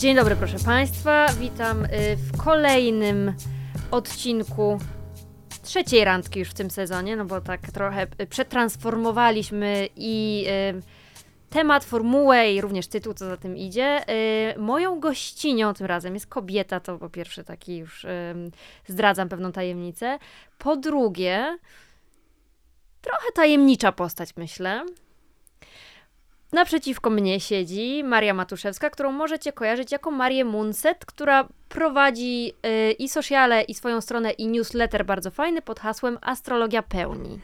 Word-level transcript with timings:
Dzień 0.00 0.16
dobry, 0.16 0.36
proszę 0.36 0.58
Państwa. 0.64 1.26
Witam 1.40 1.84
y, 1.84 1.88
w 2.16 2.36
kolejnym 2.44 3.34
odcinku 3.90 4.78
trzeciej 5.62 6.04
randki 6.04 6.38
już 6.38 6.48
w 6.48 6.54
tym 6.54 6.70
sezonie, 6.70 7.16
no 7.16 7.24
bo 7.24 7.40
tak 7.40 7.60
trochę 7.60 8.06
y, 8.20 8.26
przetransformowaliśmy 8.26 9.88
i 9.96 10.44
y, 10.78 10.82
temat, 11.50 11.84
formułę 11.84 12.52
i 12.52 12.60
również 12.60 12.86
tytuł, 12.86 13.14
co 13.14 13.26
za 13.26 13.36
tym 13.36 13.56
idzie. 13.56 14.04
Moją 14.58 15.00
gościnią 15.00 15.74
tym 15.74 15.86
razem 15.86 16.14
jest 16.14 16.26
kobieta, 16.26 16.80
to 16.80 16.98
po 16.98 17.10
pierwsze 17.10 17.44
taki 17.44 17.76
już 17.76 18.06
zdradzam 18.86 19.28
pewną 19.28 19.52
tajemnicę. 19.52 20.18
Po 20.58 20.76
drugie, 20.76 21.58
trochę 23.00 23.32
tajemnicza 23.34 23.92
postać, 23.92 24.36
myślę. 24.36 24.84
Naprzeciwko 26.52 27.10
mnie 27.10 27.40
siedzi 27.40 28.04
Maria 28.04 28.34
Matuszewska, 28.34 28.90
którą 28.90 29.12
możecie 29.12 29.52
kojarzyć 29.52 29.92
jako 29.92 30.10
Marię 30.10 30.44
Munset, 30.44 31.06
która 31.06 31.48
prowadzi 31.68 32.52
y, 32.66 32.92
i 32.92 33.08
sociale, 33.08 33.62
i 33.62 33.74
swoją 33.74 34.00
stronę, 34.00 34.30
i 34.30 34.48
newsletter 34.48 35.06
bardzo 35.06 35.30
fajny 35.30 35.62
pod 35.62 35.80
hasłem 35.80 36.18
Astrologia 36.20 36.82
Pełni. 36.82 37.38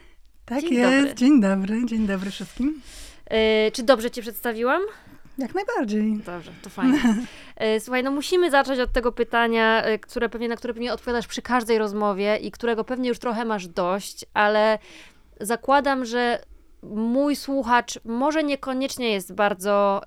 Tak 0.45 0.61
dzień 0.61 0.73
jest, 0.73 0.97
dobry. 0.97 1.15
dzień 1.15 1.41
dobry, 1.41 1.85
dzień 1.85 2.07
dobry 2.07 2.31
wszystkim. 2.31 2.81
Y, 3.67 3.71
czy 3.71 3.83
dobrze 3.83 4.11
cię 4.11 4.21
przedstawiłam? 4.21 4.81
Jak 5.37 5.55
najbardziej. 5.55 6.17
Dobrze, 6.25 6.51
to 6.61 6.69
fajnie. 6.69 6.99
Y, 7.77 7.79
słuchaj, 7.79 8.03
no 8.03 8.11
musimy 8.11 8.51
zacząć 8.51 8.79
od 8.79 8.91
tego 8.91 9.11
pytania, 9.11 9.87
y, 9.87 9.99
które 9.99 10.29
pewnie, 10.29 10.47
na 10.47 10.55
które 10.55 10.73
pewnie 10.73 10.93
odpowiadasz 10.93 11.27
przy 11.27 11.41
każdej 11.41 11.77
rozmowie 11.77 12.37
i 12.37 12.51
którego 12.51 12.83
pewnie 12.83 13.09
już 13.09 13.19
trochę 13.19 13.45
masz 13.45 13.67
dość, 13.67 14.25
ale 14.33 14.79
zakładam, 15.39 16.05
że 16.05 16.39
mój 16.83 17.35
słuchacz 17.35 17.99
może 18.05 18.43
niekoniecznie 18.43 19.11
jest 19.11 19.33
bardzo 19.33 20.01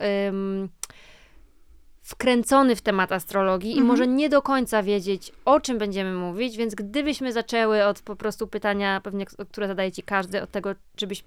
wkręcony 2.11 2.77
w 2.77 2.83
temat 2.83 3.13
astrologii 3.13 3.71
mhm. 3.71 3.87
i 3.87 3.89
może 3.89 4.07
nie 4.07 4.29
do 4.29 4.43
końca 4.43 4.83
wiedzieć, 4.83 5.33
o 5.45 5.61
czym 5.61 5.79
będziemy 5.79 6.15
mówić, 6.15 6.57
więc 6.57 6.75
gdybyśmy 6.75 7.33
zaczęły 7.33 7.85
od 7.85 8.01
po 8.01 8.17
prostu 8.17 8.47
pytania, 8.47 9.01
pewnie, 9.01 9.27
które 9.27 9.69
zadaje 9.69 9.93
ci 9.93 10.03
każdy, 10.03 10.43
od 10.43 10.51
tego, 10.51 10.75
żebyś 10.97 11.25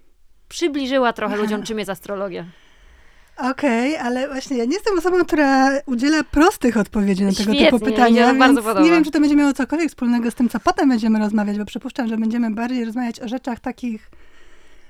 przybliżyła 0.50 1.13
trochę 1.13 1.38
ludziom, 1.38 1.63
czym 1.67 1.80
jest 1.80 1.89
astrologia. 1.89 2.45
Okej, 3.38 3.95
okay, 3.95 4.05
ale 4.05 4.28
właśnie 4.28 4.57
ja 4.57 4.66
nie 4.66 4.73
jestem 4.73 4.97
osobą, 4.97 5.25
która 5.25 5.69
udziela 5.85 6.23
prostych 6.23 6.78
odpowiedzi 6.78 7.23
na 7.23 7.31
tego 7.31 7.44
Świetnie, 7.44 7.66
typu 7.66 7.80
pytania, 7.80 8.28
więc 8.28 8.39
bardzo 8.39 8.61
podoba. 8.61 8.81
nie 8.81 8.91
wiem, 8.91 9.03
czy 9.03 9.11
to 9.11 9.19
będzie 9.19 9.35
miało 9.35 9.53
cokolwiek 9.53 9.89
wspólnego 9.89 10.31
z 10.31 10.35
tym, 10.35 10.50
co 10.50 10.59
potem 10.59 10.89
będziemy 10.89 11.19
rozmawiać, 11.19 11.57
bo 11.57 11.66
przypuszczam, 11.66 12.07
że 12.07 12.17
będziemy 12.17 12.52
bardziej 12.52 12.85
rozmawiać 12.85 13.19
o 13.19 13.28
rzeczach 13.28 13.59
takich 13.59 14.09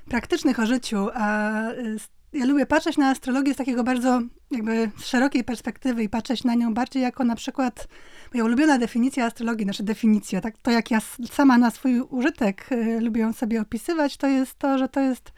praktycznych 0.09 0.59
o 0.59 0.65
życiu, 0.65 1.07
a 1.13 1.61
y, 1.71 1.97
ja 2.33 2.45
lubię 2.45 2.65
patrzeć 2.65 2.97
na 2.97 3.09
astrologię 3.09 3.53
z 3.53 3.57
takiego 3.57 3.83
bardzo 3.83 4.21
jakby 4.51 4.91
szerokiej 5.03 5.43
perspektywy 5.43 6.03
i 6.03 6.09
patrzeć 6.09 6.43
na 6.43 6.55
nią 6.55 6.73
bardziej 6.73 7.03
jako 7.03 7.23
na 7.23 7.35
przykład 7.35 7.87
moja 8.33 8.45
ulubiona 8.45 8.77
definicja 8.77 9.25
astrologii, 9.25 9.65
nasza 9.65 9.83
definicja, 9.83 10.41
tak, 10.41 10.57
to 10.57 10.71
jak 10.71 10.91
ja 10.91 10.99
sama 11.31 11.57
na 11.57 11.71
swój 11.71 12.01
użytek 12.01 12.71
y, 12.71 12.99
lubię 13.01 13.21
ją 13.21 13.33
sobie 13.33 13.61
opisywać, 13.61 14.17
to 14.17 14.27
jest 14.27 14.59
to, 14.59 14.77
że 14.77 14.89
to 14.89 14.99
jest 14.99 15.31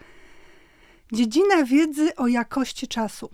dziedzina 1.14 1.64
wiedzy 1.64 2.16
o 2.16 2.28
jakości 2.28 2.88
czasu. 2.88 3.30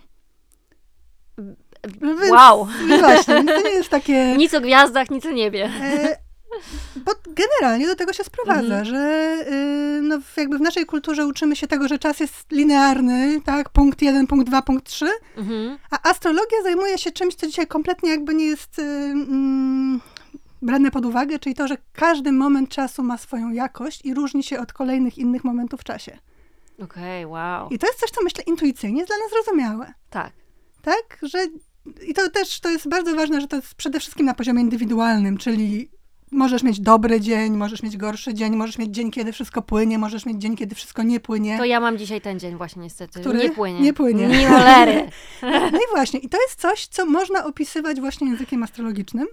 Więc, 2.02 2.30
wow! 2.30 2.68
Właśnie, 2.98 3.44
to 3.44 3.62
nie 3.62 3.70
jest 3.70 3.88
takie... 3.88 4.34
Nic 4.36 4.54
o 4.54 4.60
gwiazdach, 4.60 5.10
nic 5.10 5.26
o 5.26 5.30
niebie. 5.30 5.70
E, 5.82 6.16
bo 6.96 7.12
generalnie 7.26 7.86
do 7.86 7.96
tego 7.96 8.12
się 8.12 8.24
sprowadza, 8.24 8.78
mhm. 8.78 8.84
że 8.84 9.36
yy, 9.50 10.02
no, 10.02 10.18
jakby 10.36 10.58
w 10.58 10.60
naszej 10.60 10.86
kulturze 10.86 11.26
uczymy 11.26 11.56
się 11.56 11.66
tego, 11.66 11.88
że 11.88 11.98
czas 11.98 12.20
jest 12.20 12.52
linearny, 12.52 13.40
tak? 13.44 13.68
Punkt 13.68 14.02
jeden, 14.02 14.26
punkt 14.26 14.46
dwa, 14.46 14.62
punkt 14.62 14.86
trzy. 14.86 15.08
Mhm. 15.36 15.78
A 15.90 16.10
astrologia 16.10 16.62
zajmuje 16.62 16.98
się 16.98 17.12
czymś, 17.12 17.34
co 17.34 17.46
dzisiaj 17.46 17.66
kompletnie 17.66 18.10
jakby 18.10 18.34
nie 18.34 18.44
jest 18.44 18.78
yy, 18.78 18.84
yy, 18.84 20.00
brane 20.62 20.90
pod 20.90 21.06
uwagę, 21.06 21.38
czyli 21.38 21.54
to, 21.54 21.68
że 21.68 21.76
każdy 21.92 22.32
moment 22.32 22.68
czasu 22.68 23.02
ma 23.02 23.18
swoją 23.18 23.50
jakość 23.50 24.04
i 24.04 24.14
różni 24.14 24.42
się 24.42 24.60
od 24.60 24.72
kolejnych 24.72 25.18
innych 25.18 25.44
momentów 25.44 25.80
w 25.80 25.84
czasie. 25.84 26.18
Okej, 26.82 27.24
okay, 27.24 27.26
wow. 27.26 27.68
I 27.70 27.78
to 27.78 27.86
jest 27.86 28.00
coś, 28.00 28.10
co 28.10 28.22
myślę 28.22 28.44
intuicyjnie 28.46 28.98
jest 28.98 29.08
dla 29.08 29.16
nas 29.16 29.30
zrozumiałe. 29.30 29.94
Tak. 30.10 30.32
Tak, 30.82 31.18
że 31.22 31.38
i 32.06 32.14
to 32.14 32.30
też 32.30 32.60
to 32.60 32.70
jest 32.70 32.88
bardzo 32.88 33.14
ważne, 33.14 33.40
że 33.40 33.46
to 33.46 33.56
jest 33.56 33.74
przede 33.74 34.00
wszystkim 34.00 34.26
na 34.26 34.34
poziomie 34.34 34.62
indywidualnym, 34.62 35.38
czyli 35.38 35.90
możesz 36.32 36.62
mieć 36.62 36.80
dobry 36.80 37.20
dzień, 37.20 37.56
możesz 37.56 37.82
mieć 37.82 37.96
gorszy 37.96 38.34
dzień, 38.34 38.56
możesz 38.56 38.78
mieć 38.78 38.90
dzień, 38.90 39.10
kiedy 39.10 39.32
wszystko 39.32 39.62
płynie, 39.62 39.98
możesz 39.98 40.26
mieć 40.26 40.42
dzień, 40.42 40.56
kiedy 40.56 40.74
wszystko 40.74 41.02
nie 41.02 41.20
płynie. 41.20 41.58
To 41.58 41.64
ja 41.64 41.80
mam 41.80 41.98
dzisiaj 41.98 42.20
ten 42.20 42.40
dzień 42.40 42.56
właśnie 42.56 42.82
niestety. 42.82 43.20
Który 43.20 43.38
nie 43.38 43.50
płynie. 43.50 43.80
Nie 43.80 43.92
płynie. 43.92 44.26
Nie 44.28 44.48
cholery. 44.58 45.08
No 45.42 45.78
i 45.78 45.94
właśnie, 45.94 46.20
i 46.20 46.28
to 46.28 46.38
jest 46.40 46.60
coś, 46.60 46.86
co 46.86 47.06
można 47.06 47.44
opisywać 47.44 48.00
właśnie 48.00 48.28
językiem 48.28 48.62
astrologicznym. 48.62 49.26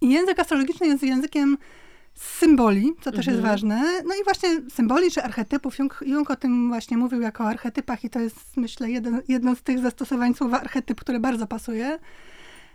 I 0.00 0.10
język 0.10 0.38
astrologiczny 0.38 0.86
jest 0.86 1.02
językiem 1.02 1.58
symboli, 2.14 2.92
co 3.00 3.10
też 3.10 3.28
mhm. 3.28 3.36
jest 3.36 3.48
ważne. 3.48 3.82
No 4.04 4.14
i 4.14 4.24
właśnie 4.24 4.48
symboli 4.70 5.10
czy 5.10 5.22
archetypów. 5.22 5.78
Jung, 5.78 6.04
Jung 6.06 6.30
o 6.30 6.36
tym 6.36 6.68
właśnie 6.68 6.96
mówił 6.96 7.20
jako 7.20 7.44
o 7.44 7.48
archetypach 7.48 8.04
i 8.04 8.10
to 8.10 8.20
jest, 8.20 8.56
myślę, 8.56 8.90
jeden, 8.90 9.22
jedno 9.28 9.54
z 9.54 9.62
tych 9.62 9.78
zastosowań 9.78 10.34
słowa 10.34 10.60
archetyp, 10.60 11.00
które 11.00 11.20
bardzo 11.20 11.46
pasuje. 11.46 11.98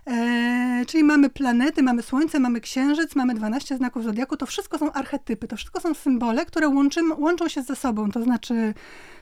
E, 0.07 0.83
czyli 0.87 1.03
mamy 1.03 1.29
planety, 1.29 1.83
mamy 1.83 2.01
Słońce, 2.01 2.39
mamy 2.39 2.61
Księżyc, 2.61 3.15
mamy 3.15 3.33
12 3.33 3.77
znaków 3.77 4.03
Zodiaku. 4.03 4.37
To 4.37 4.45
wszystko 4.45 4.77
są 4.77 4.91
archetypy, 4.91 5.47
to 5.47 5.55
wszystko 5.55 5.81
są 5.81 5.93
symbole, 5.93 6.45
które 6.45 6.69
łączą 7.17 7.47
się 7.47 7.61
ze 7.61 7.75
sobą. 7.75 8.11
To 8.11 8.23
znaczy 8.23 8.73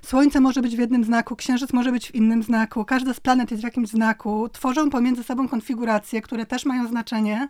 Słońce 0.02 0.40
może 0.40 0.62
być 0.62 0.76
w 0.76 0.80
jednym 0.80 1.04
znaku, 1.04 1.36
Księżyc 1.36 1.74
może 1.74 1.92
być 1.92 2.08
w 2.08 2.16
innym 2.16 2.44
znaku, 2.44 2.86
każda 2.86 3.14
z 3.14 3.20
planet 3.20 3.52
jest 3.52 3.64
w 3.64 3.64
jakimś 3.64 3.90
znaku. 3.90 4.50
Tworzą 4.50 4.90
pomiędzy 4.90 5.24
sobą 5.24 5.48
konfiguracje, 5.48 6.22
które 6.22 6.46
też 6.46 6.66
mają 6.66 6.88
znaczenie. 6.88 7.50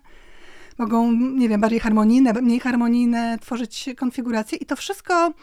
Mogą, 0.78 1.12
nie 1.12 1.50
wiem, 1.50 1.62
bardziej 1.62 1.80
harmonijne, 1.80 2.34
mniej 2.34 2.60
harmonijne 2.60 3.38
tworzyć 3.42 3.90
konfiguracje 3.98 4.58
i 4.58 4.66
to 4.66 4.76
wszystko 4.76 5.34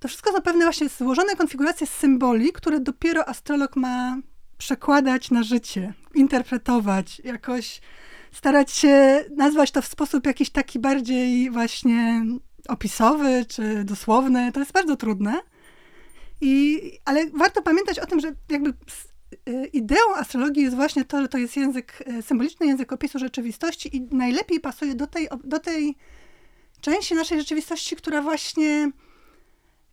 to 0.00 0.08
wszystko 0.08 0.32
są 0.32 0.40
pewne 0.40 0.64
właśnie 0.64 0.88
złożone 0.88 1.36
konfiguracje 1.36 1.86
symboli, 1.86 2.52
które 2.52 2.80
dopiero 2.80 3.28
astrolog 3.28 3.76
ma 3.76 4.16
przekładać 4.58 5.30
na 5.30 5.42
życie, 5.42 5.94
interpretować, 6.16 7.22
jakoś 7.24 7.80
starać 8.32 8.70
się 8.72 9.24
nazwać 9.36 9.70
to 9.70 9.82
w 9.82 9.86
sposób 9.86 10.26
jakiś 10.26 10.50
taki 10.50 10.78
bardziej 10.78 11.50
właśnie 11.50 12.24
opisowy 12.68 13.44
czy 13.48 13.84
dosłowny. 13.84 14.52
To 14.52 14.60
jest 14.60 14.72
bardzo 14.72 14.96
trudne. 14.96 15.40
I, 16.40 16.80
ale 17.04 17.30
warto 17.30 17.62
pamiętać 17.62 17.98
o 17.98 18.06
tym, 18.06 18.20
że 18.20 18.32
jakby 18.50 18.72
y, 19.48 19.66
ideą 19.66 20.14
astrologii 20.16 20.62
jest 20.62 20.76
właśnie 20.76 21.04
to, 21.04 21.20
że 21.22 21.28
to 21.28 21.38
jest 21.38 21.56
język, 21.56 22.04
y, 22.18 22.22
symboliczny 22.22 22.66
język 22.66 22.92
opisu 22.92 23.18
rzeczywistości 23.18 23.96
i 23.96 24.02
najlepiej 24.10 24.60
pasuje 24.60 24.94
do 24.94 25.06
tej, 25.06 25.28
do 25.44 25.58
tej 25.58 25.96
części 26.80 27.14
naszej 27.14 27.38
rzeczywistości, 27.38 27.96
która 27.96 28.22
właśnie, 28.22 28.90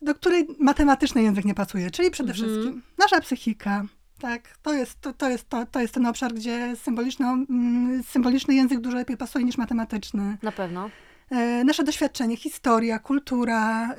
do 0.01 0.15
której 0.15 0.47
matematyczny 0.59 1.23
język 1.23 1.45
nie 1.45 1.55
pasuje, 1.55 1.91
czyli 1.91 2.11
przede 2.11 2.31
mhm. 2.31 2.49
wszystkim 2.49 2.81
nasza 2.97 3.21
psychika, 3.21 3.85
tak, 4.21 4.57
to 4.61 4.73
jest, 4.73 5.01
to, 5.01 5.13
to, 5.13 5.29
jest, 5.29 5.49
to, 5.49 5.65
to 5.65 5.79
jest 5.79 5.93
ten 5.93 6.05
obszar, 6.05 6.33
gdzie 6.33 6.75
symboliczny, 6.75 7.25
mm, 7.25 8.03
symboliczny 8.03 8.55
język 8.55 8.79
dużo 8.79 8.97
lepiej 8.97 9.17
pasuje 9.17 9.45
niż 9.45 9.57
matematyczny. 9.57 10.37
Na 10.41 10.51
pewno. 10.51 10.89
E, 11.31 11.63
nasze 11.63 11.83
doświadczenie, 11.83 12.37
historia, 12.37 12.99
kultura, 12.99 13.93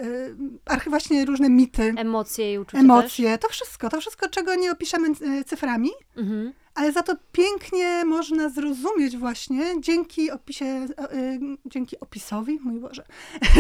e, 0.66 0.90
właśnie 0.90 1.24
różne 1.24 1.50
mity. 1.50 1.94
Emocje 1.96 2.52
i 2.52 2.58
uczucia 2.58 2.78
Emocje, 2.78 3.30
też. 3.30 3.40
to 3.40 3.48
wszystko, 3.48 3.88
to 3.88 4.00
wszystko, 4.00 4.28
czego 4.28 4.54
nie 4.54 4.72
opiszemy 4.72 5.08
e, 5.08 5.44
cyframi. 5.44 5.90
Mhm 6.16 6.52
ale 6.74 6.92
za 6.92 7.02
to 7.02 7.16
pięknie 7.32 8.04
można 8.04 8.48
zrozumieć 8.48 9.16
właśnie 9.16 9.64
dzięki 9.80 10.30
opisie, 10.30 10.86
dzięki 11.66 12.00
opisowi, 12.00 12.58
mój 12.64 12.80
Boże, 12.80 13.04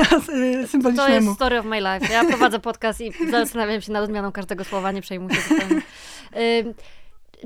symbolicznemu. 0.70 0.96
To 0.96 1.08
jest 1.08 1.34
story 1.34 1.58
of 1.58 1.66
my 1.66 1.80
life. 1.80 2.12
Ja 2.12 2.24
prowadzę 2.24 2.58
podcast 2.58 3.00
i 3.00 3.12
zastanawiam 3.30 3.80
się 3.80 3.92
nad 3.92 4.04
odmianą 4.04 4.32
każdego 4.32 4.64
słowa, 4.64 4.92
nie 4.92 5.02
przejmuję 5.02 5.34
się. 5.34 5.82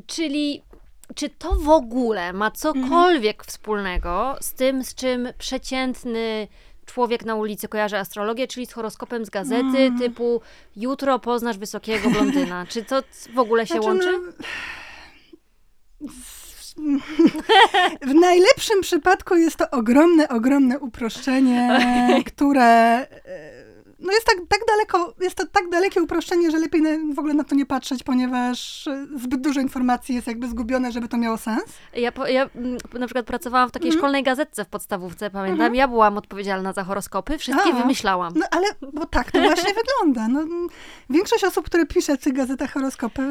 Czyli 0.06 0.62
czy 1.14 1.28
to 1.28 1.52
w 1.54 1.68
ogóle 1.68 2.32
ma 2.32 2.50
cokolwiek 2.50 3.36
mhm. 3.36 3.48
wspólnego 3.48 4.36
z 4.40 4.52
tym, 4.52 4.84
z 4.84 4.94
czym 4.94 5.28
przeciętny 5.38 6.48
człowiek 6.86 7.24
na 7.24 7.34
ulicy 7.34 7.68
kojarzy 7.68 7.98
astrologię, 7.98 8.48
czyli 8.48 8.66
z 8.66 8.72
horoskopem 8.72 9.24
z 9.26 9.30
gazety 9.30 9.78
mm. 9.78 9.98
typu 9.98 10.40
jutro 10.76 11.18
poznasz 11.18 11.58
wysokiego 11.58 12.10
blondyna. 12.10 12.66
Czy 12.66 12.84
to 12.84 13.02
w 13.34 13.38
ogóle 13.38 13.66
się 13.66 13.74
znaczy, 13.74 13.88
łączy? 13.88 14.20
No 16.00 16.98
w 18.02 18.14
najlepszym 18.14 18.80
przypadku 18.80 19.36
jest 19.36 19.56
to 19.56 19.70
ogromne, 19.70 20.28
ogromne 20.28 20.78
uproszczenie, 20.78 21.78
które 22.34 22.64
e, 22.64 23.65
no 23.98 24.12
jest 24.12 24.26
tak, 24.26 24.36
tak 24.48 24.60
daleko, 24.68 25.14
jest 25.20 25.36
to 25.36 25.46
tak 25.46 25.68
dalekie 25.68 26.02
uproszczenie, 26.02 26.50
że 26.50 26.58
lepiej 26.58 26.82
w 27.14 27.18
ogóle 27.18 27.34
na 27.34 27.44
to 27.44 27.54
nie 27.54 27.66
patrzeć, 27.66 28.02
ponieważ 28.02 28.88
zbyt 29.16 29.40
dużo 29.40 29.60
informacji 29.60 30.14
jest 30.14 30.26
jakby 30.26 30.48
zgubione, 30.48 30.92
żeby 30.92 31.08
to 31.08 31.16
miało 31.16 31.36
sens. 31.36 31.64
Ja, 31.94 32.12
ja 32.28 32.50
mm, 32.54 32.76
na 32.92 33.06
przykład 33.06 33.26
pracowałam 33.26 33.68
w 33.68 33.72
takiej 33.72 33.88
mm. 33.90 33.98
szkolnej 33.98 34.22
gazetce 34.22 34.64
w 34.64 34.68
podstawówce, 34.68 35.30
pamiętam. 35.30 35.66
Mm. 35.66 35.74
Ja 35.74 35.88
byłam 35.88 36.18
odpowiedzialna 36.18 36.72
za 36.72 36.84
horoskopy, 36.84 37.38
wszystkie 37.38 37.72
wymyślałam. 37.72 38.32
No 38.36 38.46
ale, 38.50 38.66
bo 38.92 39.06
tak 39.06 39.32
to 39.32 39.40
właśnie 39.40 39.74
wygląda. 39.82 40.28
No, 40.28 40.68
większość 41.10 41.44
osób, 41.44 41.66
które 41.66 41.86
pisze 41.86 42.16
w 42.16 42.20
tych 42.20 42.32
gazetach 42.32 42.72
horoskopy, 42.72 43.22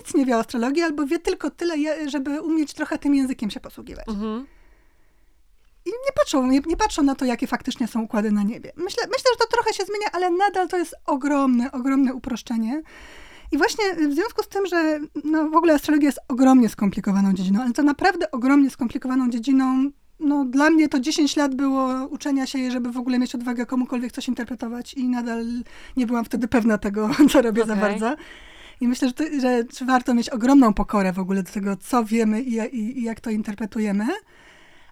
nic 0.00 0.14
nie 0.14 0.26
wie 0.26 0.36
o 0.36 0.40
astrologii, 0.40 0.82
albo 0.82 1.06
wie 1.06 1.18
tylko 1.18 1.50
tyle, 1.50 1.74
żeby 2.10 2.40
umieć 2.40 2.74
trochę 2.74 2.98
tym 2.98 3.14
językiem 3.14 3.50
się 3.50 3.60
posługiwać. 3.60 4.08
Mhm. 4.08 4.46
I 5.88 5.90
nie 5.90 6.12
patrzą, 6.16 6.46
nie, 6.46 6.60
nie 6.66 6.76
patrzą 6.76 7.02
na 7.02 7.14
to, 7.14 7.24
jakie 7.24 7.46
faktycznie 7.46 7.88
są 7.88 8.02
układy 8.02 8.32
na 8.32 8.42
niebie. 8.42 8.72
Myślę, 8.76 9.02
myślę, 9.06 9.30
że 9.32 9.36
to 9.38 9.46
trochę 9.46 9.74
się 9.74 9.84
zmienia, 9.84 10.06
ale 10.12 10.30
nadal 10.30 10.68
to 10.68 10.76
jest 10.76 10.94
ogromne, 11.06 11.72
ogromne 11.72 12.14
uproszczenie. 12.14 12.82
I 13.52 13.58
właśnie 13.58 13.84
w 14.08 14.14
związku 14.14 14.42
z 14.42 14.48
tym, 14.48 14.66
że 14.66 15.00
no, 15.24 15.50
w 15.50 15.56
ogóle 15.56 15.74
astrologia 15.74 16.08
jest 16.08 16.20
ogromnie 16.28 16.68
skomplikowaną 16.68 17.32
dziedziną, 17.32 17.62
ale 17.62 17.72
to 17.72 17.82
naprawdę 17.82 18.30
ogromnie 18.30 18.70
skomplikowaną 18.70 19.30
dziedziną, 19.30 19.90
no 20.20 20.44
dla 20.44 20.70
mnie 20.70 20.88
to 20.88 21.00
10 21.00 21.36
lat 21.36 21.54
było 21.54 22.06
uczenia 22.10 22.46
się 22.46 22.58
jej, 22.58 22.70
żeby 22.70 22.92
w 22.92 22.98
ogóle 22.98 23.18
mieć 23.18 23.34
odwagę 23.34 23.66
komukolwiek 23.66 24.12
coś 24.12 24.28
interpretować 24.28 24.94
i 24.94 25.08
nadal 25.08 25.44
nie 25.96 26.06
byłam 26.06 26.24
wtedy 26.24 26.48
pewna 26.48 26.78
tego, 26.78 27.10
co 27.32 27.42
robię 27.42 27.64
za 27.66 27.72
Okej. 27.72 27.82
bardzo. 27.82 28.16
I 28.80 28.88
myślę, 28.88 29.08
że, 29.40 29.64
że 29.78 29.84
warto 29.84 30.14
mieć 30.14 30.30
ogromną 30.30 30.74
pokorę 30.74 31.12
w 31.12 31.18
ogóle 31.18 31.42
do 31.42 31.52
tego, 31.52 31.76
co 31.76 32.04
wiemy 32.04 32.42
i, 32.42 32.54
i, 32.54 32.98
i 32.98 33.02
jak 33.02 33.20
to 33.20 33.30
interpretujemy. 33.30 34.06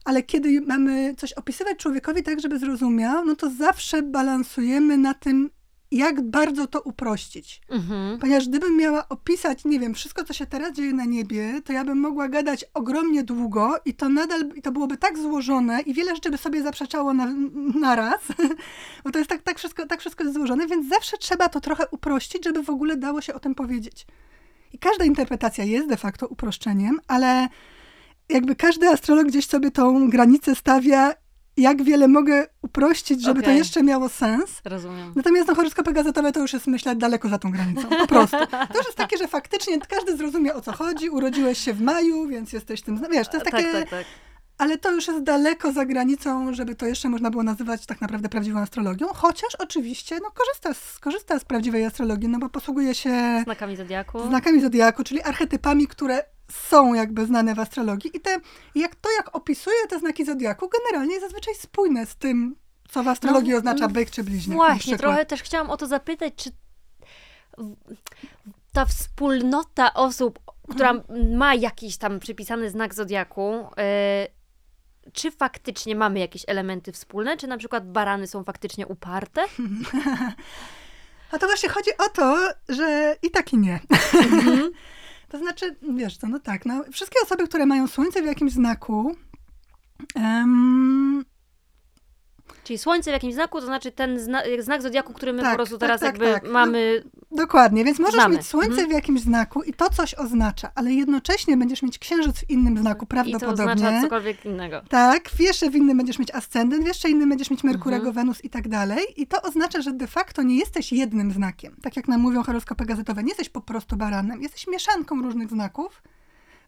Ale 0.06 0.22
kiedy 0.22 0.60
mamy 0.60 1.14
coś 1.14 1.32
opisywać 1.32 1.78
człowiekowi 1.78 2.22
tak, 2.22 2.40
żeby 2.40 2.58
zrozumiał, 2.58 3.24
no 3.24 3.36
to 3.36 3.50
zawsze 3.50 4.02
balansujemy 4.02 4.98
na 4.98 5.14
tym, 5.14 5.50
jak 5.90 6.22
bardzo 6.22 6.66
to 6.66 6.80
uprościć. 6.80 7.60
Mhm. 7.70 8.18
Ponieważ 8.18 8.48
gdybym 8.48 8.76
miała 8.76 9.08
opisać, 9.08 9.64
nie 9.64 9.80
wiem, 9.80 9.94
wszystko, 9.94 10.24
co 10.24 10.32
się 10.32 10.46
teraz 10.46 10.72
dzieje 10.72 10.92
na 10.92 11.04
niebie, 11.04 11.62
to 11.64 11.72
ja 11.72 11.84
bym 11.84 11.98
mogła 11.98 12.28
gadać 12.28 12.64
ogromnie 12.74 13.22
długo 13.22 13.74
i 13.84 13.94
to 13.94 14.08
nadal, 14.08 14.40
i 14.54 14.62
to 14.62 14.72
byłoby 14.72 14.96
tak 14.96 15.18
złożone 15.18 15.80
i 15.80 15.94
wiele 15.94 16.14
rzeczy 16.14 16.30
by 16.30 16.38
sobie 16.38 16.62
zaprzeczało 16.62 17.14
na, 17.14 17.34
naraz, 17.80 18.20
bo 19.04 19.10
to 19.10 19.18
jest 19.18 19.30
tak, 19.30 19.42
tak, 19.42 19.58
wszystko, 19.58 19.86
tak 19.86 20.00
wszystko 20.00 20.24
jest 20.24 20.36
złożone, 20.36 20.66
więc 20.66 20.88
zawsze 20.88 21.18
trzeba 21.18 21.48
to 21.48 21.60
trochę 21.60 21.84
uprościć, 21.90 22.44
żeby 22.44 22.62
w 22.62 22.70
ogóle 22.70 22.96
dało 22.96 23.20
się 23.20 23.34
o 23.34 23.40
tym 23.40 23.54
powiedzieć. 23.54 24.06
I 24.72 24.78
każda 24.78 25.04
interpretacja 25.04 25.64
jest 25.64 25.88
de 25.88 25.96
facto 25.96 26.26
uproszczeniem, 26.26 27.00
ale 27.08 27.48
jakby 28.28 28.56
każdy 28.56 28.88
astrolog 28.88 29.26
gdzieś 29.26 29.46
sobie 29.46 29.70
tą 29.70 30.10
granicę 30.10 30.54
stawia, 30.54 31.14
jak 31.56 31.82
wiele 31.82 32.08
mogę 32.08 32.46
uprościć, 32.62 33.22
żeby 33.22 33.40
to 33.40 33.46
Okej. 33.46 33.58
jeszcze 33.58 33.82
miało 33.82 34.08
sens. 34.08 34.60
Rozumiem. 34.64 35.12
Natomiast 35.16 35.48
no, 35.48 35.54
horoskopy 35.54 35.92
gazetowe 35.92 36.32
to 36.32 36.40
już 36.40 36.52
jest, 36.52 36.66
myślę, 36.66 36.96
daleko 36.96 37.28
za 37.28 37.38
tą 37.38 37.50
granicą. 37.50 37.88
Po 37.88 38.06
prostu. 38.06 38.36
To 38.50 38.78
już 38.78 38.86
jest 38.86 38.98
takie, 38.98 39.18
że 39.18 39.28
faktycznie 39.28 39.80
każdy 39.80 40.16
zrozumie, 40.16 40.54
o 40.54 40.60
co 40.60 40.72
chodzi. 40.72 41.10
Urodziłeś 41.10 41.58
się 41.58 41.72
w 41.72 41.80
maju, 41.80 42.26
więc 42.26 42.52
jesteś 42.52 42.82
tym... 42.82 43.00
Wiesz, 43.10 43.28
to 43.28 43.36
jest 43.36 43.50
takie... 43.50 43.72
Tak, 43.72 43.72
tak, 43.72 43.90
tak. 43.90 44.06
Ale 44.58 44.78
to 44.78 44.92
już 44.92 45.08
jest 45.08 45.22
daleko 45.22 45.72
za 45.72 45.86
granicą, 45.86 46.54
żeby 46.54 46.74
to 46.74 46.86
jeszcze 46.86 47.08
można 47.08 47.30
było 47.30 47.42
nazywać 47.42 47.86
tak 47.86 48.00
naprawdę 48.00 48.28
prawdziwą 48.28 48.60
astrologią. 48.60 49.06
Chociaż 49.06 49.54
oczywiście 49.54 50.18
no, 50.22 50.30
korzysta, 50.30 50.74
z, 50.74 50.98
korzysta 50.98 51.38
z 51.38 51.44
prawdziwej 51.44 51.84
astrologii, 51.84 52.28
no 52.28 52.38
bo 52.38 52.48
posługuje 52.48 52.94
się 52.94 53.40
Znakami 53.44 53.76
zodiaku. 53.76 54.28
znakami 54.28 54.60
zodiaku, 54.60 55.04
czyli 55.04 55.22
archetypami, 55.22 55.86
które 55.86 56.22
są 56.50 56.94
jakby 56.94 57.26
znane 57.26 57.54
w 57.54 57.60
astrologii. 57.60 58.16
I 58.16 58.20
te, 58.20 58.36
jak 58.74 58.94
to, 58.94 59.08
jak 59.16 59.36
opisuje 59.36 59.76
te 59.88 59.98
znaki 59.98 60.24
zodiaku, 60.24 60.68
generalnie 60.68 61.14
jest 61.14 61.26
zazwyczaj 61.26 61.54
spójne 61.54 62.06
z 62.06 62.16
tym, 62.16 62.56
co 62.88 63.02
w 63.02 63.08
astrologii 63.08 63.50
No, 63.52 63.58
oznacza 63.58 63.86
no 63.86 63.92
byk 63.92 64.10
czy 64.10 64.24
bliźniak. 64.24 64.56
Właśnie, 64.56 64.98
trochę 64.98 65.26
też 65.26 65.42
chciałam 65.42 65.70
o 65.70 65.76
to 65.76 65.86
zapytać, 65.86 66.32
czy 66.36 66.50
ta 68.72 68.84
wspólnota 68.86 69.94
osób, 69.94 70.38
która 70.70 70.90
Mhm. 70.90 71.36
ma 71.36 71.54
jakiś 71.54 71.96
tam 71.96 72.20
przypisany 72.20 72.70
znak 72.70 72.94
zodiaku, 72.94 73.66
e, 73.78 74.26
czy 75.12 75.30
faktycznie 75.30 75.96
mamy 75.96 76.18
jakieś 76.18 76.42
elementy 76.46 76.92
wspólne, 76.92 77.36
czy 77.36 77.46
na 77.46 77.56
przykład 77.58 77.92
barany 77.92 78.26
są 78.26 78.44
faktycznie 78.44 78.86
uparte? 78.86 79.44
A 81.32 81.38
to 81.38 81.46
właśnie 81.46 81.68
chodzi 81.68 81.90
o 81.98 82.08
to, 82.08 82.48
że 82.68 83.16
i 83.22 83.30
tak 83.30 83.52
i 83.52 83.58
nie. 83.58 83.80
Mhm. 84.14 84.70
To 85.28 85.38
znaczy, 85.38 85.76
wiesz 85.96 86.16
co, 86.16 86.28
no 86.28 86.40
tak, 86.40 86.66
no, 86.66 86.84
wszystkie 86.92 87.18
osoby, 87.24 87.48
które 87.48 87.66
mają 87.66 87.86
słońce 87.86 88.22
w 88.22 88.26
jakimś 88.26 88.52
znaku, 88.52 89.16
em, 90.14 91.24
Czyli 92.64 92.78
słońce 92.78 93.10
w 93.10 93.12
jakimś 93.12 93.34
znaku, 93.34 93.60
to 93.60 93.66
znaczy 93.66 93.92
ten 93.92 94.20
zna 94.20 94.42
znak 94.58 94.82
zodiaku, 94.82 95.12
który 95.12 95.32
my 95.32 95.42
Tak, 95.42 95.50
po 95.50 95.56
prostu 95.56 95.78
tak, 95.78 95.88
teraz 95.88 96.00
tak, 96.00 96.08
jakby 96.08 96.32
tak. 96.32 96.44
No, 96.44 96.50
mamy. 96.50 97.02
Dokładnie, 97.36 97.84
więc 97.84 97.98
możesz 97.98 98.14
Znamy. 98.14 98.36
mieć 98.36 98.46
słońce 98.46 98.70
Mhm. 98.70 98.88
w 98.88 98.92
jakimś 98.92 99.20
znaku 99.20 99.62
i 99.62 99.72
to 99.72 99.90
coś 99.90 100.14
oznacza, 100.14 100.70
ale 100.74 100.92
jednocześnie 100.92 101.56
będziesz 101.56 101.82
mieć 101.82 101.98
księżyc 101.98 102.36
w 102.38 102.50
innym 102.50 102.78
znaku 102.78 102.98
I 103.04 103.06
to 103.06 103.06
prawdopodobnie. 103.06 103.72
oznacza 103.74 104.00
cokolwiek 104.02 104.44
innego. 104.44 104.82
Tak, 104.88 105.28
w 105.28 105.40
jeszcze 105.40 105.70
w 105.70 105.74
innym 105.76 105.96
będziesz 105.96 106.18
mieć 106.18 106.30
ascendent, 106.34 106.84
w 106.84 106.86
jeszcze 106.86 107.10
innym 107.10 107.28
będziesz 107.28 107.50
mieć 107.50 107.64
Merkurego, 107.64 108.08
Mhm. 108.08 108.14
Wenus 108.14 108.44
i 108.44 108.50
tak 108.50 108.68
dalej. 108.68 109.04
I 109.16 109.26
to 109.26 109.42
oznacza, 109.42 109.82
że 109.82 109.92
de 109.92 110.06
facto 110.06 110.42
nie 110.42 110.56
jesteś 110.56 110.92
jednym 110.92 111.32
znakiem. 111.32 111.76
Tak 111.82 111.96
jak 111.96 112.08
nam 112.08 112.20
mówią 112.20 112.42
horoskopy 112.42 112.84
gazetowe, 112.84 113.22
nie 113.22 113.28
jesteś 113.28 113.48
po 113.48 113.60
prostu 113.60 113.96
baranem. 113.96 114.42
Jesteś 114.42 114.66
mieszanką 114.66 115.22
różnych 115.22 115.48
znaków 115.50 116.02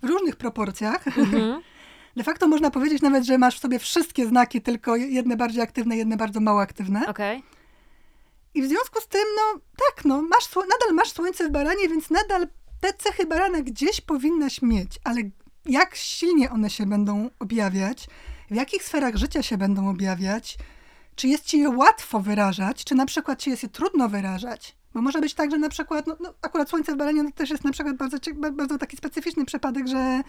w 0.02 0.06
różnych 0.08 0.36
proporcjach. 0.36 1.18
Mhm. 1.18 1.60
De 2.16 2.24
facto 2.24 2.48
można 2.48 2.70
powiedzieć 2.70 3.02
nawet, 3.02 3.24
że 3.24 3.38
masz 3.38 3.56
w 3.56 3.60
sobie 3.60 3.78
wszystkie 3.78 4.26
znaki, 4.26 4.60
tylko 4.62 4.96
jedne 4.96 5.36
bardziej 5.36 5.62
aktywne, 5.62 5.96
jedne 5.96 6.16
bardzo 6.16 6.40
mało 6.40 6.60
aktywne. 6.60 7.06
Okej. 7.06 7.42
I 8.54 8.62
w 8.62 8.68
związku 8.68 9.00
z 9.00 9.08
tym, 9.08 9.24
no 9.36 9.60
tak, 9.86 10.04
no, 10.04 10.22
masz, 10.22 10.56
nadal 10.56 10.94
masz 10.94 11.12
słońce 11.12 11.48
w 11.48 11.52
baranie, 11.52 11.88
więc 11.88 12.10
nadal 12.10 12.48
te 12.80 12.92
cechy 12.92 13.26
barana 13.26 13.62
gdzieś 13.62 14.00
powinnaś 14.00 14.62
mieć, 14.62 14.98
ale 15.04 15.20
jak 15.66 15.94
silnie 15.94 16.50
one 16.50 16.70
się 16.70 16.86
będą 16.86 17.30
objawiać, 17.38 18.06
w 18.50 18.54
jakich 18.54 18.84
sferach 18.84 19.16
życia 19.16 19.42
się 19.42 19.58
będą 19.58 19.90
objawiać, 19.90 20.58
czy 21.14 21.28
jest 21.28 21.44
ci 21.44 21.58
je 21.58 21.68
łatwo 21.68 22.20
wyrażać, 22.20 22.84
czy 22.84 22.94
na 22.94 23.06
przykład 23.06 23.42
ci 23.42 23.50
jest 23.50 23.62
je 23.62 23.68
trudno 23.68 24.08
wyrażać. 24.08 24.76
Bo 24.94 25.02
może 25.02 25.20
być 25.20 25.34
tak, 25.34 25.50
że 25.50 25.58
na 25.58 25.68
przykład, 25.68 26.06
no, 26.06 26.16
no 26.20 26.34
akurat 26.42 26.68
słońce 26.68 26.92
w 26.92 26.96
baranie 26.96 27.22
no, 27.22 27.30
to 27.30 27.36
też 27.36 27.50
jest 27.50 27.64
na 27.64 27.72
przykład 27.72 27.96
bardzo, 27.96 28.16
bardzo 28.52 28.78
taki 28.78 28.96
specyficzny 28.96 29.44
przypadek, 29.44 29.88
że 29.88 30.22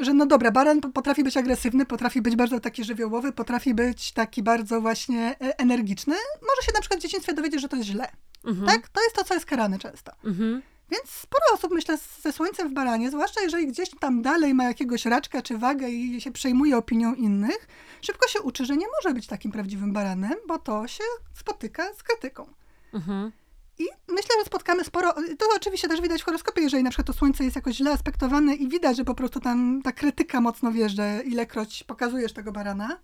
że 0.00 0.14
no 0.14 0.26
dobra, 0.26 0.50
baran 0.50 0.80
po- 0.80 0.88
potrafi 0.88 1.24
być 1.24 1.36
agresywny, 1.36 1.86
potrafi 1.86 2.22
być 2.22 2.36
bardzo 2.36 2.60
taki 2.60 2.84
żywiołowy, 2.84 3.32
potrafi 3.32 3.74
być 3.74 4.12
taki 4.12 4.42
bardzo 4.42 4.80
właśnie 4.80 5.36
e, 5.40 5.58
energiczny. 5.58 6.14
Może 6.42 6.66
się 6.66 6.72
na 6.74 6.80
przykład 6.80 7.00
w 7.00 7.02
dzieciństwie 7.02 7.34
dowiedzieć, 7.34 7.60
że 7.60 7.68
to 7.68 7.76
jest 7.76 7.88
źle. 7.88 8.08
Mhm. 8.44 8.66
Tak? 8.66 8.88
To 8.88 9.02
jest 9.02 9.16
to, 9.16 9.24
co 9.24 9.34
jest 9.34 9.46
karane 9.46 9.78
często. 9.78 10.12
Mhm. 10.24 10.62
Więc 10.90 11.10
sporo 11.10 11.42
osób, 11.54 11.72
myślę, 11.72 11.98
ze 12.22 12.32
słońcem 12.32 12.68
w 12.68 12.72
baranie, 12.72 13.10
zwłaszcza 13.10 13.40
jeżeli 13.40 13.66
gdzieś 13.66 13.90
tam 14.00 14.22
dalej 14.22 14.54
ma 14.54 14.64
jakiegoś 14.64 15.04
raczka 15.04 15.42
czy 15.42 15.58
wagę 15.58 15.88
i 15.88 16.20
się 16.20 16.32
przejmuje 16.32 16.76
opinią 16.76 17.14
innych, 17.14 17.68
szybko 18.02 18.28
się 18.28 18.40
uczy, 18.40 18.64
że 18.64 18.76
nie 18.76 18.86
może 18.96 19.14
być 19.14 19.26
takim 19.26 19.52
prawdziwym 19.52 19.92
baranem, 19.92 20.34
bo 20.48 20.58
to 20.58 20.88
się 20.88 21.04
spotyka 21.34 21.94
z 21.94 22.02
krytyką. 22.02 22.46
Mhm. 22.94 23.32
I 23.78 23.84
myślę, 24.08 24.30
że 24.38 24.44
spotkamy 24.44 24.84
sporo. 24.84 25.12
To 25.12 25.46
oczywiście 25.56 25.88
też 25.88 26.00
widać 26.00 26.22
w 26.22 26.24
horoskopie, 26.24 26.62
jeżeli 26.62 26.82
na 26.82 26.90
przykład 26.90 27.06
to 27.06 27.12
słońce 27.12 27.44
jest 27.44 27.56
jakoś 27.56 27.76
źle 27.76 27.90
aspektowane 27.92 28.54
i 28.54 28.68
widać, 28.68 28.96
że 28.96 29.04
po 29.04 29.14
prostu 29.14 29.40
tam 29.40 29.80
ta 29.84 29.92
krytyka 29.92 30.40
mocno 30.40 30.72
wjeżdża, 30.72 31.20
ilekroć 31.22 31.84
pokazujesz 31.84 32.32
tego 32.32 32.52
barana. 32.52 32.98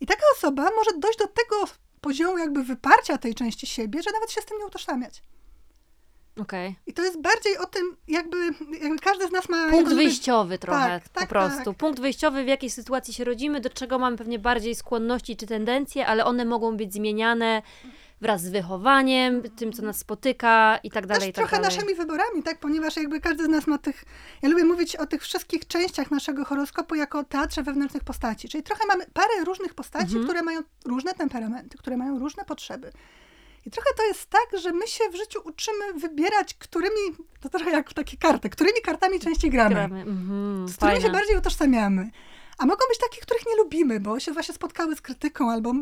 I 0.00 0.06
taka 0.06 0.22
osoba 0.36 0.62
może 0.62 0.98
dojść 0.98 1.18
do 1.18 1.26
tego 1.26 1.56
poziomu 2.00 2.38
jakby 2.38 2.62
wyparcia 2.62 3.18
tej 3.18 3.34
części 3.34 3.66
siebie, 3.66 4.02
że 4.02 4.10
nawet 4.12 4.30
się 4.30 4.40
z 4.40 4.44
tym 4.44 4.58
nie 4.58 4.66
utożsamiać. 4.66 5.22
Okej. 6.40 6.76
I 6.86 6.92
to 6.92 7.04
jest 7.04 7.20
bardziej 7.20 7.58
o 7.58 7.66
tym, 7.66 7.96
jakby, 8.08 8.36
jakby 8.80 8.98
każdy 8.98 9.28
z 9.28 9.30
nas 9.30 9.48
ma... 9.48 9.62
Punkt 9.70 9.76
jakby- 9.76 9.94
wyjściowy 9.94 10.58
trochę 10.58 10.86
Tak, 10.86 11.08
po 11.08 11.20
tak, 11.20 11.28
prostu. 11.28 11.64
tak. 11.64 11.76
Punkt 11.76 12.00
wyjściowy, 12.00 12.44
w 12.44 12.46
jakiej 12.46 12.70
sytuacji 12.70 13.14
się 13.14 13.24
rodzimy, 13.24 13.60
do 13.60 13.70
czego 13.70 13.98
mamy 13.98 14.16
pewnie 14.16 14.38
bardziej 14.38 14.74
skłonności 14.74 15.36
czy 15.36 15.46
tendencje, 15.46 16.06
ale 16.06 16.24
one 16.24 16.44
mogą 16.44 16.76
być 16.76 16.92
zmieniane 16.94 17.62
wraz 18.20 18.42
z 18.42 18.48
wychowaniem, 18.50 19.42
tym, 19.42 19.72
co 19.72 19.82
nas 19.82 19.98
spotyka 19.98 20.78
i 20.82 20.90
tak 20.90 21.06
dalej, 21.06 21.20
Też 21.20 21.28
i 21.28 21.32
tak 21.32 21.42
trochę 21.48 21.62
dalej. 21.62 21.76
naszymi 21.78 21.94
wyborami, 21.94 22.42
tak? 22.42 22.60
Ponieważ 22.60 22.96
jakby 22.96 23.20
każdy 23.20 23.44
z 23.44 23.48
nas 23.48 23.66
ma 23.66 23.78
tych. 23.78 24.04
Ja 24.42 24.48
lubię 24.48 24.64
mówić 24.64 24.96
o 24.96 25.06
tych 25.06 25.22
wszystkich 25.22 25.66
częściach 25.66 26.10
naszego 26.10 26.44
horoskopu 26.44 26.94
jako 26.94 27.18
o 27.18 27.24
teatrze 27.24 27.62
wewnętrznych 27.62 28.04
postaci. 28.04 28.48
Czyli 28.48 28.62
trochę 28.62 28.82
mamy 28.88 29.04
parę 29.12 29.44
różnych 29.44 29.74
postaci, 29.74 30.04
Mhm. 30.06 30.24
które 30.24 30.42
mają 30.42 30.60
różne 30.84 31.14
temperamenty, 31.14 31.78
które 31.78 31.96
mają 31.96 32.18
różne 32.18 32.44
potrzeby. 32.44 32.92
I 33.66 33.70
trochę 33.70 33.88
to 33.96 34.04
jest 34.06 34.30
tak, 34.30 34.60
że 34.60 34.72
my 34.72 34.86
się 34.86 35.04
w 35.12 35.16
życiu 35.16 35.40
uczymy 35.44 35.92
wybierać, 36.00 36.54
którymi, 36.54 37.00
to 37.40 37.48
trochę 37.48 37.70
jak 37.70 37.92
takie 37.92 38.16
karty, 38.16 38.50
którymi 38.50 38.80
kartami 38.84 39.20
częściej 39.20 39.50
gramy, 39.50 39.74
Gramy. 39.74 40.00
Mhm, 40.00 40.68
z 40.68 40.76
którymi 40.76 40.96
się 40.96 41.02
fajne. 41.02 41.18
bardziej 41.18 41.36
utożsamiamy. 41.36 42.10
A 42.58 42.66
mogą 42.66 42.80
być 42.88 42.98
takie, 42.98 43.20
których 43.20 43.46
nie 43.46 43.56
lubimy, 43.56 44.00
bo 44.00 44.20
się 44.20 44.32
właśnie 44.32 44.54
spotkały 44.54 44.96
z 44.96 45.00
krytyką, 45.00 45.50
albo, 45.50 45.72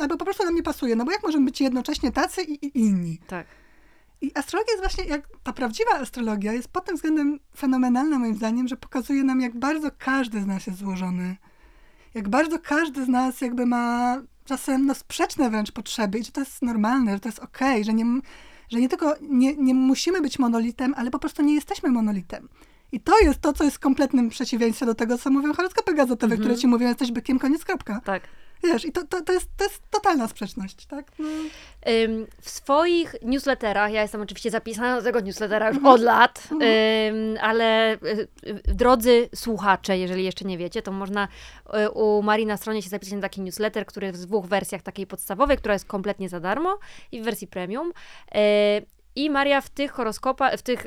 albo 0.00 0.16
po 0.16 0.24
prostu 0.24 0.44
nam 0.44 0.54
nie 0.54 0.62
pasuje. 0.62 0.96
No 0.96 1.04
bo 1.04 1.12
jak 1.12 1.22
możemy 1.22 1.44
być 1.44 1.60
jednocześnie 1.60 2.12
tacy 2.12 2.42
i, 2.42 2.66
i 2.66 2.78
inni? 2.78 3.18
Tak. 3.26 3.46
I 4.20 4.30
astrologia 4.34 4.72
jest 4.72 4.82
właśnie, 4.82 5.04
jak 5.04 5.28
ta 5.42 5.52
prawdziwa 5.52 5.90
astrologia 5.90 6.52
jest 6.52 6.68
pod 6.68 6.84
tym 6.84 6.96
względem 6.96 7.40
fenomenalna 7.56 8.18
moim 8.18 8.34
zdaniem, 8.34 8.68
że 8.68 8.76
pokazuje 8.76 9.24
nam, 9.24 9.40
jak 9.40 9.58
bardzo 9.58 9.90
każdy 9.98 10.42
z 10.42 10.46
nas 10.46 10.66
jest 10.66 10.78
złożony. 10.78 11.36
Jak 12.14 12.28
bardzo 12.28 12.58
każdy 12.58 13.04
z 13.04 13.08
nas 13.08 13.40
jakby 13.40 13.66
ma 13.66 14.16
czasem 14.44 14.86
no, 14.86 14.94
sprzeczne 14.94 15.50
wręcz 15.50 15.72
potrzeby 15.72 16.18
i 16.18 16.24
że 16.24 16.32
to 16.32 16.40
jest 16.40 16.62
normalne, 16.62 17.12
że 17.14 17.20
to 17.20 17.28
jest 17.28 17.38
okej, 17.38 17.84
że, 17.84 17.94
nie, 17.94 18.04
że 18.68 18.80
nie 18.80 18.88
tylko 18.88 19.14
nie, 19.20 19.56
nie 19.56 19.74
musimy 19.74 20.20
być 20.20 20.38
monolitem, 20.38 20.94
ale 20.96 21.10
po 21.10 21.18
prostu 21.18 21.42
nie 21.42 21.54
jesteśmy 21.54 21.90
monolitem. 21.90 22.48
I 22.92 23.00
to 23.00 23.20
jest 23.20 23.40
to, 23.40 23.52
co 23.52 23.64
jest 23.64 23.78
kompletnym 23.78 24.28
przeciwieństwem 24.28 24.88
do 24.88 24.94
tego, 24.94 25.18
co 25.18 25.30
mówią 25.30 25.54
horoskopy 25.54 25.94
gazetowe, 25.94 26.34
Mhm. 26.34 26.40
które 26.40 26.56
ci 26.60 26.66
mówią, 26.66 26.88
jesteś 26.88 27.12
bykiem, 27.12 27.38
koniec, 27.38 27.64
kropka. 27.64 28.00
Tak. 28.04 28.22
Wiesz, 28.62 28.84
i 28.84 28.92
to, 28.92 29.04
to, 29.06 29.20
to, 29.22 29.32
jest, 29.32 29.48
to 29.56 29.64
jest 29.64 29.82
totalna 29.90 30.28
sprzeczność, 30.28 30.86
tak? 30.86 31.12
No. 31.18 31.28
W 32.40 32.50
swoich 32.50 33.14
newsletterach, 33.22 33.92
ja 33.92 34.02
jestem 34.02 34.20
oczywiście 34.20 34.50
zapisana 34.50 34.96
do 34.96 35.02
tego 35.02 35.20
newslettera 35.20 35.68
już 35.68 35.78
od 35.84 36.00
lat, 36.00 36.48
ale 37.40 37.94
y, 37.94 38.28
drodzy 38.74 39.28
słuchacze, 39.34 39.98
jeżeli 39.98 40.24
jeszcze 40.24 40.44
nie 40.44 40.58
wiecie, 40.58 40.82
to 40.82 40.92
można 40.92 41.28
y, 41.86 41.90
u 41.90 42.22
Marii 42.22 42.46
na 42.46 42.56
stronie 42.56 42.82
się 42.82 42.88
zapisać 42.88 43.14
na 43.14 43.20
taki 43.20 43.40
newsletter, 43.40 43.86
który 43.86 44.06
jest 44.06 44.22
w 44.22 44.26
dwóch 44.26 44.46
wersjach, 44.46 44.82
takiej 44.82 45.06
podstawowej, 45.06 45.56
która 45.56 45.74
jest 45.74 45.84
kompletnie 45.86 46.28
za 46.28 46.40
darmo 46.40 46.78
i 47.12 47.20
w 47.20 47.24
wersji 47.24 47.46
premium. 47.46 47.92
I 49.16 49.30
Maria 49.30 49.60
w 49.60 49.70
tych 49.70 49.92
horoskopach, 49.92 50.54
w 50.54 50.62
tych 50.62 50.84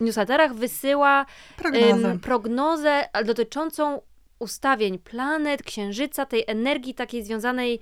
newsletterach 0.00 0.54
wysyła 0.54 1.26
prognozę, 1.56 2.18
prognozę 2.18 3.08
dotyczącą 3.24 4.00
ustawień 4.38 4.98
planet, 4.98 5.62
księżyca, 5.62 6.26
tej 6.26 6.44
energii 6.46 6.94
takiej 6.94 7.24
związanej 7.24 7.80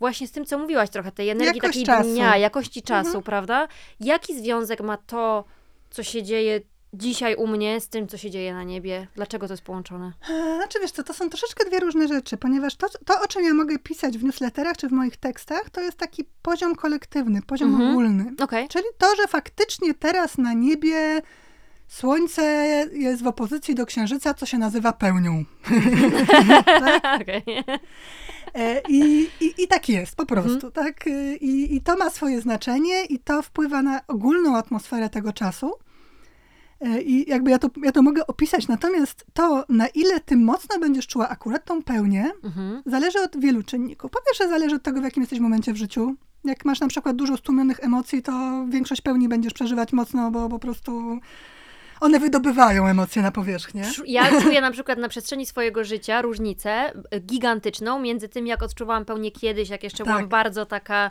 właśnie 0.00 0.28
z 0.28 0.32
tym, 0.32 0.44
co 0.44 0.58
mówiłaś 0.58 0.90
trochę, 0.90 1.12
tej 1.12 1.28
energii 1.28 1.56
Jakość 1.56 1.72
takiej 1.72 1.84
czasu. 1.84 2.10
dnia, 2.10 2.36
jakości 2.36 2.82
czasu, 2.82 3.06
mhm. 3.06 3.24
prawda? 3.24 3.68
Jaki 4.00 4.40
związek 4.40 4.80
ma 4.80 4.96
to, 4.96 5.44
co 5.90 6.02
się 6.02 6.22
dzieje 6.22 6.60
dzisiaj 6.92 7.34
u 7.34 7.46
mnie 7.46 7.80
z 7.80 7.88
tym, 7.88 8.08
co 8.08 8.16
się 8.16 8.30
dzieje 8.30 8.54
na 8.54 8.64
niebie? 8.64 9.06
Dlaczego 9.14 9.46
to 9.46 9.52
jest 9.52 9.62
połączone? 9.62 10.12
E, 10.30 10.56
znaczy 10.56 10.78
wiesz 10.80 10.90
co, 10.90 11.02
to 11.02 11.14
są 11.14 11.28
troszeczkę 11.28 11.64
dwie 11.64 11.80
różne 11.80 12.08
rzeczy, 12.08 12.36
ponieważ 12.36 12.76
to, 12.76 12.86
to, 13.06 13.20
o 13.24 13.28
czym 13.28 13.44
ja 13.44 13.54
mogę 13.54 13.78
pisać 13.78 14.18
w 14.18 14.24
newsletterach 14.24 14.76
czy 14.76 14.88
w 14.88 14.92
moich 14.92 15.16
tekstach, 15.16 15.70
to 15.70 15.80
jest 15.80 15.98
taki 15.98 16.24
poziom 16.42 16.74
kolektywny, 16.74 17.42
poziom 17.42 17.68
mhm. 17.68 17.90
ogólny. 17.90 18.32
Okay. 18.40 18.68
Czyli 18.68 18.84
to, 18.98 19.16
że 19.16 19.28
faktycznie 19.28 19.94
teraz 19.94 20.38
na 20.38 20.52
niebie 20.52 21.22
Słońce 21.92 22.42
jest 22.92 23.22
w 23.22 23.26
opozycji 23.26 23.74
do 23.74 23.86
Księżyca, 23.86 24.34
co 24.34 24.46
się 24.46 24.58
nazywa 24.58 24.92
pełnią. 24.92 25.44
tak? 26.64 27.04
okay. 27.22 27.42
E, 28.54 28.80
I, 28.88 29.30
i, 29.40 29.54
I 29.58 29.68
tak 29.68 29.88
jest, 29.88 30.16
po 30.16 30.26
prostu, 30.26 30.66
mhm. 30.66 30.72
tak? 30.72 31.06
I, 31.40 31.76
I 31.76 31.80
to 31.80 31.96
ma 31.96 32.10
swoje 32.10 32.40
znaczenie 32.40 33.04
i 33.04 33.18
to 33.18 33.42
wpływa 33.42 33.82
na 33.82 34.00
ogólną 34.06 34.56
atmosferę 34.56 35.10
tego 35.10 35.32
czasu. 35.32 35.72
E, 36.82 37.02
I 37.02 37.30
jakby 37.30 37.50
ja 37.50 37.58
to, 37.58 37.70
ja 37.82 37.92
to 37.92 38.02
mogę 38.02 38.26
opisać, 38.26 38.68
natomiast 38.68 39.26
to, 39.32 39.64
na 39.68 39.86
ile 39.86 40.20
ty 40.20 40.36
mocno 40.36 40.78
będziesz 40.78 41.06
czuła 41.06 41.28
akurat 41.28 41.64
tą 41.64 41.82
pełnię, 41.82 42.32
mhm. 42.44 42.82
zależy 42.86 43.20
od 43.20 43.40
wielu 43.40 43.62
czynników. 43.62 44.10
Po 44.10 44.18
pierwsze, 44.26 44.48
zależy 44.48 44.76
od 44.76 44.82
tego, 44.82 45.00
w 45.00 45.04
jakim 45.04 45.22
jesteś 45.22 45.40
momencie 45.40 45.72
w 45.72 45.76
życiu. 45.76 46.14
Jak 46.44 46.64
masz 46.64 46.80
na 46.80 46.88
przykład 46.88 47.16
dużo 47.16 47.36
stłumionych 47.36 47.84
emocji, 47.84 48.22
to 48.22 48.32
większość 48.68 49.00
pełni 49.00 49.28
będziesz 49.28 49.52
przeżywać 49.52 49.92
mocno, 49.92 50.30
bo 50.30 50.48
po 50.48 50.58
prostu 50.58 51.20
one 52.00 52.20
wydobywają 52.20 52.86
emocje 52.86 53.22
na 53.22 53.32
powierzchnię. 53.32 53.84
Ja 54.06 54.40
czuję 54.42 54.60
na 54.60 54.70
przykład 54.70 54.98
na 54.98 55.08
przestrzeni 55.08 55.46
swojego 55.46 55.84
życia 55.84 56.22
różnicę 56.22 56.92
gigantyczną 57.20 58.00
między 58.00 58.28
tym, 58.28 58.46
jak 58.46 58.62
odczuwałam 58.62 59.04
pełnię 59.04 59.30
kiedyś, 59.30 59.68
jak 59.68 59.82
jeszcze 59.82 60.04
tak. 60.04 60.06
byłam 60.06 60.28
bardzo 60.28 60.66
taka 60.66 61.10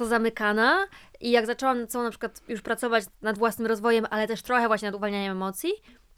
pozamykana 0.00 0.86
i 1.20 1.30
jak 1.30 1.46
zaczęłam 1.46 1.78
na 1.94 2.10
przykład 2.10 2.42
już 2.48 2.60
pracować 2.60 3.04
nad 3.22 3.38
własnym 3.38 3.66
rozwojem, 3.66 4.06
ale 4.10 4.28
też 4.28 4.42
trochę 4.42 4.66
właśnie 4.66 4.88
nad 4.88 4.94
uwalnianiem 4.94 5.32
emocji, 5.32 5.72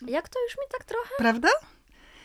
jak 0.06 0.28
to 0.28 0.38
już 0.44 0.52
mi 0.52 0.64
tak 0.72 0.84
trochę... 0.84 1.10
Prawda? 1.18 1.48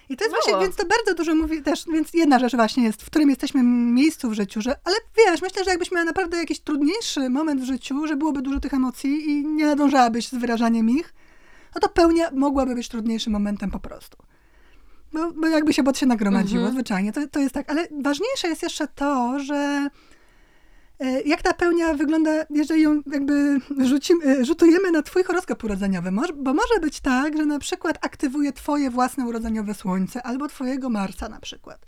I 0.10 0.18
to 0.18 0.24
jest 0.24 0.32
Mało. 0.32 0.44
właśnie, 0.44 0.68
więc 0.68 0.76
to 0.76 0.86
bardzo 0.86 1.14
dużo 1.14 1.36
mówi 1.36 1.64
też, 1.64 1.86
więc 1.94 2.14
jedna 2.14 2.40
rzecz 2.40 2.56
właśnie 2.56 2.84
jest, 2.84 3.04
w 3.04 3.06
którym 3.06 3.30
jesteśmy 3.30 3.64
miejscu 3.64 4.30
w 4.30 4.34
życiu, 4.34 4.62
że, 4.62 4.76
ale 4.84 4.96
wiesz, 5.18 5.42
myślę, 5.42 5.64
że 5.64 5.70
jakbyś 5.70 5.92
miała 5.92 6.06
naprawdę 6.06 6.38
jakiś 6.38 6.60
trudniejszy 6.60 7.30
moment 7.30 7.62
w 7.62 7.66
życiu, 7.66 8.08
że 8.08 8.16
byłoby 8.16 8.42
dużo 8.42 8.60
tych 8.60 8.74
emocji 8.74 9.30
i 9.30 9.46
nie 9.46 9.66
nadążałabyś 9.66 10.28
z 10.28 10.36
wyrażaniem 10.36 10.90
ich, 10.90 11.14
no 11.76 11.82
to 11.82 11.90
pełnia 11.90 12.32
mogłaby 12.32 12.76
być 12.76 12.90
trudniejszym 12.90 13.34
momentem 13.34 13.72
po 13.72 13.80
prostu. 13.80 14.18
Bo, 15.14 15.32
bo 15.32 15.48
jakby 15.48 15.74
się 15.74 15.84
bot 15.84 15.98
się 15.98 16.06
nagromadziło, 16.06 16.60
mhm. 16.60 16.74
zwyczajnie, 16.74 17.14
to, 17.14 17.28
to 17.28 17.40
jest 17.40 17.54
tak. 17.54 17.72
Ale 17.72 17.88
ważniejsze 18.02 18.48
jest 18.48 18.64
jeszcze 18.64 18.88
to, 18.88 19.40
że 19.40 19.90
jak 21.26 21.42
ta 21.42 21.54
pełnia 21.54 21.94
wygląda, 21.94 22.32
jeżeli 22.50 22.82
ją 22.82 23.02
jakby 23.12 23.60
rzucimy, 23.78 24.26
e, 24.26 24.46
rzutujemy 24.46 24.92
na 24.92 25.02
twój 25.02 25.24
horoskop 25.24 25.64
urodzeniowy, 25.64 26.12
bo 26.36 26.54
może 26.54 26.80
być 26.82 27.00
tak, 27.00 27.38
że 27.38 27.46
na 27.46 27.60
przykład 27.60 28.06
aktywuje 28.06 28.54
twoje 28.54 28.90
własne 28.90 29.26
urodzeniowe 29.26 29.74
słońce 29.74 30.24
albo 30.24 30.48
twojego 30.48 30.90
Marsa 30.90 31.30
na 31.30 31.40
przykład. 31.40 31.86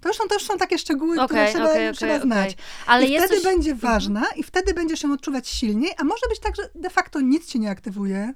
To 0.00 0.08
już 0.08 0.16
są, 0.16 0.28
to 0.28 0.34
już 0.34 0.42
są 0.42 0.58
takie 0.58 0.78
szczegóły, 0.78 1.14
okay, 1.14 1.26
które 1.26 1.48
trzeba, 1.48 1.70
okay, 1.70 1.92
trzeba 1.92 2.12
okay, 2.12 2.26
znać. 2.26 2.56
Ale 2.86 3.06
I 3.06 3.18
wtedy 3.18 3.34
coś... 3.34 3.44
będzie 3.44 3.70
mhm. 3.70 3.92
ważna 3.92 4.24
i 4.36 4.42
wtedy 4.42 4.74
będziesz 4.74 5.02
ją 5.02 5.12
odczuwać 5.12 5.48
silniej, 5.48 5.92
a 5.98 6.04
może 6.04 6.28
być 6.28 6.40
tak, 6.40 6.56
że 6.56 6.62
de 6.74 6.90
facto 6.90 7.20
nic 7.20 7.46
ci 7.46 7.60
nie 7.60 7.70
aktywuje, 7.70 8.34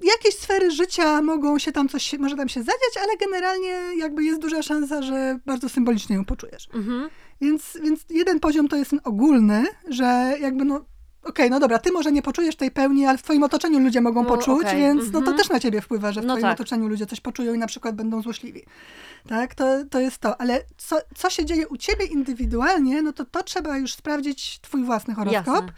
jakieś 0.00 0.34
sfery 0.34 0.70
życia 0.70 1.22
mogą 1.22 1.58
się 1.58 1.72
tam 1.72 1.88
coś, 1.88 2.12
może 2.12 2.36
tam 2.36 2.48
się 2.48 2.60
zadziać, 2.60 2.96
ale 3.02 3.16
generalnie 3.16 3.98
jakby 3.98 4.24
jest 4.24 4.40
duża 4.40 4.62
szansa, 4.62 5.02
że 5.02 5.38
bardzo 5.46 5.68
symbolicznie 5.68 6.16
ją 6.16 6.24
poczujesz. 6.24 6.68
Mhm. 6.74 7.10
Więc, 7.40 7.78
więc 7.82 8.04
jeden 8.10 8.40
poziom 8.40 8.68
to 8.68 8.76
jest 8.76 8.90
ten 8.90 9.00
ogólny, 9.04 9.64
że 9.88 10.36
jakby 10.40 10.64
no 10.64 10.76
okej, 10.76 11.46
okay, 11.46 11.50
no 11.50 11.60
dobra, 11.60 11.78
ty 11.78 11.92
może 11.92 12.12
nie 12.12 12.22
poczujesz 12.22 12.56
tej 12.56 12.70
pełni, 12.70 13.06
ale 13.06 13.18
w 13.18 13.22
twoim 13.22 13.42
otoczeniu 13.42 13.78
ludzie 13.78 14.00
mogą 14.00 14.22
no, 14.22 14.28
poczuć, 14.28 14.66
okay. 14.66 14.76
więc 14.76 15.04
no 15.04 15.12
to 15.12 15.18
mhm. 15.18 15.36
też 15.36 15.48
na 15.48 15.60
ciebie 15.60 15.80
wpływa, 15.80 16.12
że 16.12 16.20
w 16.20 16.24
no 16.24 16.34
twoim 16.34 16.42
tak. 16.42 16.52
otoczeniu 16.52 16.88
ludzie 16.88 17.06
coś 17.06 17.20
poczują 17.20 17.54
i 17.54 17.58
na 17.58 17.66
przykład 17.66 17.94
będą 17.94 18.22
złośliwi. 18.22 18.62
Tak, 19.28 19.54
to, 19.54 19.84
to 19.90 20.00
jest 20.00 20.18
to. 20.18 20.40
Ale 20.40 20.62
co, 20.76 20.96
co 21.14 21.30
się 21.30 21.44
dzieje 21.44 21.68
u 21.68 21.76
ciebie 21.76 22.04
indywidualnie, 22.04 23.02
no 23.02 23.12
to 23.12 23.24
to 23.24 23.42
trzeba 23.42 23.78
już 23.78 23.94
sprawdzić 23.94 24.60
twój 24.60 24.84
własny 24.84 25.14
horoskop. 25.14 25.46
Jasne 25.46 25.72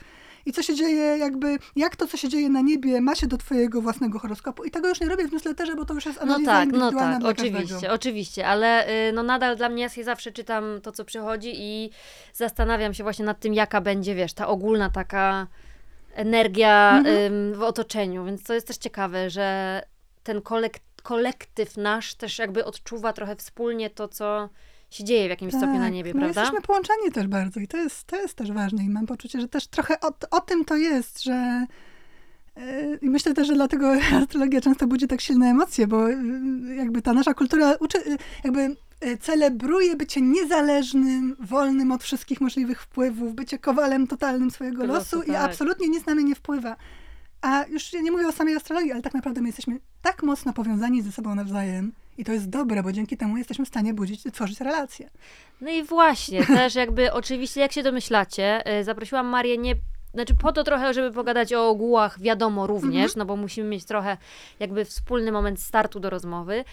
i 0.48 0.52
co 0.52 0.62
się 0.62 0.74
dzieje, 0.74 1.18
jakby, 1.18 1.58
jak 1.76 1.96
to, 1.96 2.06
co 2.06 2.16
się 2.16 2.28
dzieje 2.28 2.48
na 2.48 2.60
niebie, 2.60 3.00
ma 3.00 3.14
się 3.14 3.26
do 3.26 3.36
twojego 3.36 3.80
własnego 3.80 4.18
horoskopu. 4.18 4.64
I 4.64 4.70
tego 4.70 4.88
już 4.88 5.00
nie 5.00 5.08
robię 5.08 5.28
w 5.28 5.32
newsletterze, 5.32 5.76
bo 5.76 5.84
to 5.84 5.94
już 5.94 6.06
jest 6.06 6.18
no 6.18 6.22
analiza 6.22 6.64
no 6.64 6.70
tak, 6.70 6.80
No 6.80 6.92
tak, 6.92 7.24
oczywiście, 7.24 7.74
każdego. 7.74 7.94
oczywiście, 7.94 8.46
ale 8.46 8.88
y, 9.08 9.12
no 9.12 9.22
nadal 9.22 9.56
dla 9.56 9.68
mnie, 9.68 9.82
ja 9.82 9.88
się 9.88 10.04
zawsze 10.04 10.32
czytam 10.32 10.80
to, 10.82 10.92
co 10.92 11.04
przychodzi 11.04 11.52
i 11.54 11.90
zastanawiam 12.32 12.94
się 12.94 13.02
właśnie 13.02 13.24
nad 13.24 13.40
tym, 13.40 13.54
jaka 13.54 13.80
będzie, 13.80 14.14
wiesz, 14.14 14.32
ta 14.32 14.48
ogólna 14.48 14.90
taka 14.90 15.46
energia 16.14 16.98
mhm. 16.98 17.54
w 17.54 17.62
otoczeniu, 17.62 18.24
więc 18.24 18.42
to 18.42 18.54
jest 18.54 18.66
też 18.66 18.76
ciekawe, 18.76 19.30
że 19.30 19.82
ten 20.22 20.42
kolek 20.42 20.78
kolektyw 21.02 21.76
nasz 21.76 22.14
też 22.14 22.38
jakby 22.38 22.64
odczuwa 22.64 23.12
trochę 23.12 23.36
wspólnie 23.36 23.90
to, 23.90 24.08
co 24.08 24.48
się 24.90 25.04
dzieje 25.04 25.26
w 25.26 25.30
jakimś 25.30 25.52
tak, 25.52 25.60
stopniu 25.60 25.78
na 25.78 25.84
tak, 25.84 25.94
niebie, 25.94 26.14
no 26.14 26.20
prawda? 26.20 26.40
Jesteśmy 26.40 26.62
połączeni 26.62 27.12
też 27.12 27.26
bardzo 27.26 27.60
i 27.60 27.68
to 27.68 27.76
jest, 27.76 28.04
to 28.04 28.16
jest 28.16 28.34
też 28.34 28.52
ważne 28.52 28.84
i 28.84 28.88
mam 28.88 29.06
poczucie, 29.06 29.40
że 29.40 29.48
też 29.48 29.66
trochę 29.66 30.00
o, 30.00 30.12
o 30.30 30.40
tym 30.40 30.64
to 30.64 30.76
jest, 30.76 31.22
że 31.22 31.66
e, 32.56 32.96
i 33.02 33.10
myślę 33.10 33.34
też, 33.34 33.46
że 33.46 33.54
dlatego 33.54 33.92
astrologia 34.22 34.60
często 34.60 34.86
budzi 34.86 35.06
tak 35.08 35.20
silne 35.20 35.46
emocje, 35.46 35.86
bo 35.86 36.10
e, 36.10 36.14
jakby 36.76 37.02
ta 37.02 37.12
nasza 37.12 37.34
kultura 37.34 37.74
uczy, 37.80 37.98
jakby 38.44 38.76
celebruje 39.20 39.96
bycie 39.96 40.20
niezależnym, 40.20 41.36
wolnym 41.40 41.92
od 41.92 42.02
wszystkich 42.02 42.40
możliwych 42.40 42.82
wpływów, 42.82 43.34
bycie 43.34 43.58
kowalem 43.58 44.06
totalnym 44.06 44.50
swojego 44.50 44.86
losu, 44.86 45.16
losu 45.16 45.18
tak. 45.18 45.28
i 45.28 45.34
absolutnie 45.34 45.88
nic 45.88 46.06
na 46.06 46.14
mnie 46.14 46.24
nie 46.24 46.34
wpływa. 46.34 46.76
A 47.40 47.64
już 47.64 47.92
nie 47.92 48.12
mówię 48.12 48.28
o 48.28 48.32
samej 48.32 48.56
astrologii, 48.56 48.92
ale 48.92 49.02
tak 49.02 49.14
naprawdę 49.14 49.40
my 49.40 49.48
jesteśmy 49.48 49.80
tak 50.02 50.22
mocno 50.22 50.52
powiązani 50.52 51.02
ze 51.02 51.12
sobą 51.12 51.34
nawzajem, 51.34 51.92
i 52.18 52.24
to 52.24 52.32
jest 52.32 52.48
dobre, 52.48 52.82
bo 52.82 52.92
dzięki 52.92 53.16
temu 53.16 53.36
jesteśmy 53.36 53.64
w 53.64 53.68
stanie 53.68 53.94
budzić, 53.94 54.22
tworzyć 54.32 54.60
relacje. 54.60 55.10
No 55.60 55.70
i 55.70 55.82
właśnie, 55.82 56.46
też 56.56 56.74
jakby 56.74 57.12
oczywiście, 57.12 57.60
jak 57.60 57.72
się 57.72 57.82
domyślacie, 57.82 58.78
y, 58.80 58.84
zaprosiłam 58.84 59.26
Marię 59.26 59.58
nie 59.58 59.74
znaczy 60.14 60.34
po 60.34 60.52
to 60.52 60.64
trochę, 60.64 60.94
żeby 60.94 61.12
pogadać 61.12 61.52
o 61.52 61.68
ogółach, 61.68 62.20
wiadomo 62.20 62.66
również, 62.66 63.04
mhm. 63.04 63.12
no 63.16 63.24
bo 63.26 63.36
musimy 63.36 63.68
mieć 63.68 63.84
trochę 63.84 64.16
jakby 64.60 64.84
wspólny 64.84 65.32
moment 65.32 65.62
startu 65.62 66.00
do 66.00 66.10
rozmowy, 66.10 66.64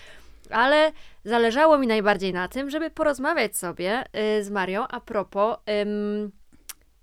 ale 0.50 0.92
zależało 1.25 1.78
mi 1.78 1.88
najbardziej 1.88 2.34
na 2.34 2.48
tym, 2.48 2.70
żeby 2.70 2.90
porozmawiać 2.90 3.58
sobie 3.58 4.04
y, 4.40 4.44
z 4.44 4.50
Marią 4.50 4.88
a 4.88 5.00
propos 5.00 5.58
ym, 5.82 6.32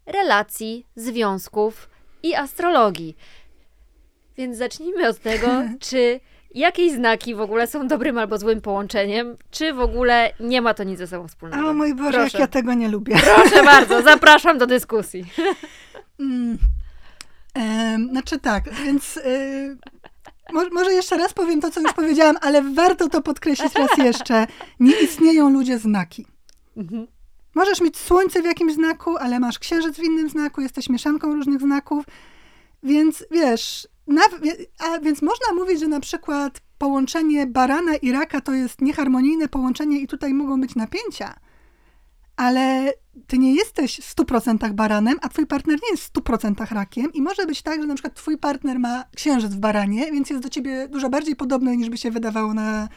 relacji, 0.07 0.87
związków 0.97 1.91
i 2.23 2.35
astrologii. 2.35 3.17
Więc 4.37 4.57
zacznijmy 4.57 5.09
od 5.09 5.19
tego, 5.19 5.49
czy 5.89 6.21
Jakie 6.55 6.95
znaki 6.95 7.35
w 7.35 7.41
ogóle 7.41 7.67
są 7.67 7.89
dobrym 7.89 8.19
albo 8.19 8.39
złym 8.39 8.61
połączeniem? 8.61 9.37
Czy 9.51 9.73
w 9.73 9.81
ogóle 9.81 10.33
nie 10.41 10.63
ma 10.63 10.75
to 10.75 10.85
nic 10.85 10.99
ze 10.99 11.07
sobą 11.07 11.29
wspólnego? 11.29 11.69
O 11.69 11.75
mój 11.75 11.95
Boże, 11.95 12.11
Proszę. 12.11 12.23
jak 12.23 12.35
ja 12.35 12.47
tego 12.47 12.75
nie 12.75 12.89
lubię. 12.89 13.17
Proszę 13.35 13.63
bardzo, 13.75 14.03
zapraszam 14.03 14.59
do 14.59 14.67
dyskusji. 14.67 15.25
Mm. 16.21 16.59
E, 17.59 17.97
znaczy 18.11 18.39
tak, 18.39 18.75
więc 18.85 19.17
e, 19.17 19.77
może 20.73 20.93
jeszcze 20.93 21.17
raz 21.17 21.33
powiem 21.35 21.61
to, 21.61 21.71
co 21.71 21.81
już 21.81 21.93
powiedziałam, 21.93 22.37
ale 22.41 22.63
warto 22.63 23.09
to 23.09 23.23
podkreślić 23.23 23.75
raz 23.75 23.99
jeszcze. 23.99 24.47
Nie 24.81 25.01
istnieją 25.01 25.51
ludzie 25.51 25.79
znaki. 25.79 26.27
Mhm. 26.77 27.07
Możesz 27.55 27.81
mieć 27.81 27.99
słońce 27.99 28.43
w 28.43 28.45
jakimś 28.45 28.75
znaku, 28.75 29.17
ale 29.17 29.41
masz 29.41 29.59
księżyc 29.59 29.97
w 29.97 30.03
innym 30.03 30.29
znaku, 30.29 30.61
jesteś 30.61 30.89
mieszanką 30.89 31.35
różnych 31.35 31.61
znaków, 31.61 32.05
więc 32.83 33.25
wiesz, 33.31 33.89
na, 34.07 34.23
a 34.79 34.99
więc 34.99 35.23
można 35.23 35.47
mówić, 35.55 35.81
że 35.81 35.89
na 35.89 36.01
przykład 36.01 36.61
połączenie 36.79 37.47
barana 37.47 37.97
i 37.97 38.13
raka 38.13 38.41
to 38.41 38.53
jest 38.53 38.81
nieharmonijne 38.81 39.49
połączenie 39.49 39.99
i 39.99 40.07
tutaj 40.07 40.35
mogą 40.35 40.61
być 40.61 40.75
napięcia, 40.75 41.35
ale 42.37 42.93
ty 43.27 43.39
nie 43.39 43.55
jesteś 43.55 43.97
w 43.97 44.17
100% 44.17 44.73
baranem, 44.73 45.19
a 45.23 45.29
twój 45.29 45.47
partner 45.47 45.79
nie 45.83 45.91
jest 45.91 46.05
w 46.05 46.13
100% 46.13 46.75
rakiem. 46.75 47.13
I 47.13 47.23
może 47.23 47.47
być 47.47 47.63
tak, 47.63 47.81
że 47.81 47.87
na 47.87 47.95
przykład 47.95 48.15
twój 48.15 48.39
partner 48.39 48.79
ma 48.79 49.05
księżyc 49.17 49.53
w 49.53 49.59
baranie, 49.59 50.13
więc 50.13 50.31
jest 50.31 50.43
do 50.43 50.49
ciebie 50.49 50.89
dużo 50.89 51.11
bardziej 51.11 51.37
podobny 51.37 51.77
niż 51.77 51.91
by 51.91 51.99
się 51.99 52.11
wydawało 52.11 52.55
na 52.55 52.89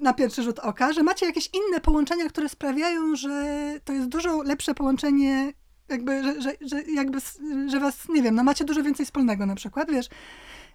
na 0.00 0.12
pierwszy 0.12 0.42
rzut 0.42 0.58
oka, 0.58 0.92
że 0.92 1.02
macie 1.02 1.26
jakieś 1.26 1.50
inne 1.52 1.80
połączenia, 1.80 2.28
które 2.28 2.48
sprawiają, 2.48 3.16
że 3.16 3.56
to 3.84 3.92
jest 3.92 4.08
dużo 4.08 4.42
lepsze 4.42 4.74
połączenie, 4.74 5.52
jakby, 5.88 6.22
że, 6.22 6.40
że, 6.40 6.52
że, 6.60 6.82
jakby, 6.82 7.18
że 7.66 7.80
was, 7.80 8.08
nie 8.08 8.22
wiem, 8.22 8.34
no 8.34 8.44
macie 8.44 8.64
dużo 8.64 8.82
więcej 8.82 9.06
wspólnego 9.06 9.46
na 9.46 9.54
przykład, 9.54 9.90
wiesz. 9.90 10.08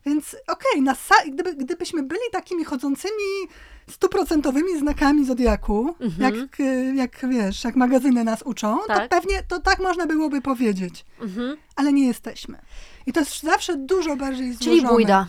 Więc 0.05 0.35
okej, 0.47 0.81
okay, 0.81 1.31
gdyby, 1.31 1.55
gdybyśmy 1.55 2.03
byli 2.03 2.21
takimi 2.31 2.63
chodzącymi 2.63 3.47
stuprocentowymi 3.89 4.79
znakami 4.79 5.25
Zodiaku, 5.25 5.95
mhm. 5.99 6.21
jak, 6.21 6.59
jak 6.95 7.29
wiesz, 7.29 7.63
jak 7.63 7.75
magazyny 7.75 8.23
nas 8.23 8.41
uczą, 8.41 8.77
tak. 8.87 8.97
to 8.97 9.09
pewnie 9.09 9.43
to 9.47 9.59
tak 9.61 9.79
można 9.79 10.05
byłoby 10.05 10.41
powiedzieć. 10.41 11.05
Mhm. 11.21 11.57
Ale 11.75 11.93
nie 11.93 12.07
jesteśmy. 12.07 12.57
I 13.05 13.13
to 13.13 13.19
jest 13.19 13.43
zawsze 13.43 13.75
dużo 13.75 14.15
bardziej 14.15 14.53
złożone. 14.53 14.77
Czyli 14.77 14.87
bójda. 14.87 15.27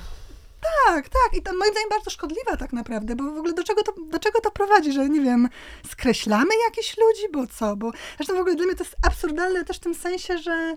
Tak, 0.61 1.09
tak. 1.09 1.39
I 1.39 1.43
to 1.43 1.53
moim 1.53 1.73
zdaniem 1.73 1.89
bardzo 1.91 2.11
szkodliwa 2.11 2.57
tak 2.57 2.73
naprawdę, 2.73 3.17
bo 3.17 3.25
w 3.25 3.39
ogóle 3.39 3.55
do 3.55 3.65
czego 3.65 3.83
to, 3.83 3.93
do 4.11 4.19
czego 4.19 4.41
to 4.41 4.51
prowadzi, 4.51 4.93
że 4.93 5.09
nie 5.09 5.21
wiem, 5.21 5.49
skreślamy 5.91 6.51
jakichś 6.67 6.97
ludzi, 6.99 7.23
bo 7.33 7.47
co? 7.47 7.77
Bo 7.77 7.93
zresztą 8.17 8.37
w 8.37 8.41
ogóle 8.41 8.57
dla 8.57 8.67
mnie 8.67 8.75
to 8.75 8.85
jest 8.85 8.97
absurdalne 9.07 9.65
też 9.65 9.77
w 9.77 9.81
tym 9.81 9.95
sensie, 9.95 10.39
że 10.39 10.77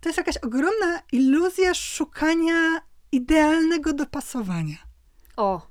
to 0.00 0.08
jest 0.08 0.16
jakaś 0.16 0.36
ogromna 0.36 1.02
iluzja 1.12 1.74
szukania 1.74 2.80
idealnego 3.12 3.92
dopasowania. 3.92 4.76
O, 5.36 5.66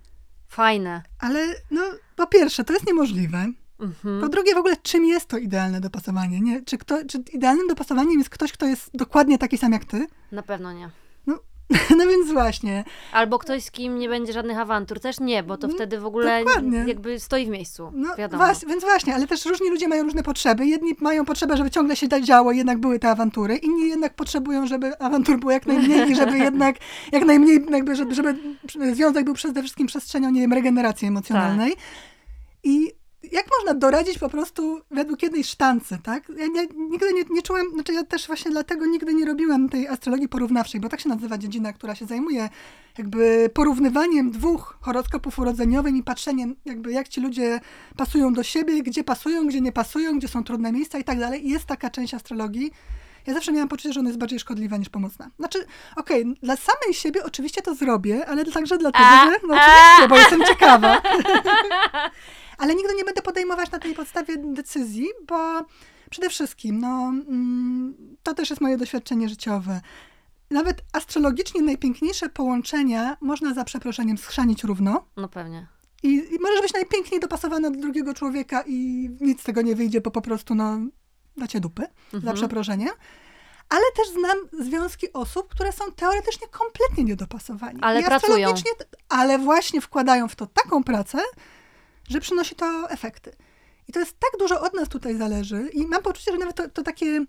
fajne. 0.48 1.04
Ale 1.20 1.48
no, 1.72 1.82
po 2.16 2.28
pierwsze, 2.28 2.64
to 2.64 2.74
jest 2.74 2.88
niemożliwe. 2.88 3.46
Mhm. 3.80 4.22
Po 4.22 4.30
drugie, 4.30 4.56
w 4.56 4.58
ogóle, 4.58 4.78
czym 4.78 5.06
jest 5.06 5.26
to 5.26 5.38
idealne 5.38 5.82
dopasowanie? 5.82 6.42
Nie? 6.42 6.62
Czy, 6.62 6.78
kto, 6.78 7.06
czy 7.06 7.24
idealnym 7.34 7.68
dopasowaniem 7.68 8.18
jest 8.18 8.30
ktoś, 8.30 8.52
kto 8.52 8.66
jest 8.66 8.90
dokładnie 8.94 9.38
taki 9.38 9.58
sam 9.58 9.72
jak 9.72 9.86
ty? 9.86 10.08
Na 10.32 10.44
pewno 10.44 10.74
nie. 10.74 10.90
No 11.98 12.08
więc 12.08 12.32
właśnie. 12.32 12.84
Albo 13.12 13.40
ktoś, 13.40 13.64
z 13.64 13.72
kim 13.72 14.00
nie 14.00 14.10
będzie 14.10 14.34
żadnych 14.34 14.58
awantur. 14.58 15.00
Też 15.00 15.20
nie, 15.20 15.44
bo 15.44 15.58
to 15.58 15.70
wtedy 15.70 16.00
w 16.00 16.06
ogóle 16.06 16.44
Dokładnie. 16.44 16.84
jakby 16.88 17.20
stoi 17.20 17.46
w 17.46 17.50
miejscu. 17.50 17.92
No, 17.96 18.16
wiadomo. 18.16 18.46
więc 18.68 18.84
właśnie, 18.84 19.16
ale 19.16 19.28
też 19.28 19.46
różni 19.46 19.70
ludzie 19.70 19.88
mają 19.88 20.04
różne 20.04 20.24
potrzeby. 20.24 20.66
Jedni 20.66 20.96
mają 21.00 21.26
potrzebę, 21.26 21.58
żeby 21.58 21.72
ciągle 21.72 21.96
się 21.96 22.08
działo, 22.22 22.52
jednak 22.52 22.78
były 22.78 23.00
te 23.00 23.10
awantury. 23.10 23.56
Inni 23.56 23.90
jednak 23.90 24.14
potrzebują, 24.14 24.68
żeby 24.68 25.00
awantur 25.00 25.40
było 25.40 25.52
jak 25.52 25.66
najmniej 25.66 26.12
i 26.12 26.16
żeby 26.16 26.38
jednak 26.48 26.76
jak 27.12 27.26
najmniej, 27.26 27.66
jakby, 27.72 27.96
żeby, 27.96 28.16
żeby 28.16 28.36
związek 28.96 29.26
był 29.26 29.34
przede 29.34 29.62
wszystkim 29.62 29.88
przestrzenią, 29.88 30.32
nie 30.32 30.42
wiem, 30.42 30.54
regeneracji 30.54 31.08
emocjonalnej. 31.08 31.72
Tak. 31.72 31.84
I 32.64 32.92
jak 33.32 33.46
można 33.60 33.80
doradzić 33.80 34.18
po 34.18 34.30
prostu 34.30 34.82
według 34.92 35.24
jednej 35.24 35.44
sztancy, 35.44 35.98
tak? 36.04 36.32
Ja 36.38 36.48
nie, 36.48 36.68
nigdy 36.90 37.14
nie, 37.14 37.24
nie 37.30 37.42
czułam, 37.42 37.72
znaczy 37.74 37.94
ja 37.94 38.04
też 38.04 38.28
właśnie 38.28 38.52
dlatego 38.52 38.86
nigdy 38.86 39.14
nie 39.14 39.26
robiłam 39.26 39.70
tej 39.70 39.88
astrologii 39.88 40.30
porównawczej, 40.30 40.82
bo 40.82 40.90
tak 40.90 41.00
się 41.00 41.10
nazywa 41.10 41.38
dziedzina, 41.38 41.74
która 41.74 41.96
się 41.96 42.06
zajmuje 42.06 42.50
jakby 42.98 43.50
porównywaniem 43.54 44.32
dwóch 44.32 44.78
horoskopów 44.82 45.40
urodzeniowych 45.40 45.96
i 45.96 46.04
patrzeniem 46.04 46.56
jakby 46.66 46.92
jak 46.92 47.08
ci 47.08 47.22
ludzie 47.22 47.60
pasują 47.98 48.34
do 48.34 48.44
siebie, 48.44 48.84
gdzie 48.84 49.04
pasują, 49.04 49.48
gdzie 49.48 49.62
nie 49.62 49.72
pasują, 49.72 50.18
gdzie 50.18 50.28
są 50.28 50.44
trudne 50.44 50.72
miejsca 50.72 50.98
i 50.98 51.04
tak 51.04 51.20
dalej. 51.20 51.48
I 51.48 51.50
jest 51.50 51.66
taka 51.66 51.90
część 51.90 52.14
astrologii, 52.14 52.72
ja 53.28 53.34
zawsze 53.34 53.52
miałam 53.52 53.70
poczucie, 53.70 53.94
że 53.94 54.00
ona 54.00 54.10
jest 54.10 54.20
bardziej 54.20 54.40
szkodliwa 54.40 54.78
niż 54.78 54.90
pomocna. 54.90 55.30
Znaczy, 55.40 55.66
okej, 55.96 56.22
okay, 56.22 56.34
dla 56.44 56.56
samej 56.56 56.94
siebie 56.94 57.24
oczywiście 57.24 57.62
to 57.62 57.76
zrobię, 57.76 58.26
ale 58.28 58.46
także 58.46 58.78
dlatego, 58.78 59.06
że, 59.06 59.48
no 59.48 59.56
oczywiście, 59.56 60.08
bo 60.10 60.18
jestem 60.18 60.44
ciekawa. 60.46 61.02
ale 62.58 62.76
nigdy 62.76 62.96
nie 62.96 63.04
będę 63.04 63.22
podejmować 63.22 63.72
na 63.72 63.80
tej 63.80 63.94
podstawie 63.94 64.38
decyzji, 64.38 65.08
bo 65.28 65.66
przede 66.10 66.30
wszystkim, 66.30 66.80
no, 66.80 67.14
mm, 67.28 68.18
to 68.24 68.34
też 68.34 68.50
jest 68.50 68.62
moje 68.62 68.78
doświadczenie 68.78 69.30
życiowe. 69.30 69.82
Nawet 70.52 70.82
astrologicznie 70.94 71.62
najpiękniejsze 71.62 72.30
połączenia 72.30 73.18
można 73.22 73.54
za 73.54 73.64
przeproszeniem 73.64 74.18
schrzanić 74.18 74.64
równo. 74.64 75.06
No 75.18 75.30
pewnie. 75.30 75.68
I, 76.04 76.10
I 76.10 76.40
możesz 76.42 76.62
być 76.62 76.74
najpiękniej 76.74 77.20
dopasowana 77.20 77.72
do 77.72 77.80
drugiego 77.80 78.14
człowieka 78.14 78.64
i 78.68 79.10
nic 79.22 79.42
z 79.42 79.44
tego 79.44 79.62
nie 79.62 79.76
wyjdzie, 79.76 80.02
bo 80.02 80.12
po 80.12 80.22
prostu, 80.22 80.56
no, 80.56 80.80
dacie 81.38 81.60
dupy, 81.60 81.84
mhm. 82.14 82.24
za 82.24 82.34
przeproszeniem. 82.34 82.90
Ale 83.70 83.84
też 83.96 84.10
znam 84.10 84.66
związki 84.66 85.14
osób, 85.14 85.50
które 85.50 85.72
są 85.72 85.92
teoretycznie 85.92 86.48
kompletnie 86.48 87.04
niedopasowani. 87.04 87.80
Ale 87.82 88.02
I 88.02 88.04
pracują. 88.04 88.54
Ale 89.10 89.40
właśnie 89.40 89.82
wkładają 89.82 90.28
w 90.28 90.36
to 90.36 90.48
taką 90.48 90.84
pracę, 90.84 91.18
że 92.10 92.20
przynosi 92.20 92.56
to 92.56 92.90
efekty. 92.90 93.36
I 93.88 93.94
to 93.94 94.00
jest 94.00 94.20
tak 94.20 94.40
dużo 94.40 94.62
od 94.62 94.74
nas 94.74 94.90
tutaj 94.90 95.18
zależy 95.18 95.70
i 95.74 95.88
mam 95.88 96.02
poczucie, 96.02 96.32
że 96.32 96.38
nawet 96.38 96.56
to, 96.56 96.70
to 96.70 96.84
takie 96.84 97.26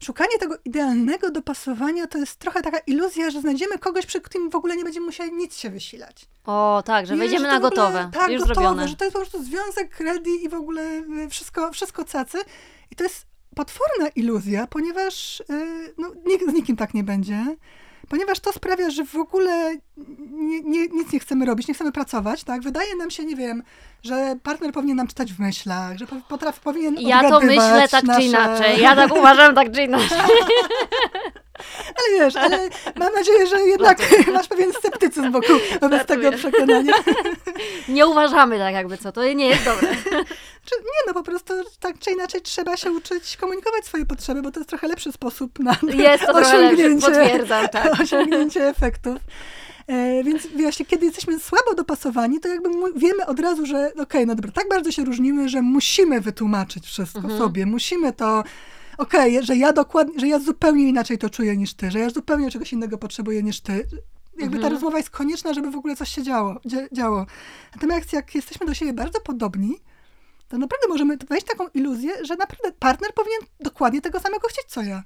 szukanie 0.00 0.38
tego 0.38 0.54
idealnego 0.64 1.30
dopasowania 1.30 2.06
to 2.06 2.18
jest 2.18 2.36
trochę 2.36 2.62
taka 2.62 2.78
iluzja, 2.78 3.30
że 3.30 3.40
znajdziemy 3.40 3.78
kogoś, 3.78 4.06
przy 4.06 4.20
którym 4.20 4.50
w 4.50 4.54
ogóle 4.54 4.76
nie 4.76 4.84
będziemy 4.84 5.06
musieli 5.06 5.32
nic 5.32 5.56
się 5.56 5.70
wysilać. 5.70 6.28
O, 6.44 6.82
tak, 6.86 7.06
że 7.06 7.16
wejdziemy 7.16 7.48
na 7.48 7.60
gotowe. 7.60 8.10
Tak, 8.12 8.30
już 8.30 8.40
gotowe, 8.40 8.54
zrobione. 8.54 8.88
że 8.88 8.96
to 8.96 9.04
jest 9.04 9.12
po 9.12 9.20
prostu 9.20 9.44
związek 9.44 10.00
ready 10.00 10.30
i 10.30 10.48
w 10.48 10.54
ogóle 10.54 10.82
y, 11.24 11.28
wszystko, 11.28 11.72
wszystko 11.72 12.04
cacy. 12.04 12.38
I 12.90 12.96
to 12.96 13.04
jest 13.04 13.26
potworna 13.54 14.08
iluzja, 14.08 14.66
ponieważ 14.66 15.42
yy, 15.48 15.94
no, 15.98 16.12
nikt, 16.26 16.50
z 16.50 16.52
nikim 16.52 16.76
tak 16.76 16.94
nie 16.94 17.04
będzie 17.04 17.56
ponieważ 18.08 18.40
to 18.40 18.52
sprawia, 18.52 18.90
że 18.90 19.04
w 19.04 19.16
ogóle 19.16 19.76
nie, 20.30 20.60
nie, 20.60 20.88
nic 20.88 21.12
nie 21.12 21.20
chcemy 21.20 21.46
robić, 21.46 21.68
nie 21.68 21.74
chcemy 21.74 21.92
pracować, 21.92 22.44
tak? 22.44 22.62
Wydaje 22.62 22.96
nam 22.96 23.10
się, 23.10 23.24
nie 23.24 23.36
wiem, 23.36 23.62
że 24.02 24.36
partner 24.42 24.72
powinien 24.72 24.96
nam 24.96 25.06
czytać 25.06 25.32
w 25.32 25.38
myślach, 25.38 25.98
że 25.98 26.06
potrafi, 26.28 26.60
powinien 26.60 26.96
Ja 27.00 27.30
to 27.30 27.40
myślę 27.40 27.88
tak 27.90 28.04
nasze... 28.04 28.20
czy 28.20 28.26
inaczej. 28.26 28.80
Ja 28.82 28.96
tak 28.96 29.16
uważam 29.16 29.54
tak 29.54 29.72
czy 29.72 29.82
inaczej. 29.82 30.18
Ale 31.86 32.20
wiesz, 32.20 32.36
ale 32.36 32.68
mam 32.96 33.12
nadzieję, 33.14 33.46
że 33.46 33.60
jednak 33.60 33.98
masz 34.32 34.48
pewien 34.48 34.72
sceptycyzm 34.72 35.32
wokół 35.32 35.56
wobec 35.80 36.06
tego 36.06 36.32
przekonania. 36.32 36.94
Nie 37.88 38.06
uważamy 38.06 38.58
tak 38.58 38.74
jakby 38.74 38.98
co, 38.98 39.12
to 39.12 39.32
nie 39.32 39.48
jest 39.48 39.64
dobre. 39.64 39.88
Nie, 40.72 41.00
no 41.06 41.14
po 41.14 41.22
prostu 41.22 41.54
tak 41.80 41.98
czy 41.98 42.10
inaczej 42.10 42.40
trzeba 42.42 42.76
się 42.76 42.92
uczyć 42.92 43.36
komunikować 43.36 43.84
swoje 43.84 44.06
potrzeby, 44.06 44.42
bo 44.42 44.50
to 44.50 44.60
jest 44.60 44.70
trochę 44.70 44.88
lepszy 44.88 45.12
sposób 45.12 45.58
na 45.58 45.76
jest 45.94 46.26
to 46.26 46.32
osiągnięcie, 46.32 47.10
lepszy, 47.10 47.68
tak. 47.72 47.92
osiągnięcie 48.02 48.68
efektów. 48.68 49.18
E, 49.86 50.24
więc 50.24 50.46
właśnie, 50.46 50.86
kiedy 50.86 51.06
jesteśmy 51.06 51.40
słabo 51.40 51.74
dopasowani, 51.74 52.40
to 52.40 52.48
jakby 52.48 52.68
wiemy 52.96 53.26
od 53.26 53.40
razu, 53.40 53.66
że 53.66 53.86
okej, 53.86 54.02
okay, 54.02 54.26
no 54.26 54.34
dobra, 54.34 54.52
tak 54.52 54.68
bardzo 54.68 54.92
się 54.92 55.04
różnimy, 55.04 55.48
że 55.48 55.62
musimy 55.62 56.20
wytłumaczyć 56.20 56.86
wszystko 56.86 57.18
mhm. 57.18 57.38
sobie, 57.38 57.66
musimy 57.66 58.12
to 58.12 58.44
okej, 58.98 59.36
okay, 59.36 59.46
że 59.46 59.56
ja 59.56 59.72
dokładnie, 59.72 60.20
że 60.20 60.28
ja 60.28 60.38
zupełnie 60.38 60.88
inaczej 60.88 61.18
to 61.18 61.30
czuję 61.30 61.56
niż 61.56 61.74
ty, 61.74 61.90
że 61.90 61.98
ja 61.98 62.10
zupełnie 62.10 62.50
czegoś 62.50 62.72
innego 62.72 62.98
potrzebuję 62.98 63.42
niż 63.42 63.60
ty. 63.60 63.72
Jakby 64.38 64.56
mhm. 64.56 64.62
ta 64.62 64.68
rozmowa 64.68 64.96
jest 64.96 65.10
konieczna, 65.10 65.54
żeby 65.54 65.70
w 65.70 65.76
ogóle 65.76 65.96
coś 65.96 66.08
się 66.08 66.22
działo. 66.22 66.60
działo. 66.92 67.26
Natomiast 67.74 68.12
jak 68.12 68.34
jesteśmy 68.34 68.66
do 68.66 68.74
siebie 68.74 68.92
bardzo 68.92 69.20
podobni, 69.20 69.76
to 70.48 70.58
naprawdę 70.58 70.88
możemy 70.88 71.16
wejść 71.16 71.46
taką 71.46 71.68
iluzję, 71.68 72.12
że 72.24 72.36
naprawdę 72.36 72.72
partner 72.78 73.10
powinien 73.14 73.40
dokładnie 73.60 74.00
tego 74.00 74.20
samego 74.20 74.48
chcieć, 74.48 74.64
co 74.66 74.82
ja. 74.82 75.02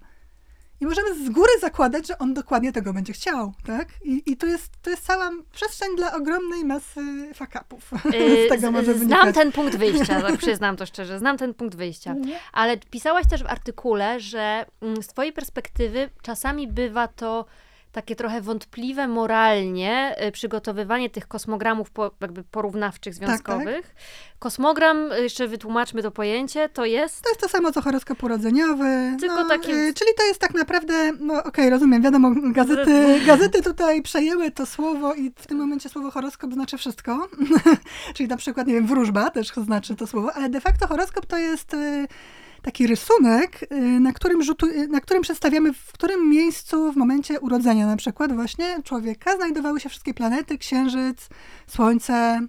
I 0.81 0.87
możemy 0.87 1.27
z 1.27 1.31
góry 1.31 1.53
zakładać, 1.61 2.07
że 2.07 2.19
on 2.19 2.35
dokładnie 2.35 2.73
tego 2.73 2.93
będzie 2.93 3.13
chciał, 3.13 3.53
tak? 3.67 3.89
I, 4.05 4.23
i 4.27 4.37
to, 4.37 4.47
jest, 4.47 4.73
to 4.83 4.91
jest 4.91 5.07
cała 5.07 5.31
przestrzeń 5.53 5.97
dla 5.97 6.15
ogromnej 6.15 6.65
masy 6.65 7.31
fakapów. 7.35 7.91
Yy, 8.13 8.47
z 8.47 8.49
tego 8.49 8.71
może 8.71 8.95
znam 8.95 9.33
ten 9.33 9.53
punkt 9.53 9.77
wyjścia, 9.77 10.21
tak 10.29 10.37
przyznam 10.37 10.77
to 10.77 10.87
szczerze, 10.87 11.19
znam 11.19 11.39
ten 11.39 11.55
punkt 11.55 11.75
wyjścia. 11.75 12.11
Mhm. 12.11 12.37
Ale 12.53 12.77
pisałaś 12.77 13.27
też 13.31 13.43
w 13.43 13.47
artykule, 13.47 14.21
że 14.21 14.67
mm, 14.83 15.03
z 15.03 15.07
twojej 15.07 15.33
perspektywy 15.33 16.11
czasami 16.23 16.69
bywa 16.69 17.09
to 17.09 17.45
takie 17.97 18.17
trochę 18.17 18.41
wątpliwe 18.41 19.09
moralnie 19.09 20.17
y, 20.27 20.33
przygotowywanie 20.33 21.11
tych 21.11 21.29
kosmogramów 21.29 21.91
po, 21.91 22.11
jakby 22.21 22.45
porównawczych, 22.45 23.15
związkowych. 23.15 23.87
Tak, 23.87 23.95
tak. 23.95 24.39
Kosmogram, 24.39 25.13
y, 25.13 25.23
jeszcze 25.23 25.49
wytłumaczmy 25.49 26.03
to 26.03 26.11
pojęcie, 26.11 26.69
to 26.69 26.85
jest... 26.85 27.23
To 27.23 27.29
jest 27.29 27.41
to 27.41 27.49
samo, 27.49 27.73
co 27.73 27.83
horoskop 27.83 28.23
urodzeniowy. 28.23 29.17
Tylko 29.21 29.43
no, 29.43 29.49
takie... 29.49 29.73
Y, 29.73 29.95
czyli 29.95 30.11
to 30.19 30.25
jest 30.25 30.41
tak 30.41 30.55
naprawdę, 30.55 31.13
no 31.21 31.35
okej, 31.35 31.49
okay, 31.49 31.71
rozumiem, 31.71 32.03
wiadomo, 32.03 32.33
gazety, 32.53 33.05
gazety 33.27 33.63
tutaj 33.63 34.03
przejęły 34.03 34.51
to 34.51 34.67
słowo 34.67 35.15
i 35.15 35.33
w 35.37 35.47
tym 35.47 35.59
momencie 35.59 35.89
słowo 35.89 36.11
horoskop 36.11 36.53
znaczy 36.53 36.79
wszystko. 36.79 37.29
czyli 38.15 38.29
na 38.29 38.37
przykład, 38.37 38.67
nie 38.67 38.75
wiem, 38.75 38.87
wróżba 38.87 39.31
też 39.31 39.49
znaczy 39.49 39.97
to 39.97 40.07
słowo, 40.07 40.33
ale 40.35 40.49
de 40.49 40.61
facto 40.61 40.87
horoskop 40.87 41.27
to 41.27 41.39
jest 41.39 41.77
taki 42.63 42.87
rysunek, 42.87 43.63
y, 43.73 44.01
na 44.01 44.13
którym, 44.13 44.43
rzutu, 44.43 44.67
y, 44.67 44.89
na 44.89 45.01
którym 45.01 45.23
przedstawiamy, 45.23 45.73
w 45.73 45.93
którym 45.93 46.31
miejscu 46.31 46.93
w 46.93 46.97
momencie 46.97 47.41
urodzenia. 47.41 47.87
Na 47.87 47.97
przykład 47.97 48.33
właśnie 48.33 48.83
człowieka 48.85 49.37
znajdowały 49.37 49.81
się 49.81 49.89
wszystkie 49.89 50.15
planety, 50.15 50.59
księżyc, 50.59 51.29
słońce, 51.67 52.41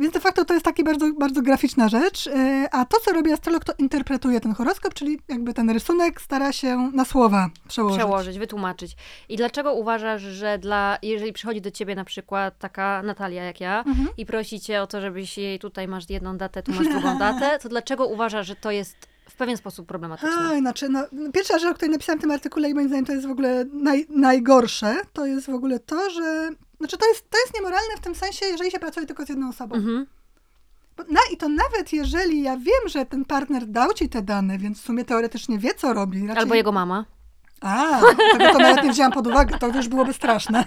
więc 0.00 0.14
de 0.14 0.20
facto 0.20 0.44
to 0.44 0.54
jest 0.54 0.64
taka 0.64 0.82
bardzo, 0.82 1.12
bardzo 1.12 1.42
graficzna 1.42 1.88
rzecz. 1.88 2.26
E, 2.26 2.68
a 2.72 2.84
to, 2.84 2.96
co 3.04 3.12
robi 3.12 3.32
astrolog, 3.32 3.64
to 3.64 3.72
interpretuje 3.78 4.40
ten 4.40 4.54
horoskop, 4.54 4.94
czyli 4.94 5.18
jakby 5.28 5.54
ten 5.54 5.70
rysunek 5.70 6.20
stara 6.20 6.52
się 6.52 6.90
na 6.94 7.04
słowa 7.04 7.50
przełożyć. 7.68 7.98
Przełożyć, 7.98 8.38
wytłumaczyć. 8.38 8.96
I 9.28 9.36
dlaczego 9.36 9.74
uważasz, 9.74 10.22
że 10.22 10.58
dla, 10.58 10.98
jeżeli 11.02 11.32
przychodzi 11.32 11.60
do 11.60 11.70
ciebie 11.70 11.94
na 11.94 12.04
przykład 12.04 12.58
taka 12.58 13.02
Natalia 13.02 13.44
jak 13.44 13.60
ja 13.60 13.78
mhm. 13.78 14.08
i 14.16 14.26
prosi 14.26 14.60
cię 14.60 14.82
o 14.82 14.86
to, 14.86 15.00
żebyś 15.00 15.38
jej 15.38 15.58
tutaj 15.58 15.88
masz 15.88 16.10
jedną 16.10 16.36
datę, 16.36 16.62
tu 16.62 16.72
masz 16.72 16.88
drugą 16.88 17.18
datę, 17.28 17.58
to 17.62 17.68
dlaczego 17.68 18.06
uważasz, 18.06 18.46
że 18.46 18.56
to 18.56 18.70
jest 18.70 19.16
w 19.30 19.36
pewien 19.36 19.56
sposób 19.56 19.86
problematyczne? 19.86 20.50
Oj, 20.50 20.60
znaczy, 20.60 20.88
no, 20.88 21.06
pierwsza 21.34 21.58
rzecz, 21.58 21.70
o 21.70 21.74
której 21.74 21.92
napisałam 21.92 22.18
w 22.18 22.22
tym 22.22 22.30
artykule 22.30 22.70
i 22.70 22.74
moim 22.74 22.88
zdaniem 22.88 23.04
to 23.04 23.12
jest 23.12 23.26
w 23.26 23.30
ogóle 23.30 23.64
naj, 23.72 24.06
najgorsze, 24.08 24.96
to 25.12 25.26
jest 25.26 25.46
w 25.46 25.54
ogóle 25.54 25.78
to, 25.78 26.10
że 26.10 26.50
Znaczy 26.78 26.98
to 26.98 27.08
jest, 27.08 27.30
to 27.30 27.38
jest 27.38 27.54
niemoralne 27.54 27.96
w 27.96 28.00
tym 28.00 28.14
sensie, 28.14 28.46
jeżeli 28.46 28.70
się 28.70 28.78
pracuje 28.78 29.06
tylko 29.06 29.26
z 29.26 29.28
jedną 29.28 29.48
osobą. 29.48 29.74
Mhm. 29.76 30.06
Na, 31.08 31.20
I 31.32 31.36
to 31.36 31.48
nawet 31.48 31.92
jeżeli 31.92 32.42
ja 32.42 32.56
wiem, 32.56 32.88
że 32.88 33.06
ten 33.06 33.24
partner 33.24 33.66
dał 33.66 33.92
ci 33.92 34.08
te 34.08 34.22
dane, 34.22 34.58
więc 34.58 34.80
w 34.80 34.84
sumie 34.84 35.04
teoretycznie 35.04 35.58
wie, 35.58 35.74
co 35.74 35.92
robi. 35.92 36.26
Raczej... 36.26 36.42
Albo 36.42 36.54
jego 36.54 36.72
mama. 36.72 37.04
A, 37.60 38.00
tego 38.32 38.52
to 38.52 38.58
nawet 38.58 38.84
nie 38.84 38.90
wzięłam 38.92 39.12
pod 39.12 39.26
uwagę, 39.26 39.58
to 39.58 39.68
już 39.68 39.88
byłoby 39.88 40.12
straszne. 40.12 40.64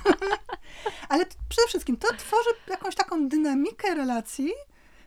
Ale 1.10 1.26
przede 1.50 1.68
wszystkim 1.68 1.98
to 1.98 2.08
tworzy 2.18 2.50
jakąś 2.70 2.96
taką 2.96 3.28
dynamikę 3.28 3.96
relacji, 3.96 4.52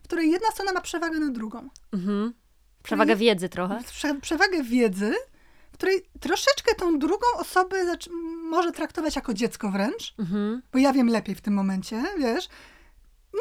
w 0.02 0.06
której 0.06 0.30
jedna 0.30 0.48
strona 0.50 0.72
ma 0.72 0.80
przewagę 0.80 1.20
nad 1.20 1.32
drugą. 1.32 1.68
Mhm. 1.92 2.32
Przewagę 2.82 3.16
wiedzy 3.16 3.48
trochę. 3.48 3.78
Prze- 3.78 4.20
przewagę 4.20 4.62
wiedzy, 4.62 5.14
której 5.82 6.02
troszeczkę 6.20 6.74
tą 6.74 6.98
drugą 6.98 7.26
osobę 7.38 7.76
może 8.50 8.72
traktować 8.72 9.16
jako 9.16 9.34
dziecko 9.34 9.70
wręcz, 9.70 10.14
Mhm. 10.18 10.62
bo 10.72 10.78
ja 10.78 10.92
wiem 10.92 11.08
lepiej 11.08 11.34
w 11.34 11.40
tym 11.40 11.54
momencie, 11.54 12.02
wiesz. 12.18 12.48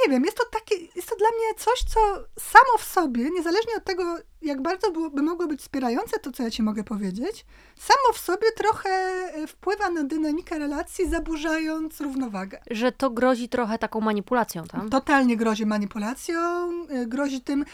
Nie 0.03 0.11
wiem, 0.11 0.23
jest 0.25 0.37
to 0.37 0.43
takie, 0.53 0.75
jest 0.95 1.09
to 1.09 1.15
dla 1.15 1.27
mnie 1.29 1.55
coś, 1.57 1.79
co 1.93 1.99
samo 2.39 2.77
w 2.79 2.83
sobie, 2.83 3.29
niezależnie 3.31 3.75
od 3.77 3.83
tego, 3.83 4.17
jak 4.41 4.61
bardzo 4.61 4.91
byłoby, 4.91 5.21
mogło 5.21 5.47
być 5.47 5.59
wspierające 5.61 6.19
to, 6.19 6.31
co 6.31 6.43
ja 6.43 6.51
ci 6.51 6.63
mogę 6.63 6.83
powiedzieć, 6.83 7.45
samo 7.79 8.13
w 8.13 8.17
sobie 8.17 8.51
trochę 8.57 8.89
e, 8.89 9.47
wpływa 9.47 9.89
na 9.89 10.03
dynamikę 10.03 10.59
relacji, 10.59 11.09
zaburzając 11.09 12.01
równowagę. 12.01 12.59
Że 12.71 12.91
to 12.91 13.09
grozi 13.09 13.49
trochę 13.49 13.77
taką 13.77 14.01
manipulacją, 14.01 14.63
tak? 14.67 14.89
Totalnie 14.89 15.37
grozi 15.37 15.65
manipulacją, 15.65 16.39
y, 16.91 17.07
grozi 17.07 17.41
tym, 17.41 17.65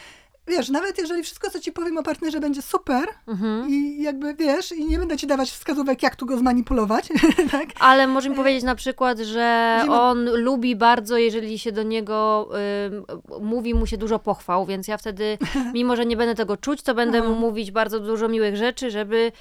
wiesz, 0.48 0.68
nawet 0.68 0.98
jeżeli 0.98 1.22
wszystko, 1.22 1.50
co 1.50 1.60
ci 1.60 1.72
powiem 1.72 1.98
o 1.98 2.02
partnerze 2.02 2.40
będzie 2.40 2.62
super 2.62 3.08
Mhm. 3.26 3.68
i 3.70 4.02
jakby, 4.02 4.34
wiesz, 4.34 4.72
i 4.72 4.84
nie 4.86 4.98
będę 4.98 5.16
ci 5.16 5.26
dawać 5.26 5.50
wskazówek, 5.50 6.02
jak 6.02 6.16
tu 6.16 6.26
go 6.26 6.38
zmanipulować, 6.38 7.08
tak? 7.50 7.68
Ale 7.80 8.06
może 8.06 8.30
mi 8.30 8.36
powiedzieć 8.36 8.62
na 8.64 8.74
przykład, 8.74 9.18
że 9.18 9.80
on 9.90 10.30
lubi 10.30 10.76
bardzo, 10.76 11.18
jeżeli 11.18 11.58
się 11.58 11.72
do 11.72 11.82
niego 11.82 12.48
ym, 12.86 13.04
mówi 13.46 13.74
mu 13.74 13.86
się 13.86 13.96
dużo 13.98 14.18
pochwał, 14.18 14.66
więc 14.66 14.88
ja 14.88 14.96
wtedy, 14.96 15.38
mimo 15.74 15.96
że 15.96 16.06
nie 16.06 16.16
będę 16.16 16.34
tego 16.34 16.56
czuć, 16.56 16.82
to 16.82 16.94
będę 16.94 17.22
mu 17.22 17.28
No. 17.28 17.34
mówić 17.34 17.70
bardzo 17.70 18.00
dużo 18.00 18.28
miłych 18.28 18.56
rzeczy, 18.56 18.90
żeby 18.90 19.32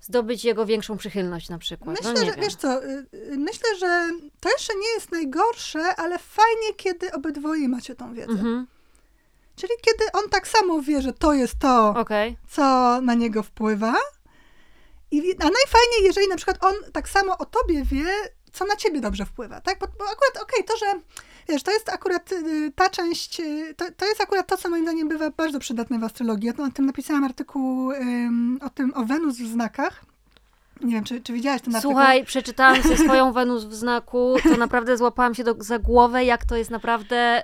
zdobyć 0.00 0.44
jego 0.44 0.66
większą 0.66 0.96
przychylność 0.96 1.48
na 1.48 1.58
przykład. 1.58 1.96
Myślę, 1.98 2.12
no 2.12 2.20
że, 2.26 2.32
wiem. 2.32 2.40
wiesz 2.44 2.54
co, 2.54 2.84
y, 2.84 3.06
y, 3.14 3.38
myślę, 3.38 3.68
że 3.80 4.10
to 4.40 4.48
jeszcze 4.50 4.72
nie 4.74 4.88
jest 4.94 5.12
najgorsze, 5.12 5.80
ale 5.96 6.18
fajnie, 6.18 6.74
kiedy 6.76 7.12
obydwoje 7.12 7.68
macie 7.68 7.94
tą 7.94 8.14
wiedzę. 8.14 8.32
Mhm. 8.32 8.66
Czyli 9.56 9.72
kiedy 9.82 10.12
on 10.12 10.30
tak 10.30 10.48
samo 10.48 10.82
wie, 10.82 11.02
że 11.02 11.12
to 11.12 11.32
jest 11.32 11.58
to, 11.58 11.94
Okej. 11.96 12.36
co 12.50 12.98
na 13.00 13.14
niego 13.14 13.42
wpływa. 13.42 13.94
I, 15.10 15.18
a 15.18 15.44
najfajniej, 15.44 16.04
jeżeli 16.04 16.28
na 16.28 16.36
przykład 16.36 16.64
on 16.64 16.74
tak 16.92 17.08
samo 17.08 17.38
o 17.38 17.44
tobie 17.44 17.84
wie, 17.84 18.06
co 18.52 18.64
na 18.64 18.76
ciebie 18.76 19.00
dobrze 19.00 19.24
wpływa, 19.26 19.60
tak? 19.60 19.78
Bo, 19.78 19.86
bo 19.86 20.04
akurat, 20.04 20.42
okej, 20.42 20.64
to, 20.64 20.76
że 20.76 20.86
wiesz, 21.48 21.62
to 21.62 21.70
jest 21.70 21.88
akurat 21.88 22.32
y, 22.32 22.72
ta 22.76 22.90
część, 22.90 23.40
y, 23.40 23.74
to, 23.76 23.84
to 23.96 24.06
jest 24.06 24.20
akurat 24.20 24.46
to, 24.46 24.56
co 24.56 24.70
moim 24.70 24.84
zdaniem 24.84 25.08
bywa 25.08 25.30
bardzo 25.30 25.58
przydatne 25.58 25.98
w 25.98 26.04
astrologii. 26.04 26.46
Ja 26.46 26.52
to, 26.52 26.62
o 26.62 26.70
tym 26.70 26.86
napisałam 26.86 27.24
artykuł 27.24 27.90
o 28.60 28.70
tym, 28.70 28.92
o 28.94 29.04
Wenus 29.04 29.36
w 29.36 29.46
znakach. 29.46 30.04
Nie 30.80 30.94
wiem, 30.94 31.04
czy, 31.04 31.20
czy 31.20 31.32
widziałaś 31.32 31.62
ten 31.62 31.74
artykuł? 31.74 31.92
Słuchaj, 31.92 32.24
przeczytałam 32.24 32.82
sobie 32.82 32.96
swoją 32.96 33.32
Wenus 33.32 33.64
w 33.64 33.74
znaku, 33.74 34.36
to 34.42 34.56
naprawdę 34.56 34.96
złapałam 34.96 35.34
się 35.34 35.44
do, 35.44 35.54
za 35.58 35.78
głowę, 35.78 36.24
jak 36.24 36.44
to 36.44 36.56
jest 36.56 36.70
naprawdę 36.70 37.42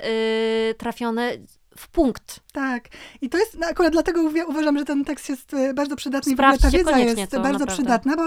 y, 0.71 0.75
trafione 0.75 1.33
w 1.79 1.89
punkt. 1.89 2.41
Tak. 2.53 2.89
I 3.21 3.29
to 3.29 3.39
jest, 3.39 3.59
no 3.59 3.67
akurat 3.67 3.93
dlatego 3.93 4.23
uważam, 4.49 4.79
że 4.79 4.85
ten 4.85 5.05
tekst 5.05 5.29
jest 5.29 5.55
e, 5.55 5.75
bardzo 5.75 5.97
przydatny 5.97 6.33
i 6.33 6.37
w 6.37 6.41
ogóle 6.41 6.53
ta 6.53 6.59
Sprawdźcie 6.59 6.79
wiedza 6.79 6.99
jest 6.99 7.33
to, 7.33 7.41
bardzo 7.41 7.59
naprawdę. 7.59 7.67
przydatna, 7.67 8.17
bo 8.17 8.25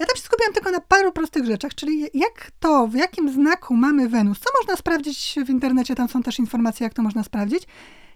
ja 0.00 0.06
tam 0.06 0.16
się 0.16 0.22
skupiłam 0.22 0.52
tylko 0.52 0.70
na 0.70 0.80
paru 0.80 1.12
prostych 1.12 1.44
rzeczach, 1.44 1.74
czyli 1.74 2.00
jak 2.14 2.50
to, 2.60 2.86
w 2.86 2.94
jakim 2.94 3.32
znaku 3.32 3.76
mamy 3.76 4.08
Wenus, 4.08 4.38
co 4.40 4.50
można 4.60 4.76
sprawdzić 4.76 5.34
w 5.46 5.50
internecie, 5.50 5.94
tam 5.94 6.08
są 6.08 6.22
też 6.22 6.38
informacje, 6.38 6.84
jak 6.84 6.94
to 6.94 7.02
można 7.02 7.24
sprawdzić, 7.24 7.66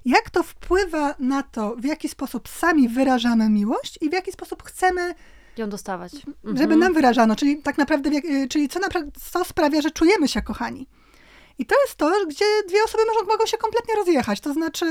jak 0.04 0.30
to 0.30 0.42
wpływa 0.42 1.14
na 1.18 1.42
to, 1.42 1.76
w 1.78 1.84
jaki 1.84 2.08
sposób 2.08 2.48
sami 2.48 2.88
wyrażamy 2.88 3.50
miłość 3.50 3.98
i 4.00 4.10
w 4.10 4.12
jaki 4.12 4.32
sposób 4.32 4.62
chcemy, 4.62 5.14
Ją 5.56 5.68
dostawać. 5.68 6.14
Mhm. 6.14 6.56
żeby 6.56 6.76
nam 6.76 6.94
wyrażano, 6.94 7.36
czyli 7.36 7.62
tak 7.62 7.78
naprawdę, 7.78 8.10
e, 8.10 8.48
czyli 8.48 8.68
co, 8.68 8.80
co 9.30 9.44
sprawia, 9.44 9.80
że 9.80 9.90
czujemy 9.90 10.28
się 10.28 10.42
kochani. 10.42 10.86
I 11.58 11.66
to 11.66 11.74
jest 11.84 11.94
to, 11.96 12.12
gdzie 12.28 12.44
dwie 12.68 12.78
osoby 12.84 13.02
mogą, 13.14 13.32
mogą 13.32 13.46
się 13.46 13.56
kompletnie 13.56 13.94
rozjechać. 13.94 14.40
To 14.40 14.52
znaczy, 14.52 14.86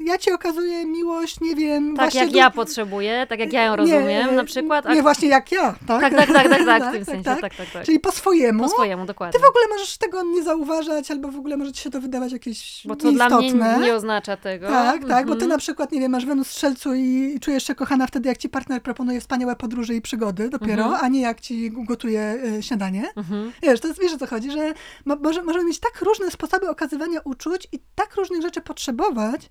ja 0.00 0.18
ci 0.18 0.32
okazuję 0.32 0.84
miłość, 0.86 1.40
nie 1.40 1.54
wiem. 1.54 1.96
Tak 1.96 2.14
jak 2.14 2.32
ja 2.32 2.50
potrzebuję, 2.50 3.26
tak 3.28 3.38
jak 3.40 3.52
ja 3.52 3.64
ją 3.64 3.76
rozumiem 3.76 4.34
na 4.34 4.44
przykład. 4.44 4.88
Nie, 4.88 5.02
właśnie 5.02 5.28
jak 5.28 5.52
ja, 5.52 5.74
tak? 5.86 6.00
tak, 6.00 6.14
tak, 6.14 6.26
tak, 6.32 6.48
tak, 6.48 6.64
tak, 6.66 6.82
w 6.88 6.92
tym 6.92 7.04
sensie, 7.04 7.24
tak, 7.24 7.40
tak, 7.40 7.52
tak. 7.72 7.84
Czyli 7.84 8.00
po 8.00 8.12
swojemu. 8.12 8.62
Po 8.62 8.68
swojemu, 8.68 9.02
Ty 9.02 9.06
dokładnie. 9.06 9.40
w 9.40 9.44
ogóle 9.48 9.64
możesz 9.68 9.98
tego 9.98 10.22
nie 10.22 10.42
zauważać, 10.42 11.10
albo 11.10 11.28
w 11.28 11.36
ogóle 11.36 11.56
może 11.56 11.72
ci 11.72 11.82
się 11.82 11.90
to 11.90 12.00
wydawać 12.00 12.32
jakieś 12.32 12.86
Bo 12.86 12.96
to 12.96 13.12
dla 13.12 13.28
mnie 13.28 13.52
nie 13.80 13.94
oznacza 13.94 14.36
tego. 14.36 14.68
Tak, 14.68 15.04
tak, 15.08 15.26
bo 15.26 15.32
ty 15.32 15.38
Mhm. 15.38 15.48
na 15.50 15.58
przykład, 15.58 15.92
nie 15.92 16.00
wiem, 16.00 16.12
masz 16.12 16.26
Wenus 16.26 16.50
strzelcu 16.50 16.94
i 16.94 17.38
czujesz 17.40 17.66
się 17.66 17.74
kochana 17.74 18.06
wtedy, 18.06 18.28
jak 18.28 18.38
ci 18.38 18.48
partner 18.48 18.82
proponuje 18.82 19.20
wspaniałe 19.20 19.56
podróże 19.56 19.94
i 19.94 20.00
przygody 20.00 20.48
dopiero, 20.48 20.84
Mhm. 20.84 21.04
a 21.04 21.08
nie 21.08 21.20
jak 21.20 21.40
ci 21.40 21.70
gotuje 21.70 22.38
y, 22.58 22.62
śniadanie. 22.62 23.08
Mhm. 23.16 23.52
Wiesz, 23.62 23.80
to 23.80 23.88
jest, 23.88 24.00
wiesz 24.00 24.12
o 24.14 24.18
co 24.18 24.26
chodzi, 24.26 24.50
że 24.50 24.74
mo, 25.04 25.16
może, 25.16 25.42
możemy 25.42 25.64
mieć 25.64 25.80
tak 25.80 26.02
różne 26.08 26.30
sposoby 26.30 26.68
okazywania 26.68 27.20
uczuć 27.24 27.68
i 27.72 27.78
tak 27.94 28.14
różnych 28.14 28.42
rzeczy 28.42 28.60
potrzebować. 28.60 29.50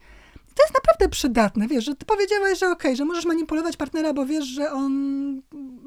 To 0.56 0.64
jest 0.64 0.74
naprawdę 0.74 1.10
przydatne, 1.10 1.68
wiesz, 1.68 1.86
że 1.86 1.96
ty 1.96 2.06
powiedziałaś, 2.06 2.60
że 2.60 2.70
okej, 2.70 2.96
że 2.96 3.06
możesz 3.06 3.26
manipulować 3.26 3.78
partnera, 3.78 4.14
bo 4.14 4.26
wiesz, 4.26 4.46
że 4.46 4.72
on 4.72 4.92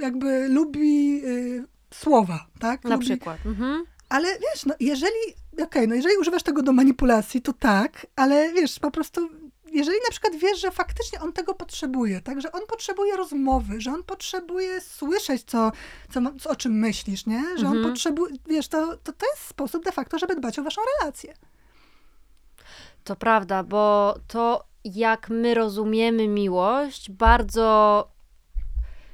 jakby 0.00 0.48
lubi 0.48 1.24
y, 1.24 1.64
słowa, 1.94 2.46
tak? 2.61 2.85
Na 2.85 2.94
lubi, 2.94 3.06
przykład. 3.06 3.38
Mhm. 3.46 3.85
Ale 4.09 4.28
wiesz, 4.28 4.66
no 4.66 4.74
jeżeli, 4.80 5.16
okej, 5.62 5.88
no 5.88 5.94
jeżeli 5.94 6.16
używasz 6.16 6.42
tego 6.42 6.62
do 6.62 6.72
manipulacji, 6.72 7.42
to 7.42 7.52
tak, 7.52 8.06
ale 8.16 8.52
wiesz, 8.52 8.78
po 8.78 8.90
prostu, 8.90 9.28
jeżeli 9.72 9.98
na 10.04 10.11
przykład 10.11 10.37
wiesz, 10.37 10.61
że 10.61 10.70
faktycznie 10.70 11.20
on 11.20 11.33
tego 11.33 11.54
potrzebuje, 11.54 12.20
tak, 12.20 12.40
że 12.40 12.52
on 12.52 12.61
potrzebuje 12.68 13.16
rozmowy, 13.16 13.80
że 13.80 13.92
on 13.92 14.02
potrzebuje 14.02 14.80
słyszeć, 14.80 15.42
co, 15.42 15.72
co, 16.12 16.20
co 16.40 16.50
o 16.50 16.56
czym 16.56 16.72
myślisz, 16.72 17.26
nie, 17.26 17.42
że 17.59 17.66
on 17.66 17.76
Mhm. 17.76 17.83
potrzebuje, 17.83 18.35
wiesz, 18.48 18.68
to, 18.68 18.96
to, 18.96 19.12
to 19.12 19.26
jest 19.26 19.42
sposób 19.48 19.85
de 19.85 19.92
facto, 19.92 20.18
żeby 20.18 20.35
dbać 20.37 20.59
o 20.59 20.62
waszą 20.62 20.83
relację. 21.00 21.35
To 23.04 23.16
prawda, 23.16 23.62
bo 23.62 24.14
to 24.28 24.64
jak 24.85 25.28
my 25.30 25.54
rozumiemy 25.54 26.28
miłość, 26.28 27.11
bardzo 27.11 28.09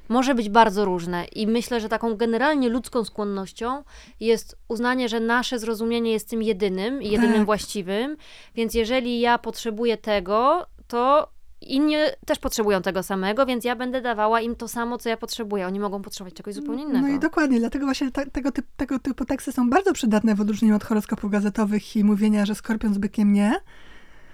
może 0.09 0.35
być 0.35 0.49
bardzo 0.49 0.85
różne. 0.85 1.25
I 1.25 1.47
myślę, 1.47 1.81
że 1.81 1.89
taką 1.89 2.15
generalnie 2.15 2.69
ludzką 2.69 3.05
skłonnością 3.05 3.83
jest 4.19 4.57
uznanie, 4.67 5.09
że 5.09 5.19
nasze 5.19 5.59
zrozumienie 5.59 6.11
jest 6.11 6.29
tym 6.29 6.43
jedynym, 6.43 7.01
i 7.01 7.09
jedynym 7.09 7.35
Tak. 7.37 7.45
właściwym. 7.45 8.17
Więc 8.55 8.73
jeżeli 8.73 9.19
ja 9.19 9.37
potrzebuję 9.37 9.97
tego, 9.97 10.65
to 10.87 11.29
inni 11.61 11.95
też 12.25 12.39
potrzebują 12.39 12.81
tego 12.81 13.03
samego, 13.03 13.45
więc 13.45 13.65
ja 13.65 13.75
będę 13.75 14.01
dawała 14.01 14.41
im 14.41 14.55
to 14.55 14.67
samo, 14.67 14.97
co 14.97 15.09
ja 15.09 15.17
potrzebuję. 15.17 15.67
Oni 15.67 15.79
mogą 15.79 16.01
potrzebować 16.01 16.33
czegoś 16.33 16.53
zupełnie 16.53 16.83
innego. 16.83 17.07
No 17.07 17.07
i 17.07 17.19
dokładnie, 17.19 17.59
dlatego 17.59 17.85
właśnie 17.85 18.11
ta, 18.11 18.25
tego, 18.25 18.51
typ, 18.51 18.65
tego 18.77 18.99
typu 18.99 19.25
teksty 19.25 19.51
są 19.51 19.69
bardzo 19.69 19.93
przydatne 19.93 20.35
w 20.35 20.41
odróżnieniu 20.41 20.75
od 20.75 20.83
horoskopów 20.83 21.31
gazetowych 21.31 21.95
i 21.95 22.03
mówienia, 22.03 22.45
że 22.45 22.55
skorpion 22.55 22.93
z 22.93 22.97
bykiem 22.97 23.33
nie. 23.33 23.61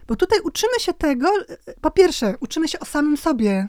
Bo 0.08 0.16
tutaj 0.16 0.40
uczymy 0.44 0.74
się 0.80 0.94
tego, 0.94 1.28
po 1.82 1.92
pierwsze, 1.92 2.36
uczymy 2.40 2.68
się 2.68 2.80
o 2.80 2.86
samym 2.86 3.18
sobie, 3.18 3.68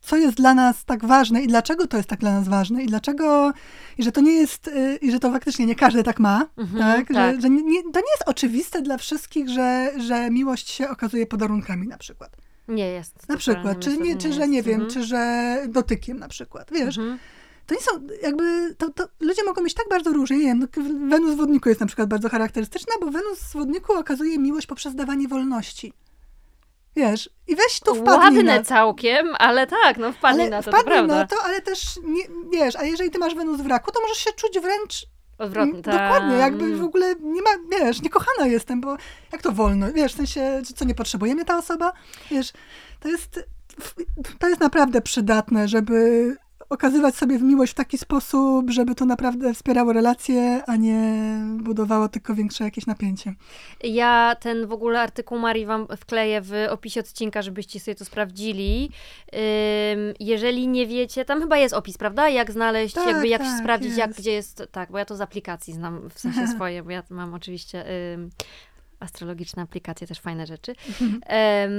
co 0.00 0.16
jest 0.16 0.36
dla 0.36 0.54
nas 0.54 0.84
tak 0.84 1.04
ważne 1.04 1.42
i 1.42 1.46
dlaczego 1.46 1.86
to 1.86 1.96
jest 1.96 2.08
tak 2.08 2.20
dla 2.20 2.32
nas 2.32 2.48
ważne 2.48 2.82
i 2.82 2.86
dlaczego, 2.86 3.52
i 3.98 4.02
że 4.02 4.12
to 4.12 4.20
nie 4.20 4.32
jest, 4.32 4.68
y, 4.68 4.98
i 5.02 5.10
że 5.10 5.20
to 5.20 5.32
faktycznie 5.32 5.66
nie 5.66 5.74
każdy 5.74 6.02
tak 6.02 6.20
ma, 6.20 6.46
Mhm, 6.56 6.78
tak? 6.78 7.08
tak. 7.16 7.34
Że, 7.36 7.40
że 7.40 7.50
nie, 7.50 7.62
nie, 7.62 7.82
to 7.82 8.00
nie 8.00 8.12
jest 8.16 8.22
oczywiste 8.26 8.82
dla 8.82 8.98
wszystkich, 8.98 9.48
że, 9.48 9.92
że 9.98 10.30
miłość 10.30 10.70
się 10.70 10.88
okazuje 10.88 11.26
podarunkami 11.26 11.88
na 11.88 11.98
przykład. 11.98 12.36
Nie 12.68 12.86
jest. 12.86 13.28
Na 13.28 13.36
przykład, 13.36 13.80
czy, 13.80 13.96
nie, 13.98 14.16
czy 14.16 14.32
że 14.32 14.40
jest. 14.40 14.50
nie 14.52 14.62
wiem, 14.62 14.74
Mhm. 14.74 14.90
czy 14.90 15.04
że 15.04 15.56
dotykiem 15.68 16.18
na 16.18 16.28
przykład, 16.28 16.70
wiesz. 16.72 16.98
Mhm. 16.98 17.18
To 17.66 17.74
nie 17.74 17.80
są, 17.80 17.90
jakby, 18.22 18.74
to, 18.78 18.90
to 18.90 19.04
ludzie 19.20 19.44
mogą 19.44 19.62
mieć 19.62 19.74
tak 19.74 19.86
bardzo 19.90 20.12
różnie, 20.12 20.36
nie 20.38 20.44
wiem, 20.44 20.58
no, 20.58 20.66
Wenus 21.10 21.34
w 21.34 21.36
wodniku 21.36 21.68
jest 21.68 21.80
na 21.80 21.86
przykład 21.86 22.08
bardzo 22.08 22.28
charakterystyczna, 22.28 22.92
bo 23.00 23.10
Wenus 23.10 23.38
w 23.38 23.52
wodniku 23.52 23.92
okazuje 23.92 24.38
miłość 24.38 24.66
poprzez 24.66 24.94
dawanie 24.94 25.28
wolności. 25.28 25.92
Wiesz, 26.96 27.30
i 27.46 27.56
weź 27.56 27.80
tu 27.80 27.94
wpadnij 27.94 28.38
Ładne 28.38 28.42
na 28.42 28.62
całkiem, 28.62 29.34
ale 29.38 29.66
tak, 29.66 29.96
no 29.96 30.12
wpadnij 30.12 30.42
ale 30.42 30.50
na 30.50 30.62
to, 30.62 30.70
to 30.70 30.76
wpadnij 30.76 31.06
na 31.06 31.26
to, 31.26 31.36
ale 31.44 31.60
też, 31.60 31.98
nie, 32.04 32.22
wiesz, 32.52 32.76
a 32.76 32.84
jeżeli 32.84 33.10
ty 33.10 33.18
masz 33.18 33.34
Wenus 33.34 33.60
w 33.60 33.66
raku, 33.66 33.92
to 33.92 34.00
możesz 34.00 34.18
się 34.18 34.32
czuć 34.32 34.60
wręcz 34.60 35.06
Odwrotnie, 35.40 35.72
Mm, 35.72 35.82
tak. 35.82 35.94
Dokładnie, 35.94 36.36
jakby 36.36 36.76
w 36.76 36.84
ogóle 36.84 37.14
nie 37.20 37.42
ma, 37.42 37.50
wiesz, 37.70 38.02
niekochana 38.02 38.46
jestem, 38.46 38.80
bo 38.80 38.96
jak 39.32 39.42
to 39.42 39.52
wolno, 39.52 39.92
wiesz, 39.92 40.12
w 40.12 40.16
sensie, 40.16 40.62
co 40.76 40.84
nie 40.84 40.94
potrzebuje 40.94 41.34
mnie 41.34 41.44
ta 41.44 41.58
osoba, 41.58 41.92
wiesz, 42.30 42.52
to 43.00 43.08
jest, 43.08 43.40
to 44.38 44.48
jest 44.48 44.60
naprawdę 44.60 45.00
przydatne, 45.00 45.68
żeby 45.68 46.36
okazywać 46.70 47.14
sobie 47.14 47.38
w 47.38 47.42
miłość 47.42 47.72
w 47.72 47.74
taki 47.74 47.98
sposób, 47.98 48.70
żeby 48.70 48.94
to 48.94 49.04
naprawdę 49.04 49.54
wspierało 49.54 49.92
relacje, 49.92 50.62
a 50.66 50.76
nie 50.76 51.12
budowało 51.56 52.08
tylko 52.08 52.34
większe 52.34 52.64
jakieś 52.64 52.86
napięcie. 52.86 53.34
Ja 53.84 54.36
ten 54.40 54.66
w 54.66 54.72
ogóle 54.72 55.00
artykuł 55.00 55.38
Marii 55.38 55.66
wam 55.66 55.86
wkleję 55.96 56.40
w 56.40 56.52
opisie 56.70 57.00
odcinka, 57.00 57.42
żebyście 57.42 57.80
sobie 57.80 57.94
to 57.94 58.04
sprawdzili. 58.04 58.90
Jeżeli 60.20 60.68
nie 60.68 60.86
wiecie, 60.86 61.24
tam 61.24 61.40
chyba 61.40 61.56
jest 61.58 61.74
opis, 61.74 61.98
prawda? 61.98 62.28
Jak 62.28 62.50
znaleźć, 62.50 62.94
Tak, 62.94 63.06
jakby 63.06 63.28
jak 63.28 63.42
tak, 63.42 63.60
sprawdzić, 63.60 63.96
jak 63.96 64.12
gdzie 64.14 64.32
jest. 64.32 64.62
Tak, 64.72 64.92
bo 64.92 64.98
ja 64.98 65.04
to 65.04 65.16
z 65.16 65.20
aplikacji 65.20 65.74
znam, 65.74 66.10
w 66.10 66.18
sensie 66.18 66.46
swoje, 66.56 66.82
bo 66.82 66.90
ja 66.90 67.02
mam 67.10 67.34
oczywiście 67.34 67.84
astrologiczne 69.00 69.62
aplikacje, 69.62 70.06
też 70.06 70.20
fajne 70.20 70.46
rzeczy. 70.46 70.74
Em, 71.26 71.70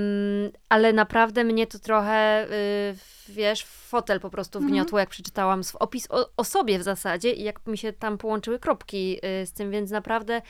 ale 0.70 0.94
naprawdę 0.94 1.44
mnie 1.44 1.68
to 1.68 1.80
trochę, 1.80 2.48
y, 2.52 2.96
wiesz, 3.30 3.64
fotel 3.66 4.20
po 4.20 4.30
prostu 4.30 4.58
Mhm. 4.60 4.70
wgniotło, 4.72 5.00
jak 5.00 5.10
przeczytałam 5.10 5.62
opis 5.80 6.08
o, 6.10 6.30
o 6.38 6.44
sobie 6.44 6.80
w 6.80 6.84
zasadzie 6.84 7.32
i 7.32 7.44
jak 7.44 7.68
mi 7.68 7.78
się 7.78 7.94
tam 7.94 8.18
połączyły 8.18 8.60
kropki 8.60 9.18
y, 9.42 9.46
z 9.46 9.54
tym, 9.54 9.72
więc 9.72 9.92
naprawdę 9.92 10.42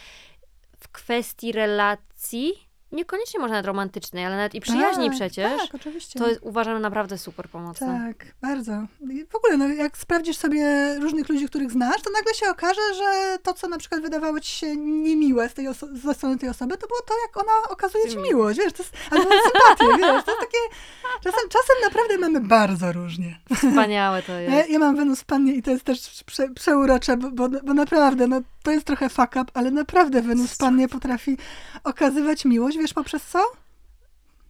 w 0.80 0.90
kwestii 0.90 1.52
relacji, 1.52 2.54
niekoniecznie 2.92 3.40
może 3.40 3.52
nawet 3.54 3.66
romantycznej, 3.66 4.26
ale 4.26 4.36
nawet 4.36 4.56
i 4.56 4.62
przyjaźni 4.62 5.08
tak, 5.08 5.16
przecież, 5.16 5.62
Tak, 5.62 5.76
oczywiście. 5.76 6.20
to 6.20 6.28
jest, 6.28 6.40
uważam 6.44 6.82
naprawdę 6.82 7.18
super 7.18 7.50
pomocne. 7.50 7.88
Tak, 8.18 8.26
bardzo. 8.42 8.72
I 9.12 9.26
w 9.26 9.36
ogóle, 9.36 9.58
no, 9.58 9.68
jak 9.68 9.98
sprawdzisz 9.98 10.38
sobie 10.38 10.96
różnych 11.00 11.30
ludzi, 11.30 11.48
których 11.48 11.72
znasz, 11.72 12.02
to 12.02 12.10
nagle 12.12 12.34
się 12.34 12.50
okaże, 12.50 12.82
że 12.98 13.38
to, 13.44 13.54
co 13.54 13.68
na 13.68 13.78
przykład 13.78 14.02
wydawało 14.02 14.40
ci 14.40 14.52
się 14.52 14.76
niemiłe 14.78 15.50
z 15.50 15.54
tej 15.54 15.68
ze 16.04 16.14
strony 16.14 16.38
tej 16.38 16.50
osoby, 16.50 16.78
to 16.78 16.88
było 16.88 17.00
to, 17.08 17.14
jak 17.28 17.38
ona 17.38 17.70
okazuje 17.70 18.04
ci 18.10 18.18
Miłe. 18.18 18.28
miłość, 18.30 18.60
wiesz, 18.60 18.74
to 18.74 18.84
jest, 18.84 18.94
albo 19.12 19.24
sympatię, 19.52 19.98
wiesz, 19.98 20.24
to 20.26 20.32
jest 20.32 20.40
takie, 20.40 20.58
czasem, 21.24 21.50
czasem 21.50 21.76
naprawdę 21.84 22.18
mamy 22.18 22.40
bardzo 22.40 22.92
różnie. 22.92 23.40
Wspaniałe 23.56 24.24
to 24.24 24.32
Ja, 24.32 24.40
jest. 24.58 24.70
ja 24.70 24.80
mam 24.80 24.96
Wenus 24.96 25.24
pannie 25.24 25.54
i 25.54 25.64
to 25.64 25.72
jest 25.72 25.84
też 25.84 26.24
prze, 26.26 26.50
przeurocze, 26.50 27.18
bo, 27.18 27.32
bo, 27.32 27.50
bo 27.64 27.74
naprawdę, 27.74 28.28
no, 28.28 28.42
to 28.64 28.72
jest 28.72 28.86
trochę 28.86 29.10
fuck 29.10 29.36
up, 29.36 29.46
ale 29.54 29.72
naprawdę 29.72 30.22
Wenus 30.22 30.56
pannie 30.56 30.88
potrafi 30.88 31.38
okazywać 31.84 32.46
miłość, 32.46 32.78
wiesz, 32.78 32.94
poprzez 32.94 33.24
co? 33.26 33.40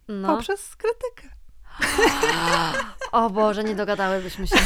No. 0.08 0.36
Poprzez 0.36 0.76
krytykę. 0.76 1.36
O 3.12 3.30
Boże, 3.30 3.64
nie 3.64 3.74
dogadałybyśmy 3.74 4.46
się. 4.46 4.56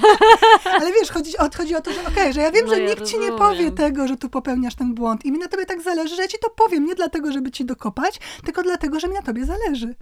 Ale 0.80 0.92
wiesz, 0.92 1.10
chodzi, 1.10 1.38
o, 1.38 1.48
chodzi 1.56 1.74
o 1.76 1.80
to, 1.80 1.92
że 1.92 2.00
okej, 2.08 2.32
że 2.32 2.40
ja 2.40 2.50
wiem, 2.50 2.66
No 2.66 2.74
że 2.74 2.80
ja 2.80 2.88
nikt 2.88 3.06
ci 3.06 3.18
nie 3.18 3.30
rozumiem. 3.30 3.38
powie 3.38 3.70
tego, 3.72 4.08
że 4.08 4.16
tu 4.16 4.28
popełniasz 4.28 4.74
ten 4.74 4.94
błąd 4.94 5.24
i 5.24 5.32
mi 5.32 5.38
na 5.38 5.48
tobie 5.48 5.66
tak 5.66 5.82
zależy, 5.82 6.16
że 6.16 6.22
ja 6.22 6.28
ci 6.28 6.38
to 6.42 6.50
powiem, 6.50 6.84
nie 6.86 6.94
dlatego, 6.94 7.32
żeby 7.32 7.50
ci 7.50 7.64
dokopać, 7.64 8.20
tylko 8.44 8.62
dlatego, 8.62 9.00
że 9.00 9.08
mi 9.08 9.14
na 9.14 9.22
tobie 9.22 9.44
zależy. 9.46 9.94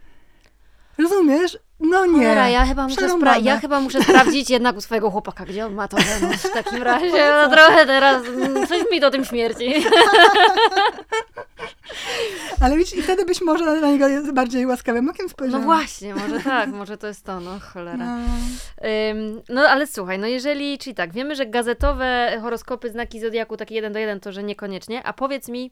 Rozumiesz? 0.98 1.58
No 1.80 2.06
nie. 2.06 2.12
Cholera, 2.12 2.48
ja 2.48 2.66
chyba, 2.66 2.88
muszę 2.88 3.08
spra- 3.08 3.42
ja 3.42 3.60
chyba 3.60 3.80
muszę 3.80 4.02
sprawdzić 4.08 4.50
jednak 4.50 4.76
u 4.76 4.80
swojego 4.80 5.10
chłopaka, 5.10 5.44
gdzie 5.44 5.66
on 5.66 5.74
ma 5.74 5.88
to 5.88 5.96
Wenus 5.96 6.36
w 6.42 6.52
takim 6.52 6.82
razie. 6.82 7.12
No 7.42 7.50
trochę 7.50 7.86
teraz, 7.86 8.26
mm, 8.26 8.66
coś 8.66 8.90
mi 8.92 9.00
do 9.00 9.10
tym 9.10 9.24
śmierci. 9.24 9.74
Ale 12.60 12.76
widzisz, 12.76 12.94
i 12.98 13.02
wtedy 13.02 13.24
byś 13.24 13.40
może 13.40 13.80
na 13.80 13.90
niego 13.90 14.06
bardziej 14.32 14.66
łaskawym 14.66 15.08
okiem 15.08 15.28
spojrzała. 15.28 15.58
No 15.60 15.66
właśnie, 15.66 16.14
może 16.14 16.40
tak, 16.40 16.68
może 16.68 16.98
to 16.98 17.06
jest 17.06 17.24
to, 17.24 17.40
no 17.40 17.58
cholera. 17.60 18.06
No. 18.06 18.18
Ym, 19.10 19.42
no 19.48 19.62
ale 19.62 19.86
słuchaj, 19.86 20.18
no 20.18 20.26
jeżeli, 20.26 20.78
czyli 20.78 20.94
tak, 20.94 21.12
wiemy, 21.12 21.36
że 21.36 21.46
gazetowe 21.46 22.38
horoskopy, 22.42 22.90
znaki 22.90 23.20
zodiaku, 23.20 23.56
takie 23.56 23.74
jeden 23.74 23.92
do 23.92 23.98
jeden, 23.98 24.20
to 24.20 24.32
że 24.32 24.42
niekoniecznie, 24.42 25.02
a 25.02 25.12
powiedz 25.12 25.48
mi, 25.48 25.70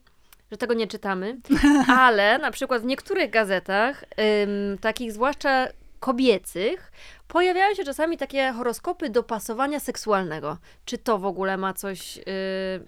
że 0.51 0.57
tego 0.57 0.73
nie 0.73 0.87
czytamy, 0.87 1.37
ale 1.87 2.37
na 2.37 2.51
przykład 2.51 2.81
w 2.81 2.85
niektórych 2.85 3.29
gazetach, 3.29 4.03
ym, 4.03 4.77
takich 4.77 5.11
zwłaszcza 5.11 5.67
kobiecych, 5.99 6.91
pojawiają 7.27 7.75
się 7.75 7.83
czasami 7.83 8.17
takie 8.17 8.51
horoskopy 8.51 9.09
dopasowania 9.09 9.79
seksualnego. 9.79 10.57
Czy 10.85 10.97
to 10.97 11.17
w 11.17 11.25
ogóle 11.25 11.57
ma 11.57 11.73
coś... 11.73 12.17
Yy, 12.17 12.23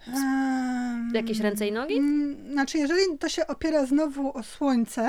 Em, 0.06 1.10
Jakieś 1.14 1.40
ręce 1.40 1.66
i 1.68 1.72
nogi? 1.72 1.96
mm, 1.98 2.52
Znaczy, 2.52 2.78
jeżeli 2.78 3.18
to 3.18 3.28
się 3.28 3.46
opiera 3.46 3.86
znowu 3.86 4.36
o 4.38 4.42
słońce, 4.42 5.08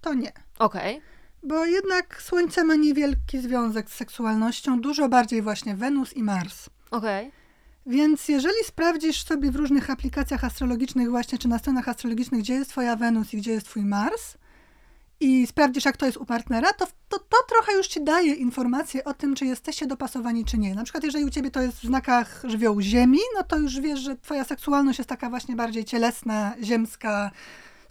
to 0.00 0.14
nie. 0.14 0.32
Okej, 0.58 1.00
Bo 1.42 1.64
jednak 1.66 2.22
słońce 2.22 2.64
ma 2.64 2.74
niewielki 2.74 3.38
związek 3.38 3.90
z 3.90 3.94
seksualnością, 3.94 4.80
dużo 4.80 5.08
bardziej 5.08 5.42
właśnie 5.42 5.74
Wenus 5.74 6.12
i 6.16 6.22
Mars. 6.22 6.70
okej. 6.90 7.32
Więc 7.86 8.28
jeżeli 8.28 8.64
sprawdzisz 8.64 9.24
sobie 9.24 9.50
w 9.50 9.56
różnych 9.56 9.90
aplikacjach 9.90 10.44
astrologicznych 10.44 11.10
właśnie, 11.10 11.38
czy 11.38 11.48
na 11.48 11.58
stronach 11.58 11.88
astrologicznych, 11.88 12.40
gdzie 12.40 12.54
jest 12.54 12.70
twoja 12.70 12.96
Wenus 12.96 13.34
i 13.34 13.36
gdzie 13.36 13.52
jest 13.52 13.66
twój 13.66 13.84
Mars 13.84 14.36
i 15.20 15.46
sprawdzisz, 15.46 15.84
jak 15.84 15.96
to 15.96 16.06
jest 16.06 16.18
u 16.18 16.24
partnera, 16.24 16.72
to, 16.72 16.86
to, 17.08 17.18
to 17.18 17.36
trochę 17.48 17.72
już 17.76 17.86
ci 17.86 18.04
daje 18.04 18.34
informację 18.34 19.04
o 19.04 19.14
tym, 19.14 19.34
czy 19.34 19.46
jesteście 19.46 19.86
dopasowani, 19.86 20.44
czy 20.44 20.58
nie. 20.58 20.74
Na 20.74 20.84
przykład, 20.84 21.04
jeżeli 21.04 21.24
u 21.24 21.30
ciebie 21.30 21.50
to 21.50 21.62
jest 21.62 21.78
w 21.78 21.84
znakach 21.84 22.42
żywiołu 22.44 22.80
ziemi, 22.80 23.18
no 23.36 23.42
to 23.42 23.58
już 23.58 23.80
wiesz, 23.80 24.00
że 24.00 24.16
twoja 24.16 24.44
seksualność 24.44 24.98
jest 24.98 25.08
taka 25.08 25.30
właśnie 25.30 25.56
bardziej 25.56 25.84
cielesna, 25.84 26.52
ziemska, 26.62 27.30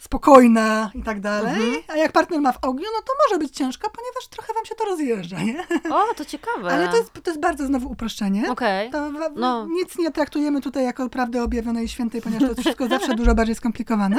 spokojna 0.00 0.90
i 0.94 1.02
tak 1.02 1.20
dalej. 1.20 1.54
Mhm. 1.54 1.82
A 1.88 1.96
jak 1.96 2.12
partner 2.12 2.40
ma 2.40 2.52
w 2.52 2.58
ogniu, 2.64 2.86
no 2.96 3.02
to 3.02 3.12
może 3.26 3.38
być 3.38 3.56
ciężko, 3.56 3.90
ponieważ 3.90 4.28
trochę 4.28 4.52
wam 4.54 4.64
się 4.64 4.74
to 4.74 4.84
rozjeżdża, 4.84 5.42
nie? 5.42 5.66
O, 5.90 6.14
to 6.14 6.24
ciekawe. 6.24 6.70
Ale 6.70 6.88
to 6.88 6.96
jest, 6.96 7.12
to 7.12 7.30
jest 7.30 7.40
bardzo 7.40 7.66
znowu 7.66 7.90
uproszczenie. 7.90 8.50
Okej. 8.50 8.90
Wa- 8.90 9.30
No. 9.36 9.66
nic 9.70 9.98
nie 9.98 10.10
traktujemy 10.10 10.60
tutaj 10.60 10.84
jako 10.84 11.08
prawdy 11.08 11.42
objawionej 11.42 11.88
świętej, 11.88 12.22
ponieważ 12.22 12.42
to 12.42 12.48
jest 12.48 12.60
wszystko 12.60 12.88
zawsze 12.98 13.14
dużo 13.14 13.34
bardziej 13.34 13.54
skomplikowane. 13.54 14.16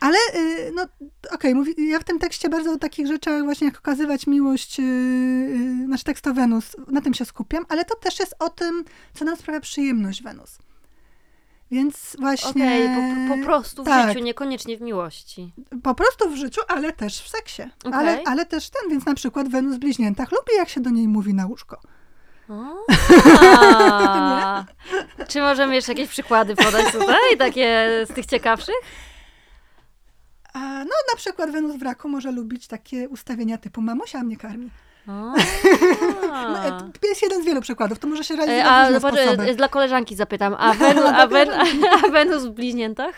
Ale, 0.00 0.18
y, 0.36 0.72
no 0.74 0.86
okej, 1.30 1.54
mówi 1.54 1.88
ja 1.88 1.98
w 1.98 2.04
tym 2.04 2.18
tekście 2.18 2.48
bardzo 2.48 2.72
o 2.72 2.78
takich 2.78 3.06
rzeczach 3.06 3.42
właśnie 3.44 3.66
jak 3.66 3.78
okazywać 3.78 4.26
miłość, 4.26 4.78
yy, 4.78 4.84
yy, 4.84 5.88
nasz 5.88 6.02
tekst 6.04 6.26
o 6.26 6.34
Wenus, 6.34 6.76
na 6.88 7.00
tym 7.00 7.14
się 7.14 7.24
skupiam, 7.24 7.66
ale 7.68 7.84
to 7.84 7.96
też 7.96 8.20
jest 8.20 8.34
o 8.38 8.50
tym, 8.50 8.84
co 9.14 9.24
nam 9.24 9.36
sprawia 9.36 9.60
przyjemność 9.60 10.22
Wenus. 10.22 10.58
Więc 11.74 12.16
właśnie... 12.20 12.50
Okej, 12.50 12.88
po, 13.28 13.36
po 13.36 13.44
prostu 13.44 13.82
w 13.82 13.86
tak. 13.86 14.08
życiu, 14.08 14.24
niekoniecznie 14.24 14.76
w 14.78 14.80
miłości. 14.80 15.52
Po 15.82 15.94
prostu 15.94 16.30
w 16.30 16.36
życiu, 16.36 16.60
ale 16.68 16.92
też 16.92 17.22
w 17.22 17.28
seksie. 17.28 17.62
Okej. 17.84 17.98
Ale, 18.00 18.22
ale 18.26 18.46
też 18.46 18.70
ten, 18.70 18.90
więc 18.90 19.06
na 19.06 19.14
przykład 19.14 19.48
Wenus 19.48 19.76
w 19.76 19.78
bliźniętach 19.78 20.32
lubi, 20.32 20.56
jak 20.56 20.68
się 20.68 20.80
do 20.80 20.90
niej 20.90 21.08
mówi 21.08 21.34
na 21.34 21.46
łóżko. 21.46 21.80
A. 23.48 24.64
Czy 25.28 25.40
możemy 25.40 25.74
jeszcze 25.74 25.92
jakieś 25.92 26.08
przykłady 26.08 26.56
podać 26.56 26.92
tutaj, 26.92 27.36
takie 27.38 27.88
z 28.10 28.14
tych 28.14 28.26
ciekawszych? 28.26 28.74
A, 30.52 30.58
no 30.58 30.94
na 31.12 31.16
przykład 31.16 31.50
Wenus 31.50 31.76
w 31.76 31.82
raku 31.82 32.08
może 32.08 32.32
lubić 32.32 32.66
takie 32.66 33.08
ustawienia 33.08 33.58
typu 33.58 33.82
mamusia 33.82 34.22
mnie 34.22 34.36
karmi. 34.36 34.70
A. 35.08 35.12
No, 36.32 36.64
e, 36.66 37.08
jest 37.08 37.22
jeden 37.22 37.42
z 37.42 37.46
wielu 37.46 37.60
przykładów, 37.60 37.98
to 37.98 38.06
może 38.08 38.24
się 38.24 38.34
E, 38.34 38.36
realizować 38.36 38.66
A, 38.66 38.88
w 38.88 38.92
różne 39.18 39.24
sposoby. 39.24 39.50
e, 39.50 39.54
dla 39.54 39.68
koleżanki 39.68 40.14
zapytam, 40.16 40.56
a, 40.58 40.74
Wenu, 40.74 41.02
a, 41.06 41.26
Wen, 41.26 41.48
a 42.04 42.08
Wenus 42.10 42.44
w 42.44 42.50
bliźniętach? 42.50 43.14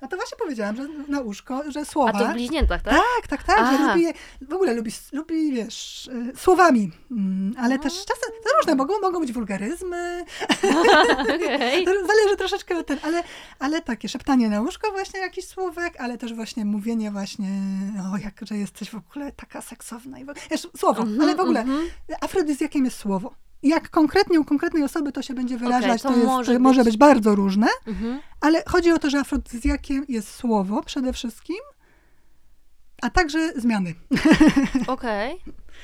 A 0.00 0.06
to 0.08 0.16
właśnie 0.16 0.38
powiedziałam, 0.38 0.76
że 0.76 0.88
na 1.08 1.20
łóżko, 1.20 1.62
że 1.70 1.84
słowa... 1.84 2.12
A 2.14 2.18
to 2.18 2.28
w 2.28 2.32
bliźniętach, 2.32 2.82
tak? 2.82 2.94
Tak, 2.94 3.26
tak, 3.28 3.42
tak, 3.42 3.78
że 3.78 3.86
lubi, 3.86 4.06
w 4.40 4.52
ogóle 4.52 4.74
lubi, 4.74 4.90
lubi 5.12 5.52
wiesz, 5.52 6.06
y, 6.06 6.32
słowami, 6.36 6.90
Mm, 7.10 7.54
ale 7.58 7.78
też 7.78 7.92
czasem, 7.92 8.30
to 8.44 8.50
różne, 8.56 8.74
mogą, 8.74 9.00
mogą 9.00 9.20
być 9.20 9.32
wulgaryzmy, 9.32 10.24
Okej. 11.34 11.84
to 11.84 11.90
zależy 12.06 12.36
troszeczkę 12.38 12.78
od 12.78 12.86
ten, 12.86 12.98
ale, 13.02 13.22
ale 13.58 13.82
takie 13.82 14.08
szeptanie 14.08 14.48
na 14.48 14.60
łóżko 14.60 14.90
właśnie 14.90 15.20
jakiś 15.20 15.46
słówek, 15.46 16.00
ale 16.00 16.18
też 16.18 16.34
właśnie 16.34 16.64
mówienie 16.64 17.10
właśnie, 17.10 17.48
o 18.14 18.16
jak, 18.16 18.34
że 18.42 18.56
jesteś 18.56 18.90
w 18.90 18.94
ogóle 18.94 19.32
taka 19.32 19.60
seksowna 19.60 20.18
i 20.18 20.24
w 20.24 20.28
ogóle, 20.28 20.46
wiesz, 20.50 20.68
słowo, 20.76 21.02
Mhm, 21.02 21.20
ale 21.20 21.36
w 21.36 21.40
ogóle 21.40 21.60
mhm. 21.60 21.88
afrodyzjakiem 22.20 22.84
jest 22.84 22.98
słowo. 22.98 23.34
Jak 23.62 23.90
konkretnie 23.90 24.40
u 24.40 24.44
konkretnej 24.44 24.82
osoby 24.82 25.12
to 25.12 25.22
się 25.22 25.34
będzie 25.34 25.56
wyrażać, 25.58 26.02
to 26.02 26.08
to, 26.08 26.14
jest, 26.16 26.60
może 26.60 26.80
być- 26.80 26.84
być 26.92 26.96
bardzo 26.96 27.34
różne, 27.34 27.66
Mhm. 27.86 28.20
ale 28.40 28.62
chodzi 28.68 28.92
o 28.92 28.98
to, 28.98 29.10
że 29.10 29.18
afrodyzjakiem 29.18 30.04
jest 30.08 30.34
słowo 30.34 30.82
przede 30.82 31.12
wszystkim, 31.12 31.56
a 33.02 33.10
także 33.10 33.52
zmiany. 33.56 33.94
Okej. 34.86 35.40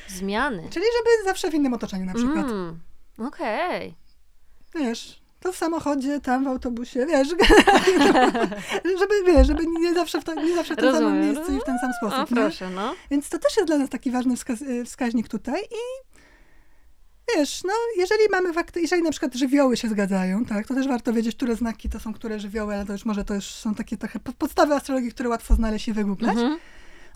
Zmiany. 0.09 0.63
Czyli 0.71 0.85
żeby 0.99 1.25
zawsze 1.25 1.51
w 1.51 1.55
innym 1.55 1.75
otoczeniu 1.75 2.05
na 2.05 2.15
przykład. 2.15 2.47
Mm. 2.47 2.79
Okej. 3.19 3.95
Wiesz, 4.75 5.23
to 5.41 5.53
w 5.53 5.57
samochodzie, 5.57 6.21
tam 6.21 6.45
w 6.45 6.49
autobusie, 6.49 7.07
wiesz, 7.07 7.29
żeby, 9.01 9.15
wiesz, 9.27 9.47
żeby 9.47 9.67
nie 9.67 9.95
zawsze 9.95 10.21
w, 10.21 10.25
to, 10.25 10.35
nie 10.35 10.55
zawsze 10.55 10.75
w 10.75 10.77
tym 10.79 10.93
samym 10.95 11.21
miejscu 11.21 11.57
i 11.57 11.61
w 11.61 11.65
ten 11.65 11.79
sam 11.79 11.91
O, 11.91 11.95
sposób. 11.95 12.31
nie? 12.31 12.37
proszę, 12.37 12.71
no. 12.71 12.95
Więc 13.11 13.29
to 13.29 13.39
też 13.39 13.57
jest 13.57 13.67
dla 13.69 13.79
nas 13.79 13.91
taki 13.91 14.11
ważny 14.11 14.35
y, 14.63 14.85
wskaźnik 14.85 15.29
tutaj 15.29 15.61
i 15.63 16.14
wiesz, 17.37 17.65
no 17.65 17.73
jeżeli 17.97 18.23
mamy 18.31 18.53
fakty, 18.53 18.81
jeżeli 18.81 19.03
na 19.03 19.11
przykład 19.11 19.35
żywioły 19.35 19.77
się 19.77 19.89
zgadzają, 19.89 20.45
tak, 20.45 20.67
to 20.67 20.75
też 20.75 20.89
warto 20.89 21.13
wiedzieć, 21.13 21.37
które 21.37 21.57
znaki 21.57 21.89
to 21.89 22.01
są, 22.01 22.13
które 22.13 22.41
żywioły, 22.41 22.75
ale 22.75 22.87
to 22.87 22.93
już 22.93 23.05
może 23.05 23.25
to 23.25 23.35
już 23.35 23.45
są 23.45 23.75
takie 23.75 23.97
trochę 23.97 24.21
po- 24.21 24.33
podstawy 24.33 24.75
astrologii, 24.75 25.11
które 25.11 25.29
łatwo 25.29 25.55
znaleźć 25.55 25.89
i 25.89 25.93
wygooglać. 25.93 26.37
Mhm. 26.37 26.59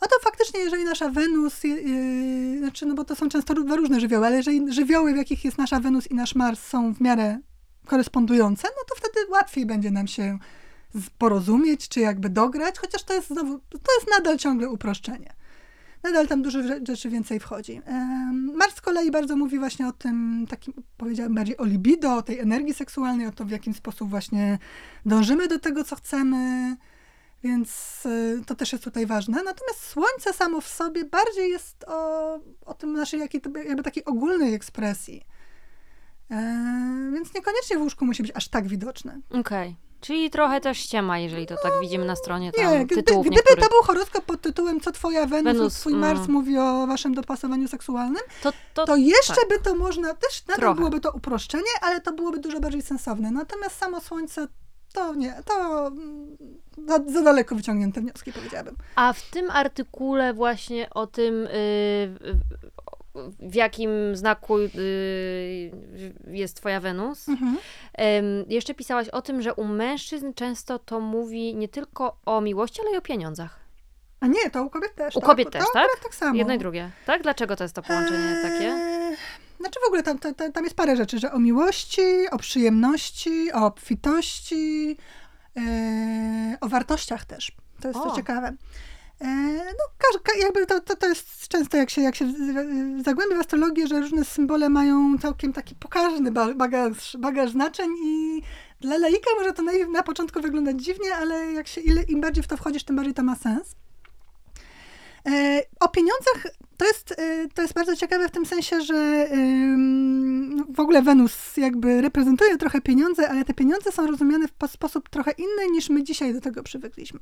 No 0.03 0.09
to 0.09 0.17
faktycznie, 0.25 0.61
jeżeli 0.61 0.85
nasza 0.85 1.11
Wenus, 1.11 1.65
yy, 1.65 2.59
znaczy, 2.59 2.87
no 2.87 2.95
bo 2.95 3.05
to 3.05 3.17
są 3.17 3.29
często 3.29 3.55
dwa 3.55 3.77
różne 3.77 4.01
żywioły, 4.01 4.27
ale 4.27 4.37
jeżeli 4.37 4.73
żywioły, 4.73 5.13
w 5.13 5.17
jakich 5.17 5.45
jest 5.45 5.59
nasza 5.59 5.81
Wenus 5.81 6.07
i 6.07 6.15
nasz 6.15 6.35
Mars 6.35 6.61
są 6.61 6.95
w 6.95 7.01
miarę 7.01 7.39
korespondujące, 7.87 8.69
no 8.69 8.85
to 8.89 8.95
wtedy 8.95 9.31
łatwiej 9.31 9.67
będzie 9.67 9.91
nam 9.91 10.07
się 10.07 10.39
porozumieć, 11.19 11.89
czy 11.89 12.01
jakby 12.01 12.29
dograć, 12.29 12.79
chociaż 12.79 13.03
to 13.03 13.15
jest 13.15 13.29
znowu, 13.29 13.59
to 13.59 13.93
jest 13.99 14.11
nadal 14.19 14.39
ciągle 14.39 14.69
uproszczenie. 14.69 15.33
Nadal 16.03 16.29
tam 16.29 16.43
dużo 16.43 16.59
rzeczy 16.87 17.11
więcej 17.11 17.41
wchodzi. 17.41 17.81
Mars 18.55 18.75
z 18.75 18.81
kolei 18.81 19.11
bardzo 19.11 19.37
mówi 19.37 19.59
właśnie 19.59 19.89
o 19.89 19.93
tym, 19.93 20.47
takim 20.49 20.75
powiedziałabym 20.97 21.35
bardziej 21.35 21.57
o 21.59 21.65
libido, 21.65 22.17
o 22.17 22.23
tej 22.23 22.39
energii 22.39 22.75
seksualnej, 22.75 23.27
o 23.27 23.33
to 23.33 23.45
w 23.45 23.51
jakim 23.51 23.75
sposób 23.75 24.11
właśnie 24.11 24.59
dążymy 25.07 25.49
do 25.49 25.59
tego, 25.59 25.85
co 25.85 25.97
chcemy, 25.97 26.77
więc 27.43 28.03
y, 28.07 28.43
to 28.47 28.55
też 28.55 28.73
jest 28.73 28.85
tutaj 28.85 29.07
ważne. 29.07 29.43
Natomiast 29.43 29.81
Słońce 29.81 30.33
samo 30.33 30.61
w 30.61 30.69
sobie 30.69 31.05
bardziej 31.05 31.51
jest 31.51 31.85
o, 31.87 32.35
o 32.67 32.75
tym 32.75 32.93
naszej 32.93 33.21
jakiej, 33.21 33.41
jakby 33.67 33.83
takiej 33.83 34.05
ogólnej 34.05 34.55
ekspresji. 34.55 35.27
E, 36.31 37.11
więc 37.15 37.35
niekoniecznie 37.35 37.79
w 37.79 37.81
łóżku 37.81 38.07
musi 38.07 38.23
być 38.23 38.33
aż 38.35 38.49
tak 38.49 38.69
widoczne. 38.69 39.21
Okej. 39.31 39.41
Okay. 39.41 39.89
Czyli 40.01 40.31
trochę 40.31 40.61
też 40.61 40.79
ściema, 40.79 41.19
jeżeli 41.19 41.47
to 41.47 41.57
tak 41.63 41.73
widzimy 41.81 42.05
na 42.05 42.17
stronie 42.17 42.53
tam 42.53 42.79
nie, 42.79 42.87
tytułów 42.87 43.27
gdyby 43.27 43.37
niektórych. 43.37 43.65
to 43.65 43.71
był 43.71 43.83
horoskop 43.83 44.25
pod 44.25 44.41
tytułem 44.41 44.81
Co 44.81 44.93
twoja 44.93 45.27
Wenus, 45.27 45.45
Wenus 45.45 45.75
twój 45.75 45.95
Mars 45.95 46.19
mm. 46.19 46.33
mówi 46.33 46.59
o 46.59 46.87
waszym 46.87 47.15
dopasowaniu 47.15 47.69
seksualnym, 47.69 48.23
to, 48.43 48.53
to, 48.75 48.85
to 48.85 48.97
jeszcze 48.97 49.35
tak. 49.35 49.49
by 49.49 49.59
to 49.59 49.75
można, 49.75 50.15
też 50.15 50.47
nadal 50.47 50.75
byłoby 50.75 51.01
to 51.01 51.13
uproszczenie, 51.13 51.71
ale 51.81 52.01
to 52.01 52.13
byłoby 52.13 52.39
dużo 52.39 52.61
bardziej 52.61 52.83
sensowne. 52.83 53.31
Natomiast 53.31 53.79
samo 53.79 54.01
Słońce 54.01 54.49
to 54.93 55.15
nie, 55.15 55.43
to 55.45 55.55
za, 56.89 56.99
za, 57.13 57.23
daleko 57.23 57.55
wyciągnięte 57.55 58.01
wnioski, 58.01 58.33
powiedziałabym. 58.33 58.77
A 58.97 59.13
w 59.13 59.23
tym 59.23 59.51
artykule 59.51 60.35
właśnie 60.35 60.91
o 60.91 61.07
tym, 61.07 61.35
yy, 61.35 61.49
w 63.41 63.55
jakim 63.55 64.17
znaku 64.17 64.59
yy, 64.59 64.71
jest 66.27 66.57
twoja 66.57 66.81
Wenus, 66.81 67.29
mhm. 67.29 67.57
yy, 67.99 68.45
jeszcze 68.49 68.75
pisałaś 68.75 69.09
o 69.09 69.23
tym, 69.23 69.43
że 69.43 69.55
u 69.55 69.65
mężczyzn 69.65 70.33
często 70.35 70.79
to 70.79 71.01
mówi 71.01 71.55
nie 71.55 71.69
tylko 71.69 72.17
o 72.27 72.41
miłości, 72.41 72.81
ale 72.83 72.95
i 72.95 72.97
o 72.97 73.03
pieniądzach. 73.03 73.61
A 74.21 74.27
nie, 74.27 74.51
to 74.51 74.63
u 74.63 74.71
kobiet 74.71 74.95
też. 74.95 75.17
U 75.17 75.21
tak? 75.21 75.29
kobiet 75.29 75.51
to, 75.51 75.59
też, 75.59 75.69
tak? 75.73 75.89
tak 76.03 76.15
samo. 76.15 76.35
Jedno 76.35 76.55
i 76.55 76.59
drugie. 76.59 76.91
Tak? 77.07 77.23
Dlaczego 77.23 77.57
to 77.57 77.65
jest 77.65 77.75
to 77.75 77.83
połączenie 77.83 78.37
eee... 78.37 78.43
takie? 78.43 78.77
Znaczy 79.61 79.81
w 79.85 79.87
ogóle 79.87 80.03
tam, 80.03 80.19
tam, 80.19 80.53
tam 80.53 80.65
jest 80.65 80.77
parę 80.77 80.97
rzeczy, 80.97 81.19
że 81.19 81.33
o 81.33 81.39
miłości, 81.39 82.31
o 82.31 82.39
przyjemności, 82.39 83.53
o 83.53 83.67
obfitości, 83.67 84.97
yy, 85.57 85.63
o 86.61 86.69
wartościach 86.69 87.25
też. 87.25 87.53
To 87.81 87.89
jest 87.89 88.01
o. 88.01 88.11
to 88.11 88.17
ciekawe. 88.17 88.53
Yy, 89.21 89.29
no, 89.65 89.89
jakby 90.41 90.67
to, 90.67 90.81
to, 90.81 90.97
to 90.97 91.07
jest 91.07 91.49
często, 91.49 91.77
jak 91.77 91.91
się, 91.91 92.03
jak 92.03 92.15
się 92.15 92.33
zagłębia 93.05 93.37
w 93.37 93.41
astrologię, 93.41 93.87
że 93.87 94.01
różne 94.01 94.25
symbole 94.25 94.69
mają 94.69 95.19
całkiem 95.19 95.53
taki 95.53 95.75
pokaźny 95.75 96.33
bagaż, 96.55 97.17
bagaż 97.19 97.51
znaczeń 97.51 97.91
i 98.05 98.43
dla 98.81 98.99
laika 98.99 99.31
może 99.39 99.53
to 99.53 99.63
na, 99.63 99.73
na 99.93 100.03
początku 100.03 100.41
wyglądać 100.41 100.83
dziwnie, 100.83 101.15
ale 101.15 101.53
jak 101.53 101.69
się, 101.69 101.81
ile, 101.81 102.03
im 102.03 102.21
bardziej 102.21 102.45
w 102.45 102.47
to 102.47 102.57
wchodzisz, 102.57 102.85
tym 102.85 102.97
bardziej 102.97 103.15
to 103.15 103.23
ma 103.23 103.37
sens. 103.37 103.75
E, 105.27 105.63
o 105.81 105.89
pieniądzach 105.89 106.47
to 106.77 106.85
jest, 106.85 107.13
e, 107.13 107.49
to 107.55 107.63
jest 107.63 107.75
bardzo 107.75 107.97
ciekawe 107.97 108.29
w 108.29 108.31
tym 108.31 108.47
sensie, 108.47 108.81
że 108.81 109.29
no, 110.49 110.65
w 110.71 110.81
ogóle 110.81 111.03
Wenus 111.03 111.57
jakby 111.57 112.01
reprezentuje 112.01 112.57
trochę 112.57 112.81
pieniądze, 112.81 113.29
ale 113.29 113.45
te 113.45 113.55
pieniądze 113.55 113.93
są 113.93 114.07
rozumiane 114.07 114.49
w 114.49 114.71
sposób 114.71 115.09
trochę 115.09 115.31
inny 115.31 115.71
niż 115.73 115.91
my 115.91 116.03
dzisiaj 116.03 116.35
do 116.35 116.41
tego 116.41 116.63
przywykliśmy. 116.63 117.21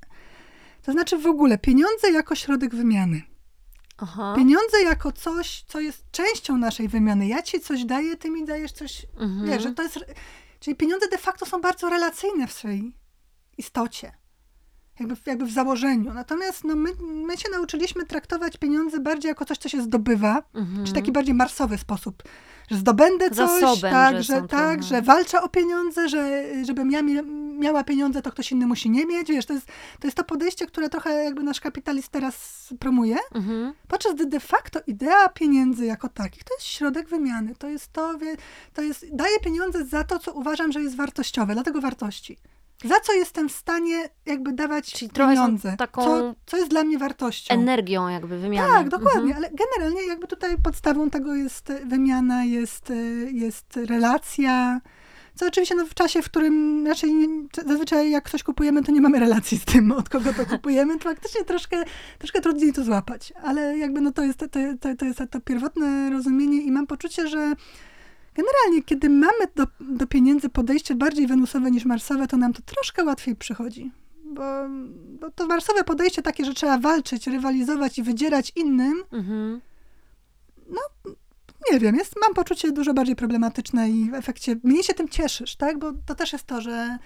To 0.86 0.92
znaczy 0.92 1.18
w 1.18 1.26
ogóle 1.26 1.58
pieniądze 1.58 2.10
jako 2.12 2.34
środek 2.34 2.74
wymiany. 2.74 3.22
Aha. 3.98 4.34
Pieniądze 4.36 4.82
jako 4.84 5.12
coś, 5.12 5.64
co 5.68 5.80
jest 5.80 6.10
częścią 6.10 6.58
naszej 6.58 6.88
wymiany. 6.88 7.26
Ja 7.26 7.42
ci 7.42 7.60
coś 7.60 7.84
daję, 7.84 8.16
ty 8.16 8.30
mi 8.30 8.44
dajesz 8.44 8.72
coś. 8.72 9.06
Mhm. 9.20 9.46
Wiesz, 9.46 9.62
że 9.62 9.72
to 9.72 9.82
jest. 9.82 9.98
Czyli 10.60 10.76
pieniądze 10.76 11.08
de 11.08 11.18
facto 11.18 11.46
są 11.46 11.60
bardzo 11.60 11.90
relacyjne 11.90 12.46
w 12.46 12.52
swojej 12.52 12.96
istocie 13.58 14.12
jakby, 15.00 15.16
jakby 15.26 15.46
w 15.46 15.52
założeniu. 15.52 16.14
Natomiast 16.14 16.64
no, 16.64 16.76
my, 16.76 16.90
my 17.00 17.36
się 17.36 17.48
nauczyliśmy 17.50 18.06
traktować 18.06 18.56
pieniądze 18.56 19.00
bardziej 19.00 19.28
jako 19.28 19.44
coś, 19.44 19.58
co 19.58 19.68
się 19.68 19.82
zdobywa, 19.82 20.42
mhm. 20.54 20.86
czy 20.86 20.92
taki 20.92 21.12
bardziej 21.12 21.34
marsowy 21.34 21.78
sposób, 21.78 22.22
że 22.70 22.76
zdobędę 22.76 23.30
coś, 23.30 23.60
Zasobem, 23.60 23.92
tak, 23.92 24.16
że, 24.16 24.22
że 24.22 24.42
tak, 24.48 24.82
że 24.82 25.02
walczę 25.02 25.42
o 25.42 25.48
pieniądze, 25.48 26.08
że 26.08 26.44
żebym 26.64 26.90
ja 26.90 27.02
miała 27.58 27.84
pieniądze, 27.84 28.22
to 28.22 28.30
ktoś 28.32 28.52
inny 28.52 28.66
musi 28.66 28.90
nie 28.90 29.06
mieć. 29.06 29.28
Wiesz, 29.28 29.46
to 29.46 29.52
jest 29.52 29.66
to, 30.00 30.06
jest 30.06 30.16
to 30.16 30.24
podejście, 30.24 30.66
które 30.66 30.88
trochę 30.88 31.24
jakby 31.24 31.42
nasz 31.42 31.60
kapitalizm 31.60 32.08
teraz 32.10 32.66
promuje, 32.78 33.16
mhm. 33.34 33.74
podczas 33.88 34.14
gdy 34.14 34.26
de 34.26 34.40
facto 34.40 34.80
idea 34.86 35.28
pieniędzy 35.28 35.86
jako 35.86 36.08
takich 36.08 36.44
to 36.44 36.54
jest 36.54 36.66
środek 36.66 37.08
wymiany. 37.08 37.54
To 37.58 37.68
jest 37.68 37.92
to, 37.92 38.18
to 38.74 38.82
jest, 38.82 39.06
daję 39.12 39.40
pieniądze 39.40 39.84
za 39.84 40.04
to, 40.04 40.18
co 40.18 40.32
uważam, 40.32 40.72
że 40.72 40.82
jest 40.82 40.96
wartościowe, 40.96 41.54
dlatego 41.54 41.80
wartości. 41.80 42.36
Za 42.84 43.00
co 43.00 43.12
jestem 43.12 43.48
w 43.48 43.52
stanie 43.52 44.08
jakby 44.26 44.52
dawać 44.52 44.92
Czyli 44.92 45.10
pieniądze? 45.10 45.76
Taką 45.78 46.04
co, 46.04 46.34
co 46.46 46.56
jest 46.56 46.70
dla 46.70 46.84
mnie 46.84 46.98
wartością? 46.98 47.54
Energią 47.54 48.08
jakby 48.08 48.38
wymiany. 48.38 48.72
Tak, 48.72 48.88
dokładnie, 48.88 49.34
mhm. 49.34 49.36
ale 49.36 49.50
generalnie 49.50 50.08
jakby 50.08 50.26
tutaj 50.26 50.56
podstawą 50.58 51.10
tego 51.10 51.34
jest 51.34 51.72
wymiana, 51.84 52.44
jest, 52.44 52.92
jest 53.32 53.76
relacja, 53.76 54.80
co 55.36 55.46
oczywiście 55.46 55.74
no, 55.74 55.86
w 55.86 55.94
czasie, 55.94 56.22
w 56.22 56.24
którym 56.24 56.86
raczej 56.86 57.12
zazwyczaj 57.66 58.10
jak 58.10 58.30
coś 58.30 58.42
kupujemy, 58.42 58.82
to 58.82 58.92
nie 58.92 59.00
mamy 59.00 59.20
relacji 59.20 59.58
z 59.58 59.64
tym, 59.64 59.92
od 59.92 60.08
kogo 60.08 60.32
to 60.34 60.46
kupujemy, 60.46 60.98
to 60.98 61.04
faktycznie 61.04 61.44
troszkę, 61.44 61.84
troszkę 62.18 62.40
trudniej 62.40 62.72
to 62.72 62.84
złapać. 62.84 63.32
Ale 63.42 63.78
jakby 63.78 64.00
no 64.00 64.12
to 64.12 64.22
jest 64.22 64.38
to, 64.38 64.48
to, 64.48 64.58
to, 64.98 65.04
jest 65.04 65.20
to 65.30 65.40
pierwotne 65.40 66.10
rozumienie 66.10 66.62
i 66.62 66.70
mam 66.70 66.86
poczucie, 66.86 67.28
że 67.28 67.54
Generalnie, 68.36 68.82
kiedy 68.82 69.08
mamy 69.08 69.46
do, 69.54 69.66
do 69.80 70.06
pieniędzy 70.06 70.48
podejście 70.48 70.94
bardziej 70.94 71.26
wenusowe 71.26 71.70
niż 71.70 71.84
marsowe, 71.84 72.26
to 72.26 72.36
nam 72.36 72.52
to 72.52 72.62
troszkę 72.62 73.04
łatwiej 73.04 73.36
przychodzi. 73.36 73.92
Bo, 74.24 74.42
bo 75.20 75.30
to 75.30 75.46
marsowe 75.46 75.84
podejście 75.84 76.22
takie, 76.22 76.44
że 76.44 76.54
trzeba 76.54 76.78
walczyć, 76.78 77.26
rywalizować 77.26 77.98
i 77.98 78.02
wydzierać 78.02 78.52
innym, 78.56 79.04
mhm. 79.12 79.60
no 80.68 80.80
nie 81.72 81.80
wiem, 81.80 81.96
jest, 81.96 82.14
mam 82.20 82.34
poczucie 82.34 82.72
dużo 82.72 82.94
bardziej 82.94 83.16
problematyczne 83.16 83.90
i 83.90 84.10
w 84.10 84.14
efekcie 84.14 84.56
mniej 84.62 84.82
się 84.82 84.94
tym 84.94 85.08
cieszysz, 85.08 85.56
tak? 85.56 85.78
Bo 85.78 85.92
to 86.06 86.14
też 86.14 86.32
jest 86.32 86.44
to, 86.44 86.60
że 86.60 86.98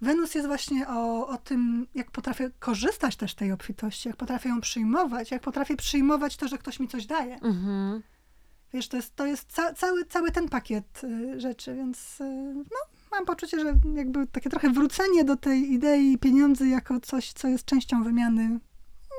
Wenus 0.00 0.34
jest 0.34 0.46
właśnie 0.46 0.88
o, 0.88 1.28
o 1.28 1.36
tym, 1.36 1.86
jak 1.94 2.10
potrafię 2.10 2.50
korzystać 2.58 3.16
też 3.16 3.32
z 3.32 3.34
tej 3.34 3.52
obfitości, 3.52 4.08
jak 4.08 4.16
potrafię 4.16 4.48
ją 4.48 4.60
przyjmować, 4.60 5.30
jak 5.30 5.42
potrafię 5.42 5.76
przyjmować 5.76 6.36
to, 6.36 6.48
że 6.48 6.58
ktoś 6.58 6.80
mi 6.80 6.88
coś 6.88 7.06
daje. 7.06 7.34
Mhm. 7.34 8.02
Wiesz, 8.72 8.88
to 8.88 8.96
jest, 8.96 9.16
to 9.16 9.26
jest 9.26 9.52
ca 9.52 9.74
cały, 9.74 10.04
cały 10.04 10.30
ten 10.30 10.48
pakiet 10.48 11.04
y, 11.04 11.40
rzeczy, 11.40 11.74
więc 11.74 12.20
y, 12.20 12.24
no, 12.54 12.78
mam 13.12 13.24
poczucie, 13.24 13.60
że 13.60 13.74
jakby 13.94 14.26
takie 14.26 14.50
trochę 14.50 14.70
wrócenie 14.70 15.24
do 15.24 15.36
tej 15.36 15.72
idei 15.72 16.18
pieniędzy 16.18 16.68
jako 16.68 17.00
coś, 17.00 17.32
co 17.32 17.48
jest 17.48 17.64
częścią 17.64 18.02
wymiany, 18.02 18.60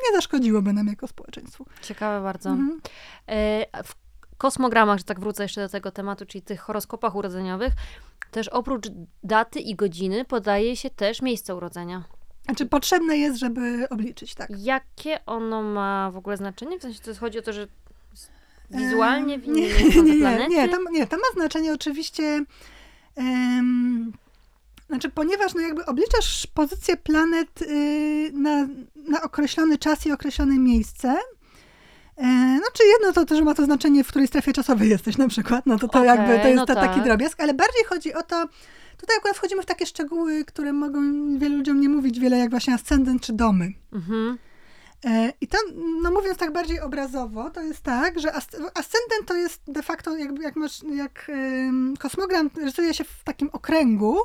nie 0.04 0.16
zaszkodziłoby 0.16 0.74
nam 0.74 0.88
jako 0.88 1.08
społeczeństwu. 1.08 1.66
Ciekawe 1.82 2.24
bardzo. 2.24 2.50
Mhm. 2.50 2.82
E, 3.28 3.84
w 3.84 3.96
kosmogramach, 4.38 4.98
że 4.98 5.04
tak 5.04 5.20
wrócę 5.20 5.44
jeszcze 5.44 5.62
do 5.62 5.70
tego 5.70 5.92
tematu, 5.92 6.26
czyli 6.26 6.42
tych 6.42 6.62
horoskopach 6.62 7.16
urodzeniowych, 7.16 7.74
też 8.32 8.48
oprócz 8.48 8.88
daty 9.24 9.60
i 9.60 9.76
godziny 9.76 10.26
podaje 10.26 10.76
się 10.76 10.90
też 10.90 11.22
miejsce 11.22 11.56
urodzenia. 11.56 12.04
Znaczy 12.46 12.66
potrzebne 12.66 13.18
jest, 13.18 13.40
żeby 13.40 13.90
obliczyć, 13.90 14.36
tak. 14.36 14.50
Jakie 14.58 15.26
ono 15.26 15.62
ma 15.62 16.12
w 16.12 16.18
ogóle 16.18 16.38
znaczenie? 16.38 16.80
W 16.80 16.82
sensie 16.82 17.00
to 17.00 17.16
chodzi 17.16 17.40
o 17.40 17.42
to, 17.42 17.54
że 17.54 17.68
Wizualnie 18.72 19.40
w 19.40 19.48
nie, 19.48 19.62
nie, 19.62 20.02
nie, 20.04 20.48
nie, 20.48 20.70
to, 20.70 20.78
nie, 20.92 21.08
to 21.08 21.18
ma 21.18 21.24
znaczenie 21.34 21.74
oczywiście. 21.74 22.46
Um, 23.16 24.12
znaczy, 24.92 25.10
ponieważ 25.10 25.54
no 25.54 25.62
jakby 25.62 25.86
obliczasz 25.86 26.48
pozycję 26.48 26.98
planet 26.98 27.62
y, 27.62 28.32
na, 28.34 28.68
na 28.96 29.22
określony 29.22 29.78
czas 29.78 30.06
i 30.06 30.12
określone 30.12 30.60
miejsce, 30.60 31.16
e, 32.18 32.26
no 32.56 32.68
czy 32.74 32.84
jedno 32.86 33.26
to, 33.26 33.36
że 33.36 33.44
ma 33.44 33.54
to 33.54 33.66
znaczenie, 33.66 34.04
w 34.04 34.08
której 34.08 34.28
strefie 34.28 34.54
czasowej 34.54 34.90
jesteś 34.96 35.18
na 35.18 35.28
przykład, 35.28 35.66
no 35.66 35.80
to 35.80 35.88
to 35.88 36.00
okay, 36.00 36.06
jakby 36.06 36.40
to 36.40 36.48
jest 36.48 36.56
no 36.56 36.66
to, 36.66 36.76
tak. 36.76 36.90
taki 36.90 37.02
drobiazg, 37.02 37.42
ale 37.42 37.54
bardziej 37.54 37.84
chodzi 37.84 38.14
o 38.14 38.24
to, 38.24 38.48
tutaj 38.98 39.18
akurat 39.18 39.38
wchodzimy 39.38 39.62
w 39.62 39.66
takie 39.66 39.86
szczegóły, 39.86 40.46
które 40.46 40.74
mogą 40.74 41.00
wielu 41.38 41.58
ludziom 41.58 41.82
nie 41.82 41.90
mówić 41.90 42.20
wiele, 42.20 42.38
jak 42.38 42.50
właśnie 42.50 42.74
ascendent 42.74 43.22
czy 43.22 43.34
domy. 43.34 43.74
Mhm. 43.94 44.38
E, 45.06 45.34
I 45.42 45.48
to, 45.48 45.58
no 46.02 46.12
mówiąc 46.12 46.38
tak 46.38 46.54
bardziej 46.54 46.80
obrazowo, 46.80 47.50
to 47.50 47.62
jest 47.62 47.82
tak, 47.82 48.20
że 48.20 48.34
ascendent 48.34 49.26
to 49.26 49.36
jest 49.36 49.62
de 49.68 49.84
facto, 49.84 50.18
jak, 50.18 50.40
jak, 50.40 50.56
masz, 50.56 50.84
jak 50.84 51.32
kosmogram 52.00 52.50
rysuje 52.56 52.94
się 52.94 53.04
w 53.04 53.24
takim 53.24 53.50
okręgu, 53.52 54.18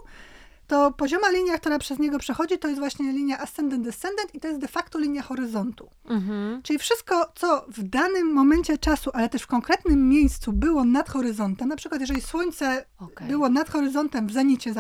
to 0.66 0.92
pozioma 0.92 1.30
linia, 1.30 1.58
która 1.58 1.78
przez 1.78 1.98
niego 1.98 2.18
przechodzi, 2.18 2.58
to 2.58 2.68
jest 2.68 2.80
właśnie 2.80 3.12
linia 3.12 3.38
ascendent-descendent 3.38 4.34
i 4.34 4.40
to 4.40 4.48
jest 4.48 4.60
de 4.60 4.68
facto 4.68 4.98
linia 4.98 5.22
horyzontu. 5.22 5.90
Mhm. 6.04 6.62
Czyli 6.62 6.78
wszystko, 6.78 7.32
co 7.34 7.64
w 7.68 7.82
danym 7.82 8.32
momencie 8.32 8.78
czasu, 8.78 9.10
ale 9.14 9.28
też 9.28 9.42
w 9.42 9.46
konkretnym 9.46 10.08
miejscu 10.08 10.52
było 10.52 10.84
nad 10.84 11.08
horyzontem, 11.08 11.68
na 11.68 11.76
przykład 11.76 12.00
jeżeli 12.00 12.20
Słońce 12.20 12.84
okay. 12.98 13.28
było 13.28 13.48
nad 13.48 13.70
horyzontem 13.70 14.26
w 14.26 14.32
zenicie, 14.32 14.74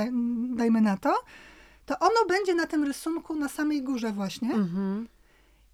dajmy 0.48 0.80
na 0.80 0.96
to, 0.96 1.14
to 1.86 1.98
ono 1.98 2.26
będzie 2.28 2.54
na 2.54 2.66
tym 2.66 2.84
rysunku 2.84 3.34
na 3.34 3.48
samej 3.48 3.82
górze 3.82 4.12
właśnie. 4.12 4.54
Mhm. 4.54 5.08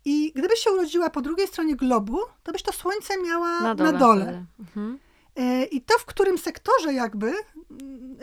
I 0.04 0.32
gdybyś 0.36 0.58
się 0.58 0.70
urodziła 0.70 1.10
po 1.10 1.22
drugiej 1.22 1.46
stronie 1.46 1.76
globu, 1.76 2.18
to 2.42 2.52
byś 2.52 2.62
to 2.62 2.72
słońce 2.72 3.14
miała 3.22 3.60
na 3.60 3.74
dole. 3.74 3.92
Na 3.92 3.98
dole. 3.98 4.44
Mhm. 4.60 4.98
E, 5.36 5.64
I 5.64 5.80
to, 5.80 5.98
w 5.98 6.04
którym 6.04 6.38
sektorze 6.38 6.92
jakby 6.92 7.32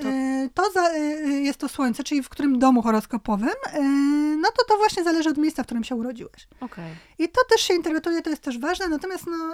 to, 0.02 0.08
e, 0.08 0.50
to 0.54 0.72
za, 0.72 0.90
e, 0.90 1.00
jest 1.28 1.60
to 1.60 1.70
słońce, 1.70 2.04
czyli 2.04 2.24
w 2.24 2.30
którym 2.30 2.60
domu 2.60 2.82
horoskopowym, 2.82 3.54
no 4.42 4.50
to 4.58 4.66
to 4.68 4.78
właśnie 4.78 5.04
zależy 5.04 5.30
od 5.30 5.38
miejsca, 5.38 5.64
w 5.64 5.66
którym 5.66 5.84
się 5.84 5.96
urodziłeś. 5.96 6.48
Okay. 6.62 6.90
I 7.20 7.30
to 7.30 7.42
też 7.50 7.62
się 7.62 7.74
interpretuje, 7.74 8.22
to 8.22 8.30
jest 8.30 8.42
też 8.42 8.60
ważne, 8.60 8.90
natomiast 8.90 9.28
no, 9.28 9.54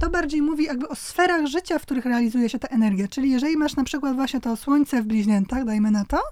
to 0.00 0.10
bardziej 0.10 0.42
mówi 0.42 0.64
jakby 0.64 0.88
o 0.88 0.94
sferach 0.94 1.46
życia, 1.46 1.78
w 1.78 1.82
których 1.82 2.04
realizuje 2.04 2.48
się 2.48 2.58
ta 2.58 2.68
energia. 2.68 3.08
Czyli 3.08 3.30
jeżeli 3.30 3.56
masz 3.56 3.76
na 3.76 3.84
przykład 3.84 4.14
właśnie 4.14 4.40
to 4.40 4.56
słońce 4.56 5.02
w 5.02 5.06
bliźniętach, 5.06 5.64
dajmy 5.64 5.90
na 5.90 6.04
to, 6.04 6.22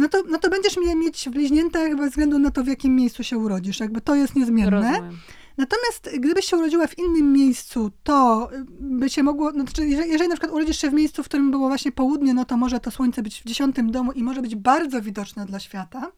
no 0.00 0.08
to, 0.08 0.22
no 0.28 0.38
to 0.38 0.50
będziesz 0.50 0.76
mieć 0.76 1.28
w 1.28 1.32
bliźniętach 1.32 1.96
bez 1.96 2.10
względu 2.10 2.38
na 2.38 2.50
to, 2.50 2.64
w 2.64 2.66
jakim 2.66 2.96
miejscu 2.96 3.24
się 3.24 3.38
urodzisz. 3.38 3.80
Jakby 3.80 4.00
to 4.00 4.14
jest 4.14 4.36
niezmienne. 4.36 4.70
Rozumiem. 4.70 5.18
Natomiast 5.58 6.10
gdybyś 6.18 6.44
się 6.44 6.56
urodziła 6.56 6.86
w 6.86 6.98
innym 6.98 7.32
miejscu, 7.32 7.90
to 8.02 8.50
by 8.80 9.10
się 9.10 9.22
mogło, 9.22 9.52
no, 9.52 9.64
znaczy, 9.64 9.86
jeżeli, 9.86 10.10
jeżeli 10.10 10.28
na 10.28 10.36
przykład 10.36 10.52
urodzisz 10.52 10.80
się 10.80 10.90
w 10.90 10.92
miejscu, 10.92 11.22
w 11.22 11.26
którym 11.26 11.50
było 11.50 11.68
właśnie 11.68 11.92
południe, 11.92 12.34
no 12.34 12.44
to 12.44 12.56
może 12.56 12.80
to 12.80 12.90
słońce 12.90 13.22
być 13.22 13.40
w 13.40 13.44
dziesiątym 13.44 13.90
domu 13.90 14.12
i 14.12 14.22
może 14.22 14.42
być 14.42 14.56
bardzo 14.56 15.02
widoczne 15.02 15.46
dla 15.46 15.60
świata. 15.60 16.12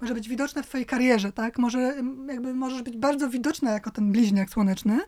Może 0.00 0.14
być 0.14 0.28
widoczne 0.28 0.62
w 0.62 0.66
twojej 0.66 0.86
karierze, 0.86 1.32
tak? 1.32 1.58
Może 1.58 1.94
jakby 2.28 2.54
możesz 2.54 2.82
być 2.82 2.96
bardzo 2.96 3.28
widoczna 3.28 3.72
jako 3.72 3.90
ten 3.90 4.12
bliźniak 4.12 4.50
słoneczny. 4.50 5.00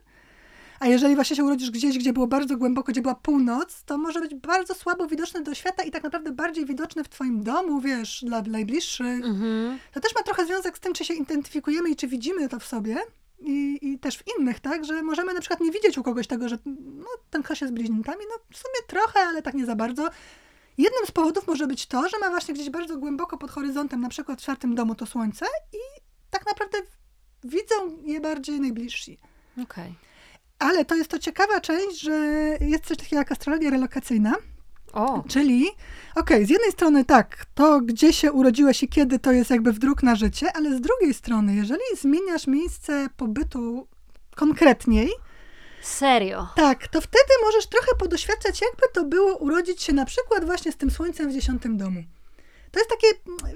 A 0.80 0.86
jeżeli 0.86 1.14
właśnie 1.14 1.36
się 1.36 1.44
urodzisz 1.44 1.70
gdzieś, 1.70 1.98
gdzie 1.98 2.12
było 2.12 2.26
bardzo 2.26 2.56
głęboko, 2.56 2.92
gdzie 2.92 3.02
była 3.02 3.14
północ, 3.14 3.82
to 3.82 3.98
może 3.98 4.20
być 4.20 4.34
bardzo 4.34 4.74
słabo 4.74 5.06
widoczne 5.06 5.42
do 5.42 5.54
świata 5.54 5.82
i 5.82 5.90
tak 5.90 6.02
naprawdę 6.02 6.32
bardziej 6.32 6.66
widoczne 6.66 7.04
w 7.04 7.08
twoim 7.08 7.42
domu, 7.42 7.80
wiesz, 7.80 8.24
dla 8.26 8.42
najbliższych. 8.42 9.24
Mhm. 9.24 9.78
To 9.92 10.00
też 10.00 10.14
ma 10.14 10.22
trochę 10.22 10.46
związek 10.46 10.76
z 10.76 10.80
tym, 10.80 10.92
czy 10.92 11.04
się 11.04 11.14
identyfikujemy 11.14 11.90
i 11.90 11.96
czy 11.96 12.06
widzimy 12.08 12.48
to 12.48 12.60
w 12.60 12.66
sobie 12.66 12.96
i, 13.38 13.78
i 13.82 13.98
też 13.98 14.18
w 14.18 14.22
innych, 14.38 14.60
tak, 14.60 14.84
że 14.84 15.02
możemy 15.02 15.34
na 15.34 15.40
przykład 15.40 15.60
nie 15.60 15.70
widzieć 15.70 15.98
u 15.98 16.02
kogoś 16.02 16.26
tego, 16.26 16.48
że 16.48 16.58
no, 16.84 17.06
ten 17.30 17.42
ktoś 17.42 17.60
jest 17.60 17.72
bliźniętami, 17.72 18.24
no 18.28 18.34
w 18.52 18.56
sumie 18.56 18.86
trochę, 18.86 19.20
ale 19.20 19.42
tak 19.42 19.54
nie 19.54 19.66
za 19.66 19.76
bardzo. 19.76 20.08
Jednym 20.78 21.06
z 21.06 21.10
powodów 21.10 21.46
może 21.46 21.66
być 21.66 21.86
to, 21.86 22.08
że 22.08 22.18
ma 22.18 22.30
właśnie 22.30 22.54
gdzieś 22.54 22.70
bardzo 22.70 22.96
głęboko 22.96 23.38
pod 23.38 23.50
horyzontem, 23.50 24.00
na 24.00 24.08
przykład 24.08 24.38
w 24.38 24.42
czwartym 24.42 24.74
domu 24.74 24.94
to 24.94 25.06
słońce 25.06 25.46
i 25.72 26.00
tak 26.30 26.46
naprawdę 26.46 26.78
widzą 27.44 28.02
je 28.04 28.20
bardziej 28.20 28.60
najbliżsi. 28.60 29.18
Okej. 29.52 29.64
Okay. 29.64 29.94
Ale 30.58 30.84
to 30.84 30.94
jest 30.94 31.10
to 31.10 31.18
ciekawa 31.18 31.60
część, 31.60 32.00
że 32.00 32.12
jest 32.60 32.84
coś 32.86 32.96
takiego 32.96 33.16
jak 33.16 33.32
astrologia 33.32 33.70
relokacyjna, 33.70 34.34
o. 34.92 35.24
Czyli, 35.28 35.66
okej, 36.14 36.36
okay, 36.36 36.46
z 36.46 36.50
jednej 36.50 36.72
strony 36.72 37.04
tak, 37.04 37.46
to 37.54 37.80
gdzie 37.80 38.12
się 38.12 38.32
urodziłeś 38.32 38.82
i 38.82 38.88
kiedy 38.88 39.18
to 39.18 39.32
jest 39.32 39.50
jakby 39.50 39.72
wdruk 39.72 40.02
na 40.02 40.14
życie, 40.14 40.46
ale 40.54 40.76
z 40.76 40.80
drugiej 40.80 41.14
strony, 41.14 41.54
jeżeli 41.54 41.82
zmieniasz 42.00 42.46
miejsce 42.46 43.08
pobytu 43.16 43.86
konkretniej, 44.34 45.10
Serio? 45.82 46.48
Tak, 46.56 46.88
to 46.88 47.00
wtedy 47.00 47.32
możesz 47.42 47.66
trochę 47.66 47.94
podoświadczać, 47.98 48.60
jakby 48.60 48.82
to 48.92 49.04
było 49.04 49.36
urodzić 49.36 49.82
się 49.82 49.92
na 49.92 50.04
przykład 50.04 50.44
właśnie 50.44 50.72
z 50.72 50.76
tym 50.76 50.90
słońcem 50.90 51.30
w 51.30 51.32
dziesiątym 51.32 51.76
domu 51.76 52.04
to 52.76 52.80
jest 52.80 52.90
takie, 52.90 53.06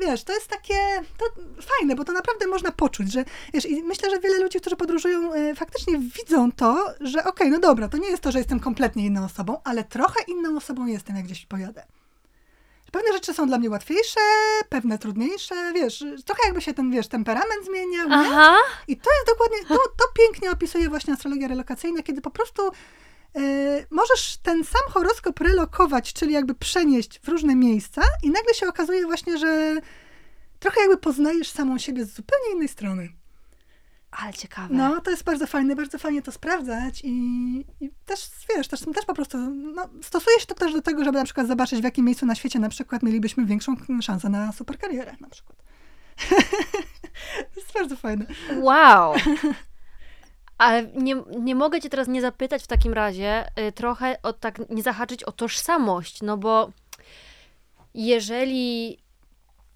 wiesz, 0.00 0.24
to 0.24 0.32
jest 0.32 0.46
takie 0.46 0.74
to 1.18 1.24
fajne, 1.62 1.94
bo 1.94 2.04
to 2.04 2.12
naprawdę 2.12 2.46
można 2.46 2.72
poczuć, 2.72 3.12
że 3.12 3.24
wiesz, 3.54 3.66
i 3.66 3.82
myślę, 3.82 4.10
że 4.10 4.20
wiele 4.20 4.38
ludzi, 4.38 4.60
którzy 4.60 4.76
podróżują, 4.76 5.32
e, 5.34 5.54
faktycznie 5.54 5.98
widzą 5.98 6.52
to, 6.52 6.94
że 7.00 7.20
okej, 7.20 7.30
okay, 7.30 7.50
no 7.50 7.58
dobra, 7.58 7.88
to 7.88 7.96
nie 7.96 8.08
jest 8.08 8.22
to, 8.22 8.32
że 8.32 8.38
jestem 8.38 8.60
kompletnie 8.60 9.06
inną 9.06 9.24
osobą, 9.24 9.56
ale 9.64 9.84
trochę 9.84 10.20
inną 10.28 10.56
osobą 10.56 10.86
jestem, 10.86 11.16
jak 11.16 11.24
gdzieś 11.24 11.46
pojadę. 11.46 11.86
Pewne 12.92 13.12
rzeczy 13.12 13.34
są 13.34 13.46
dla 13.46 13.58
mnie 13.58 13.70
łatwiejsze, 13.70 14.20
pewne 14.68 14.98
trudniejsze, 14.98 15.72
wiesz, 15.74 16.04
trochę 16.24 16.42
jakby 16.44 16.60
się 16.60 16.74
ten, 16.74 16.90
wiesz, 16.90 17.08
temperament 17.08 17.64
zmieniał. 17.64 18.08
Aha. 18.10 18.56
I 18.88 18.96
to 18.96 19.10
jest 19.10 19.26
dokładnie, 19.26 19.58
to, 19.68 19.74
to 19.74 20.04
pięknie 20.14 20.50
opisuje 20.50 20.88
właśnie 20.88 21.14
astrologia 21.14 21.48
relokacyjna, 21.48 22.02
kiedy 22.02 22.20
po 22.20 22.30
prostu 22.30 22.62
możesz 23.90 24.36
ten 24.36 24.64
sam 24.64 24.82
horoskop 24.92 25.40
relokować, 25.40 26.12
czyli 26.12 26.32
jakby 26.32 26.54
przenieść 26.54 27.20
w 27.20 27.28
różne 27.28 27.56
miejsca 27.56 28.02
i 28.22 28.30
nagle 28.30 28.54
się 28.54 28.68
okazuje 28.68 29.06
właśnie, 29.06 29.38
że 29.38 29.76
trochę 30.58 30.80
jakby 30.80 30.96
poznajesz 30.96 31.50
samą 31.50 31.78
siebie 31.78 32.04
z 32.04 32.14
zupełnie 32.14 32.52
innej 32.54 32.68
strony. 32.68 33.08
Ale 34.10 34.32
ciekawe. 34.32 34.74
No, 34.74 35.00
to 35.00 35.10
jest 35.10 35.24
bardzo 35.24 35.46
fajne, 35.46 35.76
bardzo 35.76 35.98
fajnie 35.98 36.22
to 36.22 36.32
sprawdzać 36.32 37.00
i, 37.04 37.10
i 37.80 37.90
też, 38.06 38.20
wiesz, 38.56 38.68
też, 38.68 38.80
też 38.80 39.04
po 39.06 39.14
prostu, 39.14 39.38
no, 39.50 39.88
stosuje 40.02 40.40
się 40.40 40.46
to 40.46 40.54
też 40.54 40.72
do 40.72 40.82
tego, 40.82 41.04
żeby 41.04 41.18
na 41.18 41.24
przykład 41.24 41.46
zobaczyć, 41.46 41.80
w 41.80 41.84
jakim 41.84 42.04
miejscu 42.04 42.26
na 42.26 42.34
świecie 42.34 42.58
na 42.58 42.68
przykład 42.68 43.02
mielibyśmy 43.02 43.46
większą 43.46 43.76
szansę 44.02 44.28
na 44.28 44.52
super 44.52 44.78
karierę 44.78 45.16
na 45.20 45.28
przykład. 45.28 45.62
to 47.54 47.60
jest 47.60 47.72
bardzo 47.74 47.96
fajne. 47.96 48.26
Wow! 48.56 49.14
Ale 50.60 50.82
nie, 50.82 51.22
nie 51.40 51.54
mogę 51.54 51.80
cię 51.80 51.90
teraz 51.90 52.08
nie 52.08 52.20
zapytać 52.20 52.62
w 52.62 52.66
takim 52.66 52.92
razie, 52.92 53.44
y, 53.68 53.72
trochę 53.72 54.22
o 54.22 54.32
tak, 54.32 54.70
nie 54.70 54.82
zahaczyć 54.82 55.24
o 55.24 55.32
tożsamość, 55.32 56.22
no 56.22 56.36
bo 56.36 56.70
jeżeli 57.94 58.98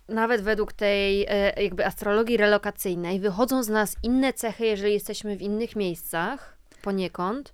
nawet 0.09 0.43
według 0.43 0.72
tej 0.72 1.22
y, 1.22 1.62
jakby 1.62 1.87
astrologii 1.87 2.37
relokacyjnej 2.37 3.20
wychodzą 3.20 3.62
z 3.62 3.68
nas 3.68 3.97
inne 4.03 4.32
cechy, 4.32 4.66
jeżeli 4.66 4.93
jesteśmy 4.93 5.37
w 5.37 5.43
innych 5.43 5.76
miejscach 5.76 6.59
poniekąd, 6.82 7.54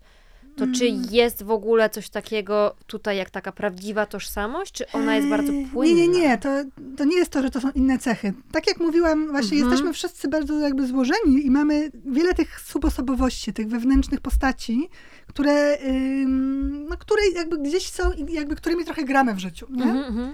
to 0.61 0.79
czy 0.79 0.89
mm. 0.89 1.03
jest 1.11 1.43
w 1.43 1.51
ogóle 1.51 1.91
coś 1.91 2.09
takiego 2.09 2.77
tutaj 2.87 3.17
jak 3.17 3.31
taka 3.31 3.53
prawdziwa 3.53 4.07
tożsamość, 4.07 4.73
czy 4.73 4.85
ona 4.93 5.17
jest 5.17 5.29
bardzo 5.29 5.53
płynna? 5.73 5.97
Nie, 5.97 6.09
nie, 6.09 6.21
nie. 6.21 6.39
To, 6.39 6.49
to 6.97 7.05
nie 7.05 7.17
jest 7.17 7.31
to, 7.31 7.43
że 7.43 7.51
to 7.51 7.61
są 7.61 7.71
inne 7.75 7.99
cechy. 7.99 8.33
Tak 8.53 8.67
jak 8.67 8.81
mówiłam, 8.81 9.31
właśnie 9.31 9.57
mhm. 9.57 9.71
jesteśmy 9.71 9.93
wszyscy 9.93 10.29
bardzo 10.29 10.59
jakby 10.59 10.87
złożeni 10.87 11.47
i 11.47 11.51
mamy 11.51 11.91
wiele 12.05 12.35
tych 12.35 12.61
subosobowości, 12.61 13.53
tych 13.53 13.69
wewnętrznych 13.69 14.21
postaci, 14.21 14.89
które, 15.27 15.79
no, 16.89 16.97
które 16.97 17.23
jakby 17.35 17.59
gdzieś 17.59 17.91
są 17.91 18.13
i 18.13 18.33
jakby 18.33 18.57
którymi 18.57 18.85
trochę 18.85 19.05
gramy 19.05 19.35
w 19.35 19.39
życiu. 19.39 19.67
Nie? 19.71 19.83
Mhm, 19.83 20.05
mhm. 20.05 20.33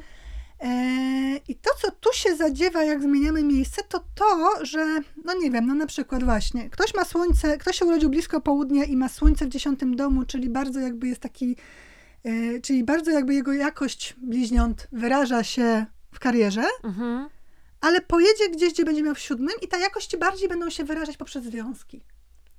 I 1.49 1.55
to, 1.55 1.71
co 1.81 1.91
tu 1.91 2.13
się 2.13 2.37
zadziewa, 2.37 2.85
jak 2.85 3.03
zmieniamy 3.03 3.43
miejsce, 3.43 3.83
to 3.89 4.05
to, 4.15 4.65
że, 4.65 5.01
no 5.25 5.35
nie 5.35 5.51
wiem, 5.51 5.67
no 5.67 5.75
na 5.75 5.87
przykład 5.87 6.25
właśnie, 6.25 6.71
ktoś 6.71 6.95
ma 6.95 7.05
słońce, 7.05 7.59
ktoś 7.59 7.79
się 7.79 7.85
urodził 7.85 8.11
blisko 8.11 8.41
południa 8.41 8.85
i 8.85 8.97
ma 8.97 9.09
słońce 9.09 9.47
w 9.47 9.49
dziesiątym 9.49 9.97
domu, 9.97 10.25
czyli 10.25 10.51
bardzo 10.51 10.81
jakby 10.81 11.09
jest 11.09 11.21
taki, 11.21 11.57
e, 12.25 12.61
czyli 12.61 12.85
bardzo 12.85 13.11
jakby 13.11 13.35
jego 13.35 13.53
jakość 13.53 14.15
bliźniąt 14.19 14.89
wyraża 14.93 15.45
się 15.45 15.87
w 16.15 16.19
karierze, 16.19 16.65
mhm. 16.85 17.29
ale 17.81 18.01
pojedzie 18.01 18.51
gdzieś, 18.51 18.73
gdzie 18.73 18.85
będzie 18.85 19.03
miał 19.03 19.15
w 19.15 19.21
siódmym 19.21 19.55
i 19.63 19.69
ta 19.69 19.79
jakości 19.79 20.19
bardziej 20.19 20.49
będą 20.49 20.71
się 20.71 20.85
wyrażać 20.85 21.17
poprzez 21.17 21.45
związki. 21.45 22.03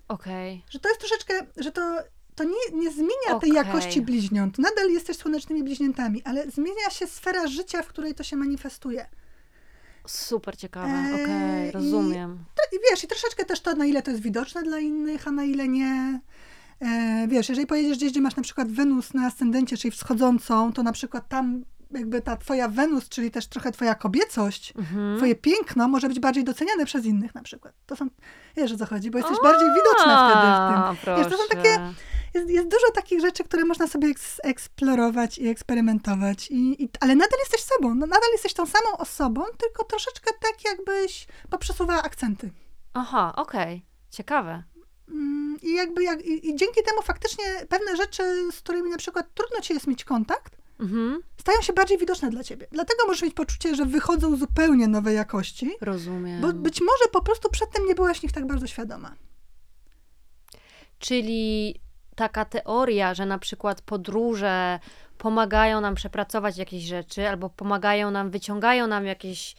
Okej. 0.08 0.56
Okay. 0.56 0.72
Że 0.72 0.80
to 0.80 0.90
jest 0.90 1.00
troszeczkę, 1.00 1.34
że 1.58 1.72
to 1.72 2.04
to 2.38 2.44
nie, 2.44 2.80
nie 2.80 2.92
zmienia 2.92 3.30
okay. 3.30 3.40
tej 3.40 3.52
jakości 3.52 4.02
bliźniąt. 4.02 4.58
Nadal 4.60 4.90
jesteś 4.90 5.18
słonecznymi 5.18 5.64
bliźniętami, 5.64 6.24
ale 6.24 6.52
zmienia 6.52 6.90
się 6.90 7.08
sfera 7.08 7.48
życia, 7.48 7.82
w 7.82 7.88
której 7.88 8.16
to 8.16 8.24
się 8.24 8.36
manifestuje. 8.36 9.06
Super 10.08 10.58
ciekawe, 10.58 10.88
e, 10.88 11.14
okej, 11.14 11.24
okay, 11.24 11.72
rozumiem. 11.72 12.40
I, 12.74 12.76
I 12.76 12.80
wiesz, 12.92 13.04
i 13.04 13.08
troszeczkę 13.08 13.46
też 13.46 13.60
to, 13.60 13.76
na 13.76 13.86
ile 13.86 14.02
to 14.02 14.12
jest 14.12 14.24
widoczne 14.24 14.64
dla 14.64 14.80
innych, 14.80 15.28
a 15.28 15.32
na 15.32 15.44
ile 15.44 15.68
nie. 15.68 16.20
E, 16.82 17.28
wiesz, 17.28 17.50
jeżeli 17.50 17.68
pojedziesz 17.68 17.98
gdzieś, 17.98 18.12
gdzie 18.12 18.22
masz 18.22 18.36
na 18.36 18.44
przykład 18.44 18.72
Wenus 18.72 19.14
na 19.14 19.26
ascendencie, 19.26 19.78
czyli 19.78 19.92
wschodzącą, 19.92 20.74
to 20.74 20.84
na 20.84 20.92
przykład 20.92 21.28
tam 21.28 21.64
jakby 21.92 22.22
ta 22.22 22.38
twoja 22.38 22.68
Wenus, 22.68 23.10
czyli 23.10 23.32
też 23.32 23.48
trochę 23.48 23.72
twoja 23.72 23.96
kobiecość, 23.96 24.74
mhm. 24.78 25.18
twoje 25.18 25.36
piękno 25.36 25.88
może 25.88 26.08
być 26.08 26.20
bardziej 26.20 26.44
doceniane 26.44 26.86
przez 26.86 27.06
innych 27.06 27.36
na 27.36 27.42
przykład. 27.42 27.74
To 27.86 27.96
są, 27.96 28.08
wiesz 28.56 28.72
o 28.72 28.78
co 28.78 28.86
chodzi, 28.86 29.12
bo 29.12 29.18
jesteś 29.18 29.38
bardziej 29.44 29.68
widoczna 29.70 30.30
wtedy 30.30 30.98
w 30.98 31.06
tym. 31.06 31.16
Wiesz, 31.18 31.28
to 31.28 31.44
są 31.44 31.44
takie 31.50 31.80
jest, 32.34 32.50
jest 32.50 32.68
dużo 32.68 32.92
takich 32.94 33.22
rzeczy, 33.22 33.44
które 33.44 33.66
można 33.66 33.88
sobie 33.88 34.14
eksplorować 34.44 35.38
i 35.38 35.48
eksperymentować, 35.48 36.52
i, 36.52 36.84
i, 36.84 36.90
ale 37.00 37.16
nadal 37.16 37.40
jesteś 37.40 37.62
sobą, 37.62 37.96
no, 37.96 38.06
nadal 38.06 38.32
jesteś 38.32 38.54
tą 38.54 38.66
samą 38.66 38.98
osobą, 38.98 39.44
tylko 39.58 39.84
troszeczkę 39.84 40.32
tak 40.42 40.66
jakbyś 40.66 41.28
poprzesuwała 41.50 42.04
akcenty. 42.04 42.52
Aha, 42.94 43.34
okej, 43.36 43.76
okay. 43.76 43.82
ciekawe. 44.12 44.64
Mm, 45.10 45.58
I 45.62 45.74
jakby 45.74 46.04
jak, 46.04 46.26
i, 46.26 46.50
i, 46.50 46.56
dzięki 46.56 46.84
temu 46.84 47.02
faktycznie 47.02 47.46
pewne 47.70 47.98
rzeczy, 47.98 48.24
z 48.52 48.60
którymi 48.60 48.90
na 48.90 48.98
przykład 48.98 49.34
trudno 49.34 49.62
ci 49.62 49.74
jest 49.74 49.88
mieć 49.88 50.04
kontakt, 50.04 50.58
mhm. 50.80 51.22
stają 51.38 51.62
się 51.62 51.74
bardziej 51.74 51.98
widoczne 51.98 52.30
dla 52.30 52.44
ciebie. 52.44 52.68
Dlatego 52.72 53.06
możesz 53.08 53.22
mieć 53.22 53.34
poczucie, 53.34 53.76
że 53.76 53.86
wychodzą 53.86 54.36
zupełnie 54.36 54.88
nowe 54.88 55.14
jakości. 55.14 55.72
Rozumiem. 55.82 56.42
Bo 56.42 56.54
być 56.54 56.82
może 56.82 57.12
po 57.12 57.22
prostu 57.22 57.50
przedtem 57.50 57.86
nie 57.86 57.96
byłaś 57.96 58.24
nich 58.24 58.32
tak 58.32 58.48
bardzo 58.48 58.68
świadoma. 58.68 59.16
Czyli 61.00 61.76
taka 62.18 62.46
teoria, 62.46 63.14
że 63.14 63.26
na 63.26 63.40
przykład 63.40 63.82
podróże 63.82 64.80
pomagają 65.18 65.82
nam 65.82 65.96
przepracować 65.96 66.58
jakieś 66.58 66.84
rzeczy, 66.84 67.30
albo 67.30 67.50
pomagają 67.50 68.12
nam, 68.12 68.30
wyciągają 68.30 68.88
nam 68.88 69.06
jakieś 69.06 69.56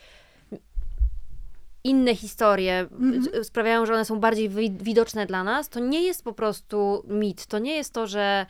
inne 1.84 2.14
historie, 2.14 2.86
mm-hmm. 2.90 3.44
sprawiają, 3.44 3.86
że 3.86 3.94
one 3.94 4.04
są 4.04 4.20
bardziej 4.20 4.50
widoczne 4.70 5.26
dla 5.26 5.44
nas, 5.44 5.68
to 5.68 5.80
nie 5.80 6.02
jest 6.02 6.24
po 6.24 6.32
prostu 6.32 7.04
mit. 7.08 7.46
To 7.46 7.58
nie 7.58 7.76
jest 7.76 7.92
to, 7.92 8.06
że 8.06 8.46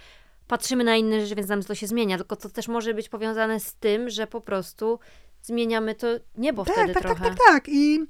patrzymy 0.47 0.85
na 0.85 0.97
inne 0.97 1.21
rzeczy, 1.21 1.35
więc 1.35 1.49
nam 1.49 1.63
to 1.63 1.75
się 1.75 1.87
zmienia, 1.87 2.17
tylko 2.17 2.37
to 2.37 2.49
też 2.49 2.69
może 2.69 2.95
być 2.95 3.09
powiązane 3.09 3.61
z 3.61 3.75
tym, 3.75 4.11
że 4.11 4.27
po 4.27 4.41
prostu 4.41 4.99
zmieniamy 5.43 5.95
to 5.95 6.07
niebo 6.37 6.65
tak, 6.65 6.75
wtedy 6.75 6.95
tak, 6.95 7.03
trochę. 7.03 7.25
Tak, 7.25 7.39
tak, 7.39 7.47
tak. 7.47 7.69
I 7.69 8.07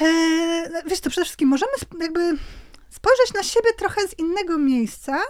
e, 0.00 0.82
wiesz, 0.86 1.00
to 1.00 1.10
przede 1.10 1.24
wszystkim 1.24 1.48
możemy 1.48 1.72
jakby 2.00 2.36
spojrzeć 2.90 3.34
na 3.34 3.42
siebie 3.42 3.70
trochę 3.78 4.08
z 4.08 4.18
innego 4.18 4.58
miejsca 4.58 5.20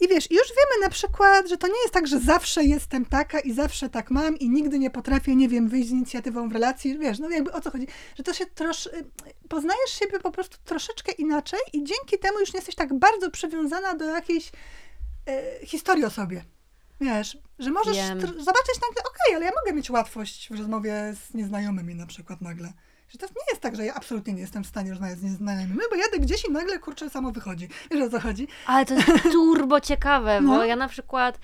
I 0.00 0.08
wiesz, 0.08 0.30
już 0.30 0.48
wiemy 0.48 0.84
na 0.84 0.90
przykład, 0.90 1.48
że 1.48 1.56
to 1.56 1.66
nie 1.66 1.80
jest 1.82 1.94
tak, 1.94 2.06
że 2.06 2.20
zawsze 2.20 2.64
jestem 2.64 3.04
taka 3.04 3.40
i 3.40 3.52
zawsze 3.52 3.88
tak 3.88 4.10
mam 4.10 4.38
i 4.38 4.50
nigdy 4.50 4.78
nie 4.78 4.90
potrafię, 4.90 5.36
nie 5.36 5.48
wiem, 5.48 5.68
wyjść 5.68 5.88
z 5.88 5.92
inicjatywą 5.92 6.48
w 6.48 6.52
relacji. 6.52 6.98
Wiesz, 6.98 7.18
no 7.18 7.30
jakby 7.30 7.52
o 7.52 7.60
co 7.60 7.70
chodzi? 7.70 7.86
Że 8.16 8.22
to 8.22 8.32
się 8.32 8.46
trosz... 8.46 8.88
Poznajesz 9.48 9.90
siebie 9.90 10.20
po 10.20 10.30
prostu 10.30 10.56
troszeczkę 10.64 11.12
inaczej 11.12 11.60
i 11.72 11.84
dzięki 11.84 12.18
temu 12.18 12.40
już 12.40 12.52
nie 12.52 12.58
jesteś 12.58 12.74
tak 12.74 12.98
bardzo 12.98 13.30
przywiązana 13.30 13.94
do 13.94 14.04
jakiejś 14.04 14.52
e, 15.26 15.66
historii 15.66 16.04
o 16.04 16.10
sobie. 16.10 16.44
Wiesz, 17.00 17.38
że 17.58 17.70
możesz 17.70 17.96
zobaczyć 18.20 18.74
nagle, 18.74 19.02
okej, 19.02 19.26
okay, 19.26 19.36
ale 19.36 19.44
ja 19.44 19.52
mogę 19.64 19.76
mieć 19.76 19.90
łatwość 19.90 20.48
w 20.48 20.58
rozmowie 20.58 21.14
z 21.28 21.34
nieznajomymi 21.34 21.94
na 21.94 22.06
przykład 22.06 22.40
nagle. 22.40 22.72
Że 23.08 23.18
to 23.18 23.26
nie 23.26 23.50
jest 23.50 23.60
tak, 23.60 23.76
że 23.76 23.84
ja 23.84 23.94
absolutnie 23.94 24.32
nie 24.32 24.40
jestem 24.40 24.64
w 24.64 24.66
stanie 24.66 24.90
rozmawiać 24.90 25.18
z 25.18 25.22
nieznajomymi, 25.22 25.80
bo 25.90 25.96
jadę 25.96 26.18
gdzieś 26.18 26.44
i 26.44 26.52
nagle, 26.52 26.78
kurczę, 26.78 27.10
samo 27.10 27.30
wychodzi. 27.30 27.68
Wiesz 27.90 28.02
o 28.02 28.10
co 28.10 28.20
chodzi? 28.20 28.48
Ale 28.66 28.86
to 28.86 28.94
jest 28.94 29.08
turbo 29.32 29.80
ciekawe, 29.80 30.40
no. 30.40 30.56
bo 30.56 30.64
ja 30.64 30.76
na 30.76 30.88
przykład 30.88 31.38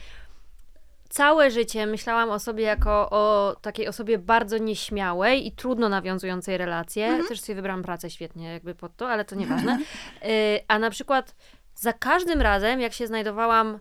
całe 1.09 1.51
życie 1.51 1.87
myślałam 1.87 2.31
o 2.31 2.39
sobie 2.39 2.65
jako 2.65 3.11
o 3.11 3.57
takiej 3.61 3.89
osobie 3.89 4.19
bardzo 4.19 4.59
nieśmiałej 4.59 5.47
i 5.47 5.53
trudno 5.53 5.89
nawiązującej 5.89 6.59
relacje. 6.59 7.07
Mhm. 7.07 7.29
Też 7.29 7.41
sobie 7.41 7.57
wybrałam 7.57 7.83
pracę 7.83 8.11
świetnie 8.11 8.53
jakby 8.53 8.75
pod 8.75 8.97
to, 8.97 9.09
ale 9.11 9.25
to 9.25 9.35
nieważne. 9.35 9.79
Y, 10.25 10.61
a 10.69 10.79
na 10.79 10.91
przykład 10.91 11.35
za 11.75 11.93
każdym 11.93 12.41
razem, 12.41 12.81
jak 12.81 12.93
się 12.93 13.07
znajdowałam 13.07 13.79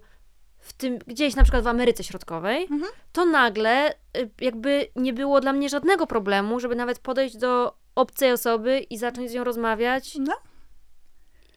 w 0.63 0.73
tym, 0.73 0.97
gdzieś 1.07 1.35
na 1.35 1.43
przykład 1.43 1.63
w 1.63 1.67
Ameryce 1.67 2.03
Środkowej, 2.03 2.61
mhm. 2.61 2.91
to 3.11 3.25
nagle 3.25 3.91
y, 3.91 4.29
jakby 4.41 4.87
nie 4.95 5.13
było 5.13 5.41
dla 5.41 5.53
mnie 5.53 5.69
żadnego 5.69 6.07
problemu, 6.07 6.59
żeby 6.59 6.75
nawet 6.75 6.99
podejść 6.99 7.37
do 7.37 7.75
obcej 7.95 8.31
osoby 8.31 8.79
i 8.79 8.97
zacząć 8.97 9.31
z 9.31 9.33
nią 9.33 9.43
rozmawiać. 9.43 10.17
No. 10.19 10.33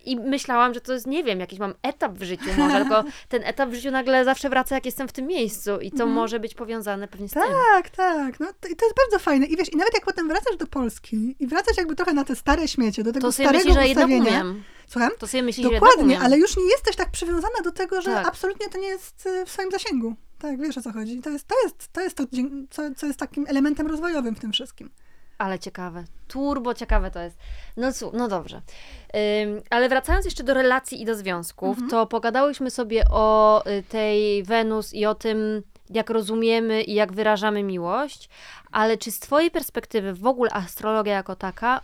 I 0.04 0.16
myślałam, 0.16 0.74
że 0.74 0.80
to 0.80 0.92
jest, 0.92 1.06
nie 1.06 1.24
wiem, 1.24 1.40
jakiś 1.40 1.58
mam 1.58 1.74
etap 1.82 2.12
w 2.12 2.22
życiu 2.22 2.50
może, 2.58 2.80
tylko 2.80 3.04
ten 3.28 3.42
etap 3.44 3.70
w 3.70 3.74
życiu 3.74 3.90
nagle 3.90 4.24
zawsze 4.24 4.48
wraca, 4.48 4.74
jak 4.74 4.86
jestem 4.86 5.08
w 5.08 5.12
tym 5.12 5.26
miejscu 5.26 5.80
i 5.80 5.90
to 5.90 5.94
mhm. 5.94 6.10
może 6.10 6.40
być 6.40 6.54
powiązane 6.54 7.08
pewnie 7.08 7.28
z 7.28 7.32
tak, 7.32 7.46
tym. 7.46 7.56
Tak, 7.72 7.90
tak. 7.90 8.40
No, 8.40 8.46
to, 8.60 8.68
I 8.68 8.76
to 8.76 8.86
jest 8.86 8.96
bardzo 8.96 9.18
fajne. 9.24 9.46
I 9.46 9.56
wiesz, 9.56 9.72
i 9.72 9.76
nawet 9.76 9.94
jak 9.94 10.04
potem 10.04 10.28
wracasz 10.28 10.56
do 10.56 10.66
Polski 10.66 11.36
i 11.38 11.46
wracasz 11.46 11.76
jakby 11.76 11.96
trochę 11.96 12.12
na 12.12 12.24
te 12.24 12.36
stare 12.36 12.68
śmiecie, 12.68 13.02
do 13.04 13.12
tego 13.12 13.26
to 13.26 13.32
starego 13.32 13.58
myśli, 13.58 13.72
że 13.72 13.80
ustawienia. 13.80 14.24
Jednak 14.24 14.44
umiem. 14.44 14.62
Słucham? 14.86 15.10
To 15.18 15.26
sobie 15.26 15.42
myślisz, 15.42 15.70
Dokładnie, 15.70 16.20
ale 16.20 16.38
już 16.38 16.56
nie 16.56 16.70
jesteś 16.70 16.96
tak 16.96 17.10
przywiązana 17.10 17.60
do 17.64 17.72
tego, 17.72 18.02
że 18.02 18.14
tak. 18.14 18.28
absolutnie 18.28 18.68
to 18.68 18.78
nie 18.78 18.88
jest 18.88 19.26
y, 19.26 19.46
w 19.46 19.50
swoim 19.50 19.70
zasięgu. 19.70 20.14
Tak, 20.38 20.60
wiesz 20.60 20.78
o 20.78 20.82
co 20.82 20.92
chodzi. 20.92 21.20
To 21.20 21.30
jest 21.30 21.48
to, 21.48 21.54
jest, 21.64 21.92
to, 21.92 22.00
jest 22.00 22.16
to 22.16 22.24
co, 22.70 22.82
co 22.96 23.06
jest 23.06 23.18
takim 23.18 23.46
elementem 23.48 23.86
rozwojowym 23.86 24.34
w 24.36 24.40
tym 24.40 24.52
wszystkim. 24.52 24.90
Ale 25.38 25.58
ciekawe. 25.58 26.04
Turbo 26.28 26.74
ciekawe 26.74 27.10
to 27.10 27.20
jest. 27.20 27.36
No, 27.76 27.88
no 28.12 28.28
dobrze. 28.28 28.56
Ym, 28.56 29.62
ale 29.70 29.88
wracając 29.88 30.24
jeszcze 30.24 30.44
do 30.44 30.54
relacji 30.54 31.02
i 31.02 31.04
do 31.04 31.14
związków, 31.14 31.68
mhm. 31.68 31.90
to 31.90 32.06
pogadałyśmy 32.06 32.70
sobie 32.70 33.04
o 33.10 33.62
y, 33.66 33.82
tej 33.82 34.42
Wenus 34.42 34.94
i 34.94 35.06
o 35.06 35.14
tym, 35.14 35.62
jak 35.90 36.10
rozumiemy 36.10 36.82
i 36.82 36.94
jak 36.94 37.12
wyrażamy 37.12 37.62
miłość, 37.62 38.28
ale 38.72 38.96
czy 38.96 39.10
z 39.10 39.18
Twojej 39.18 39.50
perspektywy 39.50 40.14
w 40.14 40.26
ogóle 40.26 40.50
astrologia 40.50 41.14
jako 41.14 41.36
taka 41.36 41.80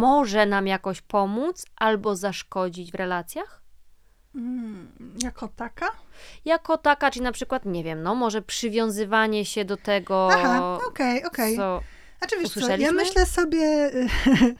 może 0.00 0.46
nam 0.46 0.66
jakoś 0.66 1.00
pomóc 1.00 1.66
albo 1.76 2.16
zaszkodzić 2.16 2.92
w 2.92 2.94
relacjach? 2.94 3.62
Mm, 4.34 4.92
jako 5.22 5.48
taka? 5.48 5.86
Jako 6.44 6.78
taka, 6.78 7.10
czy 7.10 7.22
na 7.22 7.32
przykład, 7.32 7.64
nie 7.64 7.84
wiem, 7.84 8.02
no 8.02 8.14
może 8.14 8.42
przywiązywanie 8.42 9.44
się 9.44 9.64
do 9.64 9.76
tego. 9.76 10.28
Aha, 10.32 10.78
okej, 10.86 11.18
okay, 11.18 11.30
okej. 11.30 11.54
Okay. 11.54 11.80
Znaczy 12.22 12.36
wiesz 12.40 12.66
co, 12.66 12.76
ja 12.76 12.92
myślę 12.92 13.26
sobie, 13.26 13.90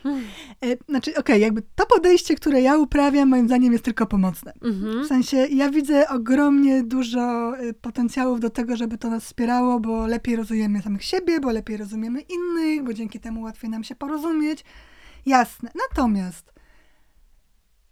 hmm. 0.03 0.25
znaczy 0.89 1.11
okej, 1.11 1.21
okay, 1.21 1.39
jakby 1.39 1.63
to 1.75 1.87
podejście, 1.87 2.35
które 2.35 2.61
ja 2.61 2.77
uprawiam, 2.77 3.29
moim 3.29 3.47
zdaniem 3.47 3.73
jest 3.73 3.85
tylko 3.85 4.07
pomocne. 4.07 4.53
Mhm. 4.63 5.05
W 5.05 5.07
sensie 5.07 5.37
ja 5.37 5.71
widzę 5.71 6.09
ogromnie 6.09 6.83
dużo 6.83 7.53
y, 7.61 7.75
potencjałów 7.75 8.41
do 8.41 8.51
tego, 8.51 8.77
żeby 8.77 8.99
to 8.99 9.11
nas 9.11 9.25
wspierało, 9.25 9.81
bo 9.81 10.07
lepiej 10.07 10.37
rozumiemy 10.37 10.83
samych 10.83 11.05
siebie, 11.05 11.41
bo 11.41 11.51
lepiej 11.51 11.77
rozumiemy 11.77 12.21
innych, 12.21 12.85
bo 12.85 12.93
dzięki 12.93 13.21
temu 13.21 13.43
łatwiej 13.43 13.71
nam 13.71 13.85
się 13.85 13.95
porozumieć. 13.95 14.65
Jasne. 15.27 15.71
Natomiast 15.91 16.53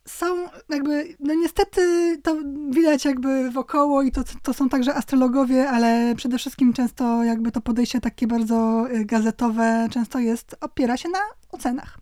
są 0.07 0.48
jakby, 0.68 1.16
no 1.20 1.34
niestety 1.34 1.80
to 2.22 2.36
widać 2.70 3.05
jakby 3.05 3.51
wokoło 3.51 4.03
i 4.03 4.12
to, 4.12 4.22
to 4.42 4.55
są 4.55 4.68
także 4.68 4.94
astrologowie, 4.94 5.70
ale 5.70 6.14
przede 6.16 6.38
wszystkim 6.38 6.72
często 6.72 7.24
jakby 7.24 7.53
to 7.53 7.61
podejście 7.61 8.01
takie 8.01 8.26
bardzo 8.26 8.86
y, 8.90 9.05
gazetowe 9.05 9.88
często 9.90 10.18
jest, 10.18 10.57
opiera 10.61 10.96
się 10.96 11.09
na 11.09 11.18
ocenach. 11.53 11.98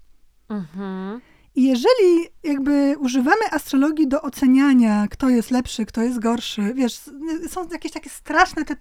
Mhm. 0.49 1.20
I 1.59 1.63
jeżeli 1.63 2.29
jakby 2.43 2.97
używamy 2.99 3.51
astrologii 3.51 4.09
do 4.09 4.23
oceniania, 4.23 5.07
kto 5.11 5.29
jest 5.29 5.51
lepszy, 5.51 5.87
kto 5.87 6.03
jest 6.03 6.19
gorszy, 6.19 6.75
wiesz, 6.75 7.01
są 7.49 7.69
jakieś 7.73 7.93
takie 7.93 8.11
straszne, 8.11 8.65
te... 8.65 8.75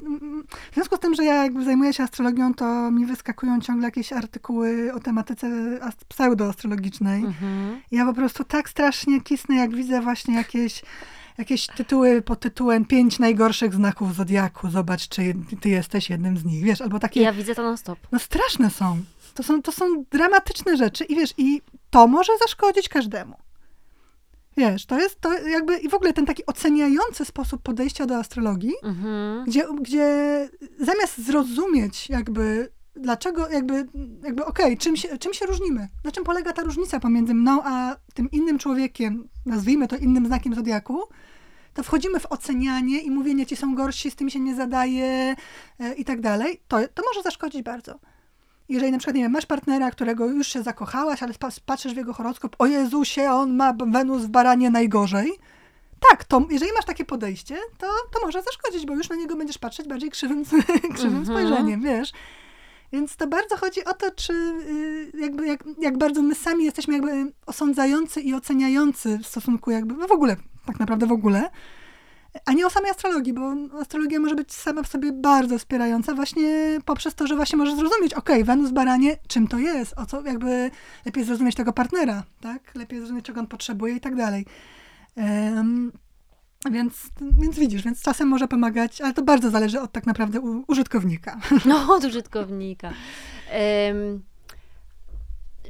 w 0.72 0.74
związku 0.74 0.96
z 0.96 1.00
tym, 1.00 1.16
że 1.16 1.24
ja 1.24 1.44
jakby 1.44 1.66
zajmuję 1.66 1.94
się 1.94 2.04
astrologią, 2.04 2.54
to 2.54 2.92
mi 2.92 3.06
wyskakują 3.06 3.62
ciągle 3.62 3.86
jakieś 3.88 4.14
artykuły 4.14 4.94
o 4.94 5.00
tematyce 5.00 5.50
pseudoastrologicznej. 6.08 7.24
Mhm. 7.24 7.82
Ja 7.92 8.06
po 8.06 8.14
prostu 8.14 8.44
tak 8.44 8.70
strasznie 8.70 9.22
kisnę, 9.22 9.56
jak 9.56 9.76
widzę 9.76 10.02
właśnie 10.02 10.36
jakieś 10.36 10.82
jakieś 11.38 11.68
tytuły 11.68 12.22
pod 12.22 12.40
tytułem 12.40 12.86
pięć 12.86 13.20
najgorszych 13.20 13.74
znaków 13.74 14.16
zodiaku, 14.16 14.70
zobacz, 14.70 15.08
czy 15.08 15.34
ty 15.62 15.70
jesteś 15.70 16.10
jednym 16.10 16.38
z 16.38 16.46
nich, 16.46 16.64
wiesz, 16.64 16.82
albo 16.82 17.00
takie... 17.00 17.22
Ja 17.22 17.34
widzę 17.34 17.56
to 17.56 17.64
non 17.64 17.78
stop. 17.78 18.00
No 18.12 18.20
straszne 18.20 18.70
są. 18.70 18.98
To 19.38 19.44
są, 19.44 19.62
to 19.62 19.72
są 19.72 20.06
dramatyczne 20.12 20.78
rzeczy 20.78 21.04
i 21.04 21.16
wiesz, 21.16 21.34
i 21.38 21.62
to 21.90 22.08
może 22.08 22.34
zaszkodzić 22.38 22.90
każdemu. 22.90 23.36
Wiesz, 24.58 24.86
to 24.86 25.00
jest 25.00 25.22
to 25.22 25.34
jakby 25.48 25.78
i 25.78 25.90
w 25.90 25.94
ogóle 25.94 26.14
ten 26.14 26.26
taki 26.26 26.46
oceniający 26.46 27.26
sposób 27.26 27.62
podejścia 27.62 28.06
do 28.06 28.18
astrologii, 28.18 28.74
mhm. 28.84 29.46
gdzie, 29.46 29.66
gdzie 29.82 30.50
zamiast 30.80 31.18
zrozumieć 31.18 32.10
jakby 32.10 32.70
dlaczego 32.96 33.50
jakby, 33.50 33.88
jakby 34.24 34.46
okej, 34.46 34.66
okay, 34.66 34.78
czym, 34.78 34.98
się, 34.98 35.18
czym 35.18 35.34
się 35.34 35.46
różnimy? 35.46 35.88
Na 36.04 36.12
czym 36.12 36.24
polega 36.24 36.54
ta 36.54 36.62
różnica 36.62 37.00
pomiędzy 37.00 37.34
mną 37.34 37.62
a 37.64 37.96
tym 38.14 38.32
innym 38.32 38.60
człowiekiem, 38.60 39.30
nazwijmy 39.46 39.88
to 39.88 39.96
innym 39.96 40.26
znakiem 40.26 40.56
zodiaku, 40.56 41.04
to 41.74 41.84
wchodzimy 41.84 42.20
w 42.20 42.26
ocenianie 42.26 43.02
i 43.02 43.12
mówienie, 43.12 43.46
ci 43.46 43.56
są 43.56 43.76
gorsi, 43.76 44.12
z 44.12 44.16
tym 44.16 44.30
się 44.30 44.40
nie 44.40 44.56
zadaje 44.56 45.36
e, 45.80 45.94
i 45.94 46.06
tak 46.06 46.22
dalej, 46.22 46.62
to, 46.68 46.78
to 46.94 47.04
może 47.10 47.24
zaszkodzić 47.24 47.62
bardzo. 47.62 48.00
Jeżeli 48.70 48.92
na 48.92 48.98
przykład, 48.98 49.16
nie 49.16 49.22
wiem, 49.22 49.32
masz 49.32 49.46
partnera, 49.46 49.92
którego 49.92 50.26
już 50.26 50.48
się 50.48 50.64
zakochałaś, 50.64 51.24
ale 51.24 51.34
patrzysz 51.66 51.94
w 51.94 51.98
jego 51.98 52.14
horoskop, 52.14 52.56
o 52.60 52.66
Jezusie, 52.66 53.32
on 53.32 53.56
ma 53.56 53.74
Wenus 53.74 54.22
w 54.22 54.28
baranie 54.28 54.70
najgorzej. 54.70 55.32
Tak, 56.10 56.24
to 56.24 56.46
jeżeli 56.50 56.72
masz 56.74 56.86
takie 56.86 57.06
podejście, 57.06 57.58
to, 57.78 57.88
to 57.88 58.26
może 58.26 58.42
zaszkodzić, 58.42 58.86
bo 58.86 58.96
już 58.96 59.10
na 59.10 59.16
niego 59.16 59.36
będziesz 59.36 59.58
patrzeć 59.58 59.88
bardziej 59.88 60.10
krzywym, 60.10 60.44
krzywym 60.96 61.18
mhm. 61.18 61.26
spojrzeniem, 61.26 61.82
wiesz. 61.82 62.12
Więc 62.92 63.16
to 63.16 63.28
bardzo 63.28 63.58
chodzi 63.58 63.86
o 63.86 63.94
to, 63.94 64.12
czy 64.12 64.34
y, 64.34 65.12
jakby 65.18 65.48
jak, 65.48 65.64
jak 65.80 65.98
bardzo 65.98 66.22
my 66.22 66.36
sami 66.36 66.66
jesteśmy 66.66 66.94
jakby 66.94 67.32
osądzający 67.46 68.22
i 68.22 68.34
oceniający 68.34 69.20
w 69.24 69.28
stosunku 69.28 69.72
jakby 69.72 70.08
w 70.08 70.12
ogóle, 70.12 70.36
tak 70.66 70.80
naprawdę 70.80 71.08
w 71.08 71.12
ogóle, 71.12 71.50
a 72.46 72.54
nie 72.54 72.66
o 72.68 72.70
samej 72.70 72.92
astrologii, 72.92 73.34
bo 73.34 73.54
astrologia 73.82 74.20
może 74.20 74.36
być 74.36 74.54
sama 74.54 74.84
w 74.84 74.88
sobie 74.88 75.12
bardzo 75.12 75.58
wspierająca 75.58 76.14
właśnie 76.14 76.80
poprzez 76.86 77.16
to, 77.16 77.28
że 77.28 77.36
właśnie 77.36 77.58
możesz 77.58 77.76
zrozumieć, 77.76 78.14
ok, 78.14 78.30
Wenus 78.44 78.72
Baranie, 78.72 79.18
czym 79.28 79.48
to 79.48 79.58
jest, 79.58 79.94
o 79.98 80.06
co 80.06 80.26
jakby 80.26 80.72
lepiej 81.06 81.24
zrozumieć 81.24 81.56
tego 81.56 81.74
partnera, 81.74 82.24
tak? 82.42 82.76
Lepiej 82.76 83.00
zrozumieć, 83.00 83.26
czego 83.26 83.40
on 83.40 83.48
potrzebuje 83.48 83.96
i 83.96 84.00
tak 84.00 84.16
dalej. 84.16 84.46
Um, 85.16 85.92
więc, 86.72 87.04
więc 87.22 87.60
widzisz, 87.60 87.84
więc 87.84 88.02
czasem 88.02 88.28
może 88.28 88.48
pomagać, 88.48 89.02
ale 89.02 89.14
to 89.14 89.22
bardzo 89.24 89.50
zależy 89.50 89.82
od 89.82 89.92
tak 89.92 90.06
naprawdę 90.06 90.40
u, 90.40 90.64
użytkownika. 90.68 91.40
No, 91.66 91.96
od 91.96 92.06
użytkownika. 92.06 92.94
Um, 93.88 94.24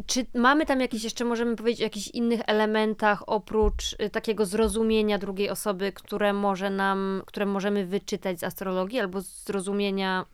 czy 0.06 0.26
mamy 0.36 0.66
tam 0.66 0.80
jakieś 0.80 1.04
jeszcze, 1.04 1.26
możemy 1.26 1.56
powiedzieć, 1.56 1.82
o 1.82 1.84
jakichś 1.84 2.08
innych 2.08 2.42
elementach 2.48 3.24
oprócz 3.28 3.94
y, 3.94 4.10
takiego 4.10 4.46
zrozumienia 4.46 5.18
drugiej 5.18 5.50
osoby, 5.50 5.92
które 5.92 6.34
może 6.34 6.70
nam, 6.70 7.22
które 7.26 7.46
możemy 7.46 7.86
wyczytać 7.86 8.40
z 8.40 8.44
astrologii, 8.44 9.00
albo 9.00 9.22
zrozumienia 9.22 10.26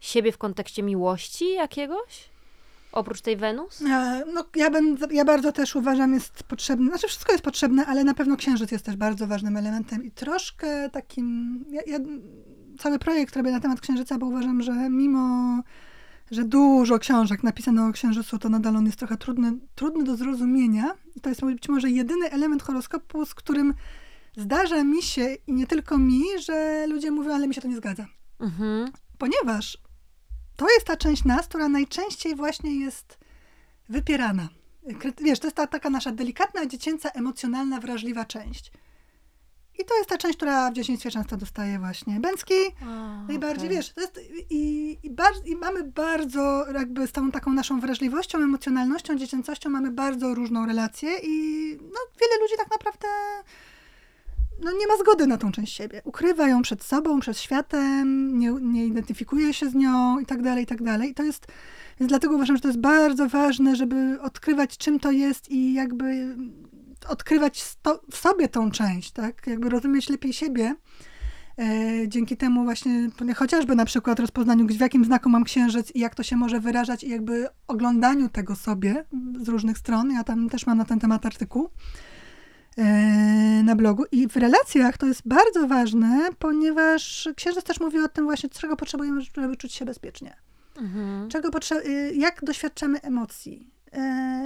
siebie 0.00 0.32
w 0.32 0.38
kontekście 0.38 0.82
miłości 0.82 1.54
jakiegoś? 1.54 2.30
Oprócz 2.92 3.20
tej 3.20 3.36
Wenus? 3.36 3.82
E, 3.82 4.24
no, 4.34 4.44
ja, 4.56 4.70
ben, 4.70 4.96
ja 5.10 5.24
bardzo 5.24 5.52
też 5.52 5.76
uważam, 5.76 6.14
jest 6.14 6.42
potrzebne, 6.42 6.88
znaczy 6.88 7.08
wszystko 7.08 7.32
jest 7.32 7.44
potrzebne, 7.44 7.86
ale 7.86 8.04
na 8.04 8.14
pewno 8.14 8.36
księżyc 8.36 8.70
jest 8.70 8.84
też 8.84 8.96
bardzo 8.96 9.26
ważnym 9.26 9.56
elementem 9.56 10.04
i 10.04 10.10
troszkę 10.10 10.90
takim, 10.90 11.58
ja, 11.70 11.80
ja 11.86 11.98
cały 12.78 12.98
projekt 12.98 13.36
robię 13.36 13.50
na 13.50 13.60
temat 13.60 13.80
księżyca, 13.80 14.18
bo 14.18 14.26
uważam, 14.26 14.62
że 14.62 14.72
mimo 14.90 15.62
że 16.30 16.44
dużo 16.44 16.98
książek 16.98 17.42
napisano 17.42 17.86
o 17.86 17.92
księżycu, 17.92 18.38
to 18.38 18.48
nadal 18.48 18.76
on 18.76 18.86
jest 18.86 18.98
trochę 18.98 19.16
trudny, 19.16 19.52
trudny 19.74 20.04
do 20.04 20.16
zrozumienia. 20.16 20.94
I 21.16 21.20
to 21.20 21.28
jest 21.28 21.40
być 21.40 21.68
może 21.68 21.90
jedyny 21.90 22.30
element 22.30 22.62
horoskopu, 22.62 23.26
z 23.26 23.34
którym 23.34 23.74
zdarza 24.36 24.84
mi 24.84 25.02
się 25.02 25.34
i 25.46 25.52
nie 25.52 25.66
tylko 25.66 25.98
mi, 25.98 26.22
że 26.46 26.86
ludzie 26.86 27.10
mówią, 27.10 27.34
ale 27.34 27.48
mi 27.48 27.54
się 27.54 27.60
to 27.60 27.68
nie 27.68 27.76
zgadza. 27.76 28.06
Mhm. 28.40 28.92
Ponieważ 29.18 29.78
to 30.56 30.66
jest 30.74 30.86
ta 30.86 30.96
część 30.96 31.24
nas, 31.24 31.46
która 31.46 31.68
najczęściej 31.68 32.34
właśnie 32.34 32.80
jest 32.80 33.18
wypierana. 33.88 34.48
Wiesz, 35.22 35.38
to 35.38 35.46
jest 35.46 35.56
ta 35.56 35.66
taka 35.66 35.90
nasza 35.90 36.12
delikatna, 36.12 36.66
dziecięca, 36.66 37.08
emocjonalna, 37.08 37.80
wrażliwa 37.80 38.24
część. 38.24 38.72
I 39.78 39.84
to 39.84 39.96
jest 39.96 40.08
ta 40.08 40.18
część, 40.18 40.36
która 40.36 40.70
w 40.70 40.74
dzieciństwie 40.74 41.10
często 41.10 41.36
dostaje 41.36 41.78
właśnie 41.78 42.20
Bęcki. 42.20 42.54
Najbardziej, 43.28 43.66
okay. 43.66 43.76
wiesz, 43.76 43.92
jest, 43.96 44.20
i, 44.50 44.98
i, 45.02 45.10
bar, 45.10 45.32
i 45.44 45.56
mamy 45.56 45.84
bardzo, 45.84 46.66
jakby 46.74 47.06
z 47.06 47.12
tą 47.12 47.30
taką 47.30 47.52
naszą 47.52 47.80
wrażliwością, 47.80 48.38
emocjonalnością, 48.38 49.16
dziecięcością 49.18 49.70
mamy 49.70 49.90
bardzo 49.90 50.34
różną 50.34 50.66
relację 50.66 51.10
i 51.22 51.30
no, 51.82 52.00
wiele 52.20 52.42
ludzi 52.42 52.54
tak 52.58 52.70
naprawdę 52.70 53.08
no, 54.62 54.72
nie 54.72 54.86
ma 54.86 54.96
zgody 54.96 55.26
na 55.26 55.38
tą 55.38 55.52
część 55.52 55.76
siebie. 55.76 56.02
Ukrywa 56.04 56.48
ją 56.48 56.62
przed 56.62 56.82
sobą, 56.82 57.20
przed 57.20 57.38
światem, 57.38 58.38
nie, 58.38 58.50
nie 58.60 58.86
identyfikuje 58.86 59.54
się 59.54 59.70
z 59.70 59.74
nią 59.74 60.18
i 60.18 60.26
tak 60.26 60.42
dalej, 60.42 60.64
i 60.64 60.66
tak 60.66 60.82
dalej. 60.82 61.10
I 61.10 61.14
to 61.14 61.22
jest, 61.22 61.46
więc 62.00 62.08
dlatego 62.08 62.34
uważam, 62.34 62.56
że 62.56 62.62
to 62.62 62.68
jest 62.68 62.80
bardzo 62.80 63.28
ważne, 63.28 63.76
żeby 63.76 64.18
odkrywać, 64.20 64.76
czym 64.76 65.00
to 65.00 65.10
jest 65.10 65.50
i 65.50 65.74
jakby 65.74 66.36
odkrywać 67.08 67.64
w 68.10 68.16
sobie 68.16 68.48
tą 68.48 68.70
część, 68.70 69.10
tak? 69.10 69.46
Jakby 69.46 69.68
rozumieć 69.68 70.08
lepiej 70.08 70.32
siebie. 70.32 70.74
E, 71.58 72.08
dzięki 72.08 72.36
temu 72.36 72.64
właśnie, 72.64 73.10
chociażby 73.36 73.74
na 73.74 73.84
przykład 73.84 74.20
rozpoznaniu, 74.20 74.66
w 74.66 74.80
jakim 74.80 75.04
znaku 75.04 75.28
mam 75.28 75.44
księżyc 75.44 75.90
i 75.94 75.98
jak 76.00 76.14
to 76.14 76.22
się 76.22 76.36
może 76.36 76.60
wyrażać 76.60 77.04
i 77.04 77.08
jakby 77.08 77.48
oglądaniu 77.66 78.28
tego 78.28 78.56
sobie 78.56 79.04
z 79.40 79.48
różnych 79.48 79.78
stron. 79.78 80.10
Ja 80.10 80.24
tam 80.24 80.48
też 80.48 80.66
mam 80.66 80.78
na 80.78 80.84
ten 80.84 81.00
temat 81.00 81.26
artykuł 81.26 81.68
e, 82.78 82.84
na 83.64 83.76
blogu. 83.76 84.04
I 84.12 84.28
w 84.28 84.36
relacjach 84.36 84.98
to 84.98 85.06
jest 85.06 85.22
bardzo 85.24 85.68
ważne, 85.68 86.28
ponieważ 86.38 87.28
księżyc 87.36 87.64
też 87.64 87.80
mówi 87.80 87.98
o 87.98 88.08
tym 88.08 88.24
właśnie, 88.24 88.48
czego 88.48 88.76
potrzebujemy, 88.76 89.20
żeby 89.36 89.56
czuć 89.56 89.72
się 89.72 89.84
bezpiecznie. 89.84 90.36
Mhm. 90.76 91.28
Czego 91.28 91.50
potrze- 91.50 91.86
y, 91.86 92.14
jak 92.14 92.44
doświadczamy 92.44 93.00
emocji, 93.00 93.73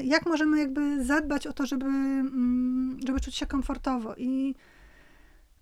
jak 0.04 0.26
możemy 0.26 0.58
jakby 0.58 1.04
zadbać 1.04 1.46
o 1.46 1.52
to, 1.52 1.66
żeby, 1.66 1.86
mm, 1.86 2.98
żeby 3.06 3.20
czuć 3.20 3.34
się 3.34 3.46
komfortowo 3.46 4.14
i 4.16 4.54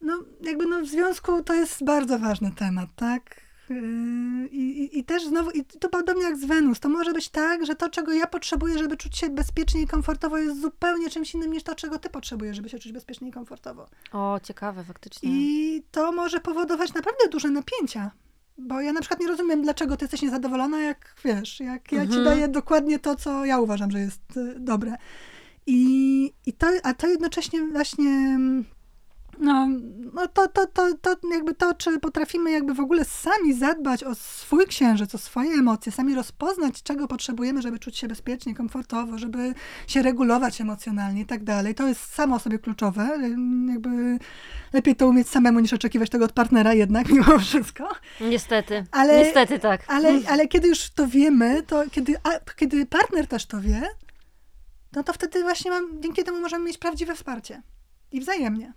no, 0.01 0.19
jakby 0.43 0.67
no 0.67 0.81
w 0.81 0.87
związku 0.87 1.43
to 1.43 1.55
jest 1.55 1.85
bardzo 1.85 2.19
ważny 2.19 2.53
temat, 2.53 2.89
tak? 2.97 3.41
Yy, 3.71 4.49
I, 4.49 4.83
i, 4.83 4.99
I, 4.99 5.05
też 5.05 5.27
znowu, 5.27 5.51
i 5.51 5.65
to 5.65 5.89
podobnie 5.89 6.23
jak 6.23 6.37
z 6.37 6.45
Wenus, 6.45 6.81
to 6.81 6.89
może 6.89 7.13
być 7.13 7.29
tak, 7.29 7.67
że 7.67 7.75
to, 7.75 7.89
czego 7.89 8.13
ja 8.13 8.27
potrzebuję, 8.27 8.79
żeby 8.79 8.97
czuć 8.97 9.19
się 9.19 9.29
bezpiecznie 9.29 9.83
i 9.83 9.87
komfortowo, 9.87 10.39
jest 10.39 10.61
zupełnie 10.61 11.11
czymś 11.11 11.35
innym 11.35 11.53
niż 11.53 11.63
to, 11.63 11.75
czego 11.75 11.99
ty 11.99 12.11
potrzebujesz, 12.11 12.57
żeby 12.57 12.69
się 12.69 12.79
czuć 12.79 12.93
bezpiecznie 12.93 13.29
i 13.29 13.33
komfortowo. 13.33 13.89
O, 14.13 14.41
ciekawe, 14.43 14.85
faktycznie. 14.85 15.31
I 15.33 15.83
to 15.91 16.13
może 16.13 16.41
powodować 16.41 16.95
naprawdę 16.95 17.29
duże 17.31 17.51
napięcia. 17.51 18.11
Bo 18.59 18.81
ja 18.81 18.93
na 18.93 19.01
przykład 19.01 19.21
nie 19.21 19.29
rozumiem, 19.29 19.63
dlaczego 19.63 19.97
ty 19.97 20.05
jesteś 20.05 20.23
niezadowolona, 20.23 20.81
jak 20.81 21.15
wiesz, 21.25 21.61
jak 21.61 21.93
ja 21.93 22.03
mhm. 22.03 22.19
ci 22.19 22.25
daję 22.25 22.49
dokładnie 22.49 22.99
to, 22.99 23.17
co 23.17 23.45
ja 23.45 23.59
uważam, 23.59 23.91
że 23.91 24.01
jest 24.01 24.37
y, 24.37 24.55
dobre. 24.59 24.97
I, 25.67 26.33
i 26.47 26.53
to, 26.53 26.67
a 26.83 26.95
to 26.95 27.07
jednocześnie 27.07 27.67
właśnie 27.67 28.11
mm, 28.11 28.65
no, 29.39 29.69
no 30.15 30.29
to, 30.29 30.49
to, 30.49 30.67
to, 30.67 30.95
to 31.01 31.17
jakby 31.33 31.55
to, 31.55 31.75
czy 31.75 32.01
potrafimy 32.01 32.51
jakby 32.51 32.75
w 32.75 32.81
ogóle 32.81 33.05
sami 33.05 33.55
zadbać 33.55 34.05
o 34.05 34.15
swój 34.15 34.67
księżyc, 34.67 35.15
o 35.15 35.19
swoje 35.19 35.51
emocje, 35.51 35.93
sami 35.93 36.15
rozpoznać, 36.15 36.83
czego 36.83 37.09
potrzebujemy, 37.09 37.63
żeby 37.63 37.79
czuć 37.79 37.99
się 37.99 38.09
bezpiecznie, 38.09 38.55
komfortowo, 38.55 39.19
żeby 39.19 39.55
się 39.87 40.03
regulować 40.03 40.61
emocjonalnie 40.61 41.21
i 41.21 41.27
tak 41.27 41.45
dalej. 41.45 41.75
To 41.75 41.89
jest 41.89 42.15
samo 42.15 42.39
sobie 42.39 42.59
kluczowe. 42.59 43.19
Jakby 43.69 44.19
lepiej 44.73 44.97
to 44.97 45.09
umieć 45.09 45.29
samemu, 45.29 45.61
niż 45.61 45.73
oczekiwać 45.73 46.11
tego 46.11 46.25
od 46.25 46.33
partnera 46.33 46.75
jednak, 46.75 47.09
mimo 47.13 47.39
wszystko. 47.39 47.89
Niestety. 48.21 48.85
Ale, 48.91 49.19
Niestety 49.19 49.59
tak. 49.59 49.85
Ale, 49.89 50.21
ale 50.29 50.49
kiedy 50.49 50.69
już 50.69 50.91
to 50.91 51.07
wiemy, 51.07 51.63
to 51.63 51.85
kiedy, 51.91 52.15
a, 52.23 52.55
kiedy 52.57 52.87
partner 52.87 53.27
też 53.27 53.47
to 53.47 53.61
wie, 53.61 53.83
no 54.93 55.03
to 55.03 55.13
wtedy 55.13 55.43
właśnie 55.43 55.71
mam, 55.71 56.03
dzięki 56.03 56.25
temu 56.25 56.41
możemy 56.41 56.65
mieć 56.65 56.79
prawdziwe 56.79 57.15
wsparcie. 57.15 57.63
I 58.13 58.21
wzajemnie. 58.21 58.73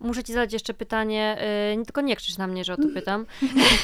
Muszę 0.00 0.24
ci 0.24 0.32
zadać 0.32 0.52
jeszcze 0.52 0.74
pytanie, 0.74 1.36
yy, 1.76 1.84
tylko 1.84 2.00
nie 2.00 2.16
krzycz 2.16 2.38
na 2.38 2.46
mnie, 2.46 2.64
że 2.64 2.72
o 2.72 2.76
to 2.76 2.88
pytam. 2.94 3.26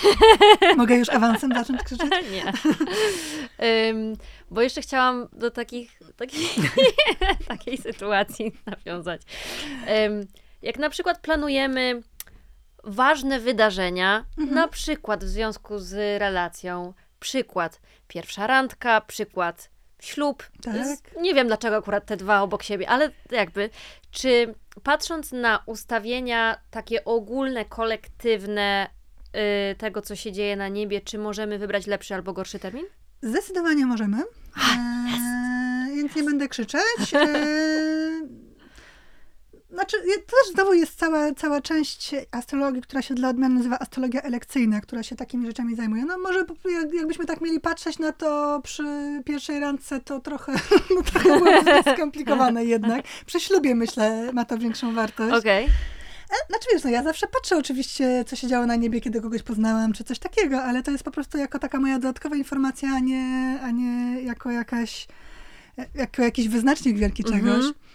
Mogę 0.77 0.97
już 0.97 1.09
awansem 1.09 1.53
zacząć 1.55 1.83
krzyczeć? 1.83 2.11
nie. 2.33 2.53
Ym, 3.89 4.17
bo 4.51 4.63
jeszcze 4.63 4.83
chciałam 4.83 5.29
do 5.33 5.51
takich, 5.51 6.01
takich 6.17 6.55
takiej 7.49 7.79
sytuacji 7.79 8.53
nawiązać. 8.67 9.23
Ym, 10.07 10.27
jak 10.63 10.79
na 10.79 10.91
przykład 10.91 11.21
planujemy 11.21 12.03
ważne 12.85 13.41
wydarzenia, 13.41 14.25
mhm. 14.39 14.55
na 14.55 14.69
przykład 14.69 15.25
w 15.25 15.29
związku 15.29 15.79
z 15.79 16.21
relacją, 16.21 16.95
przykład 17.21 17.81
pierwsza 18.09 18.47
randka, 18.47 19.01
przykład 19.01 19.71
ślub. 20.01 20.43
Tak. 20.63 21.21
Nie 21.21 21.35
wiem 21.35 21.47
dlaczego 21.47 21.77
akurat 21.77 22.07
te 22.07 22.17
dwa 22.17 22.43
obok 22.43 22.63
siebie, 22.63 22.89
ale 22.89 23.11
jakby, 23.31 23.71
czy 24.11 24.55
patrząc 24.83 25.33
na 25.33 25.63
ustawienia 25.67 26.61
takie 26.71 27.05
ogólne, 27.05 27.65
kolektywne 27.65 28.89
yy, 29.35 29.41
tego, 29.79 30.03
co 30.03 30.17
się 30.17 30.33
dzieje 30.33 30.57
na 30.57 30.69
niebie, 30.69 31.01
czy 31.01 31.19
możemy 31.19 31.59
wybrać 31.59 31.87
lepszy 31.87 32.15
albo 32.15 32.33
gorszy 32.33 32.59
termin? 32.59 32.87
Zdecydowanie 33.23 33.87
możemy. 33.87 34.17
Eee, 34.17 35.97
więc 35.97 36.17
nie 36.17 36.23
będę 36.23 36.49
krzyczeć. 36.49 37.15
Eee, 37.15 38.23
znaczy, 39.77 39.97
to 40.27 40.37
też 40.37 40.55
znowu 40.55 40.75
jest 40.75 40.99
cała, 40.99 41.35
cała 41.35 41.61
część 41.61 42.15
astrologii, 42.31 42.83
która 42.83 43.03
się 43.03 43.15
dla 43.15 43.29
odmiany 43.29 43.55
nazywa 43.55 43.79
astrologia 43.79 44.23
elekcyjna, 44.23 44.81
która 44.81 45.03
się 45.03 45.17
takimi 45.17 45.47
rzeczami 45.47 45.77
zajmuje. 45.77 46.05
No 46.05 46.19
może 46.19 46.45
jakbyśmy 46.93 47.27
tak 47.27 47.41
mieli 47.41 47.61
patrzeć 47.61 47.99
na 47.99 48.13
to 48.13 48.61
przy 48.65 48.85
pierwszej 49.25 49.61
randce, 49.61 50.01
to 50.01 50.21
trochę, 50.21 50.53
no, 50.97 51.03
trochę 51.03 51.39
było 51.39 51.53
skomplikowane 51.95 52.65
jednak. 52.65 53.05
Przy 53.27 53.41
ślubie, 53.41 53.75
myślę, 53.75 54.33
ma 54.33 54.45
to 54.45 54.59
większą 54.59 54.95
wartość. 54.95 55.35
Okej. 55.35 55.65
Okay. 55.65 55.77
E, 56.31 56.47
znaczy 56.49 56.69
wiesz, 56.73 56.85
no 56.85 56.91
ja 56.91 57.03
zawsze 57.03 57.27
patrzę 57.27 57.57
oczywiście, 57.57 58.25
co 58.27 58.37
się 58.37 58.49
działo 58.49 58.67
na 58.67 58.77
niebie, 58.77 59.01
kiedy 59.01 59.21
kogoś 59.21 59.43
poznałam, 59.43 59.93
czy 59.93 60.05
coś 60.05 60.19
takiego, 60.19 60.63
ale 60.63 60.83
to 60.83 60.91
jest 60.91 61.05
po 61.05 61.11
prostu 61.11 61.39
jako 61.39 61.59
taka 61.59 61.81
moja 61.81 61.99
dodatkowa 61.99 62.37
informacja, 62.37 62.89
a 62.95 62.99
nie, 62.99 63.59
a 63.63 63.71
nie 63.71 64.23
jako 64.23 64.51
jakaś, 64.51 65.07
jako 65.95 66.23
jakiś 66.23 66.49
wyznacznik 66.49 66.99
wielki 66.99 67.25
czegoś. 67.25 67.65
Mm 67.65 67.73
-hmm. 67.73 67.86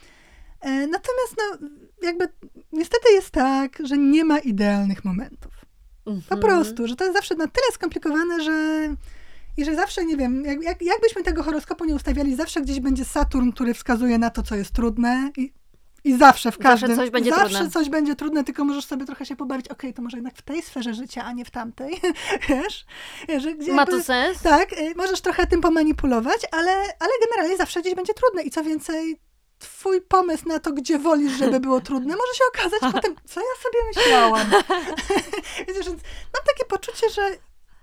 E, 0.62 0.88
natomiast 0.88 1.36
no, 1.38 1.68
jakby 2.02 2.28
niestety 2.72 3.12
jest 3.12 3.32
tak, 3.32 3.78
że 3.84 3.98
nie 3.98 4.26
ma 4.26 4.40
idealnych 4.40 5.06
momentów. 5.06 5.52
Mhm. 6.06 6.24
Po 6.30 6.48
prostu, 6.48 6.88
że 6.88 6.96
to 6.96 7.04
jest 7.04 7.16
zawsze 7.16 7.36
na 7.36 7.48
tyle 7.48 7.68
skomplikowane, 7.72 8.44
że 8.44 8.88
i 9.58 9.66
że 9.66 9.76
zawsze, 9.76 10.06
nie 10.06 10.18
wiem, 10.18 10.46
jak, 10.46 10.64
jak, 10.64 10.82
jakbyśmy 10.82 11.24
tego 11.24 11.44
horoskopu 11.44 11.86
nie 11.86 11.96
ustawiali, 11.96 12.36
zawsze 12.36 12.62
gdzieś 12.62 12.80
będzie 12.80 13.06
Saturn, 13.06 13.52
który 13.52 13.74
wskazuje 13.74 14.18
na 14.18 14.30
to, 14.30 14.44
co 14.44 14.56
jest 14.56 14.72
trudne 14.72 15.32
i, 15.38 15.54
i 16.04 16.18
zawsze 16.18 16.52
w 16.52 16.58
każdym... 16.58 16.90
Zawsze 16.90 17.04
coś 17.04 17.10
będzie 17.10 17.30
zawsze 17.30 17.50
trudne. 17.50 17.70
coś 17.70 17.90
będzie 17.90 18.16
trudne, 18.16 18.44
tylko 18.44 18.66
możesz 18.66 18.86
sobie 18.86 19.06
trochę 19.06 19.26
się 19.26 19.36
pobawić, 19.36 19.68
okej, 19.68 19.90
okay, 19.90 19.94
to 19.94 20.02
może 20.02 20.18
jednak 20.18 20.36
w 20.36 20.42
tej 20.42 20.62
sferze 20.62 20.94
życia, 20.94 21.24
a 21.24 21.32
nie 21.34 21.46
w 21.46 21.52
tamtej, 21.52 22.02
wiesz? 22.50 22.86
Że 23.38 23.56
gdzie 23.56 23.74
Ma 23.74 23.86
to 23.86 24.04
sens? 24.04 24.42
Tak, 24.42 24.74
y, 24.74 24.94
możesz 24.96 25.22
trochę 25.22 25.48
tym 25.48 25.62
pomanipulować, 25.62 26.42
ale, 26.52 26.72
ale 26.72 27.12
generalnie 27.26 27.58
zawsze 27.58 27.82
gdzieś 27.82 27.96
będzie 27.96 28.14
trudne 28.14 28.44
i 28.44 28.50
co 28.50 28.64
więcej, 28.64 29.20
twój 29.62 30.02
pomysł 30.02 30.48
na 30.48 30.60
to, 30.60 30.72
gdzie 30.72 31.00
wolisz, 31.00 31.32
żeby 31.32 31.60
było 31.60 31.82
trudne, 31.82 32.16
może 32.16 32.34
się 32.34 32.44
okazać 32.54 32.94
potem, 32.94 33.16
co 33.26 33.40
ja 33.40 33.64
sobie 33.64 33.80
myślałam. 33.96 34.52
Wiecie, 35.68 35.84
więc 35.84 36.02
mam 36.34 36.44
takie 36.48 36.66
poczucie, 36.68 37.10
że 37.10 37.22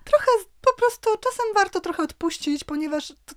trochę 0.04 0.30
po 0.60 0.72
prostu 0.76 1.10
czasem 1.20 1.46
warto 1.54 1.80
trochę 1.80 2.02
odpuścić, 2.02 2.64
ponieważ 2.64 3.08
to, 3.08 3.34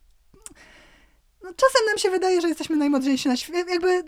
no, 1.43 1.49
czasem 1.55 1.85
nam 1.87 1.97
się 1.97 2.09
wydaje, 2.09 2.41
że 2.41 2.47
jesteśmy 2.47 2.75
najmądrzejsi 2.75 3.29
na 3.29 3.37
świecie. 3.37 3.65
Jakby 3.69 4.03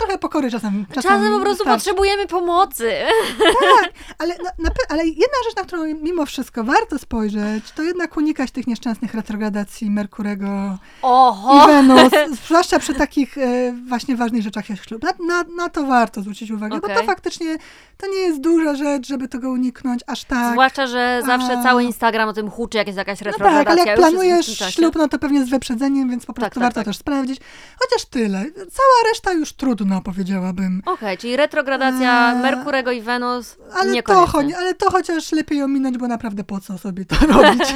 trochę 0.00 0.18
pokory 0.18 0.50
czasem. 0.50 0.86
Czasem, 0.94 1.10
czasem 1.10 1.32
po 1.32 1.40
prostu 1.40 1.64
potrzebujemy 1.64 2.26
pomocy. 2.26 2.92
Tak, 3.38 3.92
ale, 4.18 4.34
na, 4.36 4.50
na, 4.58 4.70
ale 4.88 5.06
jedna 5.06 5.38
rzecz, 5.44 5.56
na 5.56 5.62
którą 5.62 5.84
mimo 5.84 6.26
wszystko 6.26 6.64
warto 6.64 6.98
spojrzeć, 6.98 7.72
to 7.72 7.82
jednak 7.82 8.16
unikać 8.16 8.50
tych 8.50 8.66
nieszczęsnych 8.66 9.14
retrogradacji 9.14 9.90
Merkurego 9.90 10.78
Oho. 11.02 11.64
i 11.64 11.66
Wenus, 11.72 12.12
zwłaszcza 12.46 12.78
przy 12.78 12.94
takich 12.94 13.38
e, 13.38 13.74
właśnie 13.88 14.16
ważnych 14.16 14.42
rzeczach 14.42 14.70
jak 14.70 14.84
ślub. 14.84 15.02
Na, 15.02 15.12
na, 15.26 15.44
na, 15.56 15.68
to 15.68 15.86
warto 15.86 16.20
zwrócić 16.20 16.50
uwagę, 16.50 16.76
okay. 16.76 16.94
bo 16.94 17.00
to 17.00 17.06
faktycznie 17.06 17.58
to 17.96 18.06
nie 18.06 18.18
jest 18.18 18.40
duża 18.40 18.74
rzecz, 18.74 19.06
żeby 19.08 19.28
tego 19.28 19.50
uniknąć 19.50 20.00
aż 20.06 20.24
tak. 20.24 20.52
Zwłaszcza, 20.52 20.86
że 20.86 21.22
zawsze 21.26 21.58
A... 21.58 21.62
cały 21.62 21.84
Instagram 21.84 22.28
o 22.28 22.32
tym 22.32 22.50
huczy, 22.50 22.78
jak 22.78 22.86
jest 22.86 22.96
jakaś 22.96 23.20
retrogradacja. 23.22 23.58
No 23.58 23.64
tak, 23.64 23.78
ale 23.78 23.90
jak 23.90 23.98
planujesz 23.98 24.58
ślub, 24.70 24.94
no 24.94 25.08
to 25.08 25.18
pewnie 25.18 25.44
z 25.44 25.48
wyprzedzeniem, 25.48 26.10
więc 26.10 26.26
po 26.26 26.32
prostu 26.32 26.46
tak, 26.46 26.54
tak, 26.54 26.62
warto 26.62 26.80
tak. 26.80 26.84
też 26.84 26.96
sprawdzić. 26.96 27.40
Chociaż 27.78 28.04
tyle. 28.04 28.44
Cała 28.54 29.10
reszta 29.10 29.32
już 29.32 29.52
trudno, 29.52 29.89
powiedziałabym. 30.04 30.82
Okej, 30.86 30.94
okay, 30.94 31.16
czyli 31.16 31.36
retrogradacja 31.36 32.32
e... 32.32 32.42
Merkurego 32.42 32.92
i 32.92 33.00
Wenus 33.00 33.56
ale 33.72 34.02
to, 34.02 34.26
ale 34.58 34.74
to 34.74 34.90
chociaż 34.90 35.32
lepiej 35.32 35.62
ominąć, 35.62 35.98
bo 35.98 36.08
naprawdę 36.08 36.44
po 36.44 36.60
co 36.60 36.78
sobie 36.78 37.04
to 37.04 37.16
robić. 37.32 37.62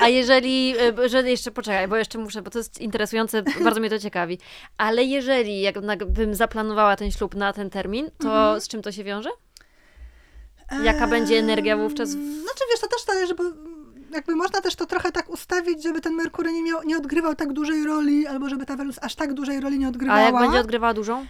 A 0.00 0.08
jeżeli, 0.08 0.74
e, 1.04 1.08
że 1.08 1.30
jeszcze 1.30 1.50
poczekaj, 1.50 1.88
bo 1.88 1.96
jeszcze 1.96 2.18
muszę, 2.18 2.42
bo 2.42 2.50
to 2.50 2.58
jest 2.58 2.80
interesujące, 2.80 3.42
bardzo 3.42 3.80
mnie 3.80 3.90
to 3.90 3.98
ciekawi. 3.98 4.38
Ale 4.78 5.04
jeżeli 5.04 5.60
jakbym 5.60 6.34
zaplanowała 6.34 6.96
ten 6.96 7.10
ślub 7.10 7.34
na 7.34 7.52
ten 7.52 7.70
termin, 7.70 8.10
to 8.18 8.28
mhm. 8.28 8.60
z 8.60 8.68
czym 8.68 8.82
to 8.82 8.92
się 8.92 9.04
wiąże? 9.04 9.30
Jaka 10.82 11.06
będzie 11.06 11.38
energia 11.38 11.76
wówczas? 11.76 12.08
Znaczy 12.08 12.64
wiesz, 12.70 12.80
to 12.80 12.86
też 12.86 13.04
zależy, 13.06 13.34
bo 13.34 13.44
jakby 14.14 14.34
można 14.34 14.60
też 14.60 14.74
to 14.74 14.86
trochę 14.86 15.12
tak 15.12 15.30
ustawić, 15.30 15.82
żeby 15.82 16.00
ten 16.00 16.14
Merkury 16.14 16.52
nie, 16.52 16.62
miał, 16.62 16.82
nie 16.82 16.96
odgrywał 16.96 17.34
tak 17.34 17.52
dużej 17.52 17.84
roli, 17.84 18.26
albo 18.26 18.48
żeby 18.48 18.66
ta 18.66 18.76
Wenus 18.76 18.98
aż 19.02 19.14
tak 19.14 19.34
dużej 19.34 19.60
roli 19.60 19.78
nie 19.78 19.88
odgrywała. 19.88 20.18
A 20.18 20.22
jak 20.22 20.34
będzie 20.34 20.58
odgrywała 20.58 20.94
dużą? 20.94 21.26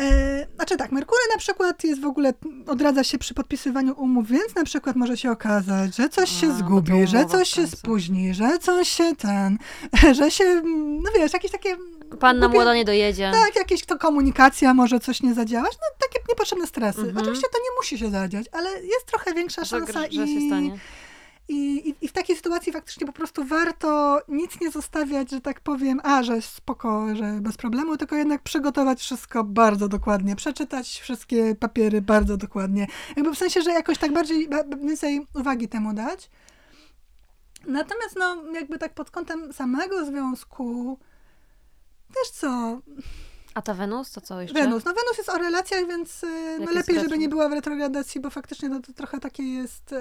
E, 0.00 0.46
znaczy 0.54 0.76
tak, 0.76 0.92
Merkury 0.92 1.20
na 1.32 1.38
przykład 1.38 1.84
jest 1.84 2.00
w 2.00 2.04
ogóle, 2.04 2.32
odradza 2.66 3.04
się 3.04 3.18
przy 3.18 3.34
podpisywaniu 3.34 3.94
umów, 3.96 4.28
więc 4.28 4.54
na 4.54 4.64
przykład 4.64 4.96
może 4.96 5.16
się 5.16 5.30
okazać, 5.30 5.96
że 5.96 6.08
coś 6.08 6.30
się 6.30 6.46
A, 6.46 6.50
to 6.50 6.58
zgubi, 6.58 7.06
że 7.06 7.26
coś 7.26 7.48
się 7.48 7.66
spóźni, 7.66 8.34
że 8.34 8.58
coś 8.58 8.88
się 8.88 9.16
ten, 9.16 9.58
że 10.18 10.30
się, 10.30 10.62
no 11.02 11.10
wiesz, 11.16 11.32
jakieś 11.32 11.50
takie... 11.50 11.76
Panna 12.20 12.46
głupie- 12.46 12.52
młoda 12.52 12.74
nie 12.74 12.84
dojedzie. 12.84 13.30
Tak, 13.32 13.56
jakieś 13.56 13.84
to 13.84 13.98
komunikacja, 13.98 14.74
może 14.74 15.00
coś 15.00 15.22
nie 15.22 15.34
zadziałać, 15.34 15.72
no 15.72 16.06
takie 16.08 16.24
niepotrzebne 16.28 16.66
stresy. 16.66 17.00
Mhm. 17.00 17.18
Oczywiście 17.18 17.46
to 17.52 17.58
nie 17.58 17.76
musi 17.78 17.98
się 17.98 18.10
zadziać, 18.10 18.46
ale 18.52 18.70
jest 18.70 19.06
trochę 19.06 19.34
większa 19.34 19.64
że, 19.64 19.68
szansa 19.78 20.00
że 20.00 20.06
i, 20.06 20.34
się 20.34 20.46
stanie. 20.46 20.78
I, 21.50 21.88
i, 21.88 21.94
I 22.00 22.08
w 22.08 22.12
takiej 22.12 22.36
sytuacji 22.36 22.72
faktycznie 22.72 23.06
po 23.06 23.12
prostu 23.12 23.44
warto 23.44 24.20
nic 24.28 24.60
nie 24.60 24.70
zostawiać, 24.70 25.30
że 25.30 25.40
tak 25.40 25.60
powiem, 25.60 26.00
a, 26.02 26.22
że 26.22 26.42
spoko, 26.42 27.14
że 27.14 27.38
bez 27.40 27.56
problemu, 27.56 27.96
tylko 27.96 28.16
jednak 28.16 28.42
przygotować 28.42 29.00
wszystko 29.00 29.44
bardzo 29.44 29.88
dokładnie, 29.88 30.36
przeczytać 30.36 31.00
wszystkie 31.00 31.54
papiery 31.54 32.02
bardzo 32.02 32.36
dokładnie. 32.36 32.86
Jakby 33.16 33.34
w 33.34 33.38
sensie, 33.38 33.62
że 33.62 33.70
jakoś 33.70 33.98
tak 33.98 34.12
bardziej, 34.12 34.48
ba- 34.48 34.64
ba- 34.64 34.76
więcej 34.76 35.26
uwagi 35.34 35.68
temu 35.68 35.94
dać. 35.94 36.30
Natomiast 37.66 38.16
no, 38.18 38.52
jakby 38.52 38.78
tak 38.78 38.94
pod 38.94 39.10
kątem 39.10 39.52
samego 39.52 40.04
związku, 40.06 40.98
też 42.14 42.30
co, 42.30 42.80
A 43.54 43.62
ta 43.62 43.74
Wenus, 43.74 44.12
to 44.12 44.20
co 44.20 44.40
jeszcze? 44.40 44.60
Wenus. 44.60 44.84
No 44.84 44.90
Wenus 44.90 45.18
jest 45.18 45.28
o 45.28 45.38
relacjach, 45.38 45.86
więc 45.86 46.24
y, 46.24 46.58
no 46.60 46.72
lepiej, 46.72 47.00
żeby 47.00 47.18
nie 47.18 47.28
była 47.28 47.48
w 47.48 47.52
retrogradacji, 47.52 48.20
bo 48.20 48.30
faktycznie 48.30 48.68
no, 48.68 48.80
to 48.80 48.92
trochę 48.92 49.20
takie 49.20 49.42
jest... 49.42 49.94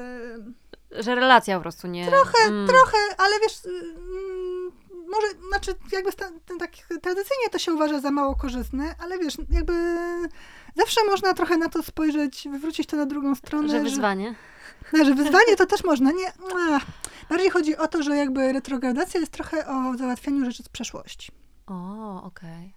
Że 0.92 1.16
relacja 1.16 1.56
po 1.56 1.62
prostu 1.62 1.88
nie... 1.88 2.08
Trochę, 2.08 2.48
mm. 2.48 2.68
trochę, 2.68 2.98
ale 3.18 3.40
wiesz, 3.40 3.66
y, 3.66 3.70
mm, 3.70 4.72
może, 5.10 5.28
znaczy 5.50 5.76
jakby 5.92 6.12
sta, 6.12 6.26
ten, 6.46 6.60
tak 6.60 6.72
tradycyjnie 6.88 7.50
to 7.52 7.60
się 7.60 7.74
uważa 7.74 8.00
za 8.00 8.12
mało 8.12 8.36
korzystne, 8.36 8.96
ale 9.04 9.20
wiesz, 9.20 9.38
jakby 9.50 9.74
zawsze 10.76 11.06
można 11.06 11.34
trochę 11.34 11.58
na 11.58 11.70
to 11.70 11.84
spojrzeć, 11.84 12.48
wywrócić 12.52 12.88
to 12.88 12.98
na 12.98 13.06
drugą 13.06 13.36
stronę. 13.36 13.70
Że 13.70 13.82
wyzwanie. 13.82 14.36
Że, 14.94 15.06
że 15.06 15.16
wyzwanie 15.16 15.56
to 15.58 15.66
też 15.66 15.84
można, 15.84 16.12
nie? 16.12 16.34
Ach, 16.72 16.86
bardziej 17.30 17.50
chodzi 17.50 17.78
o 17.78 17.88
to, 17.88 18.04
że 18.04 18.16
jakby 18.16 18.54
retrogradacja 18.54 19.20
jest 19.20 19.32
trochę 19.32 19.68
o 19.68 19.98
załatwianiu 19.98 20.46
rzeczy 20.46 20.64
z 20.64 20.70
przeszłości. 20.70 21.32
O, 21.68 22.24
okej. 22.24 22.74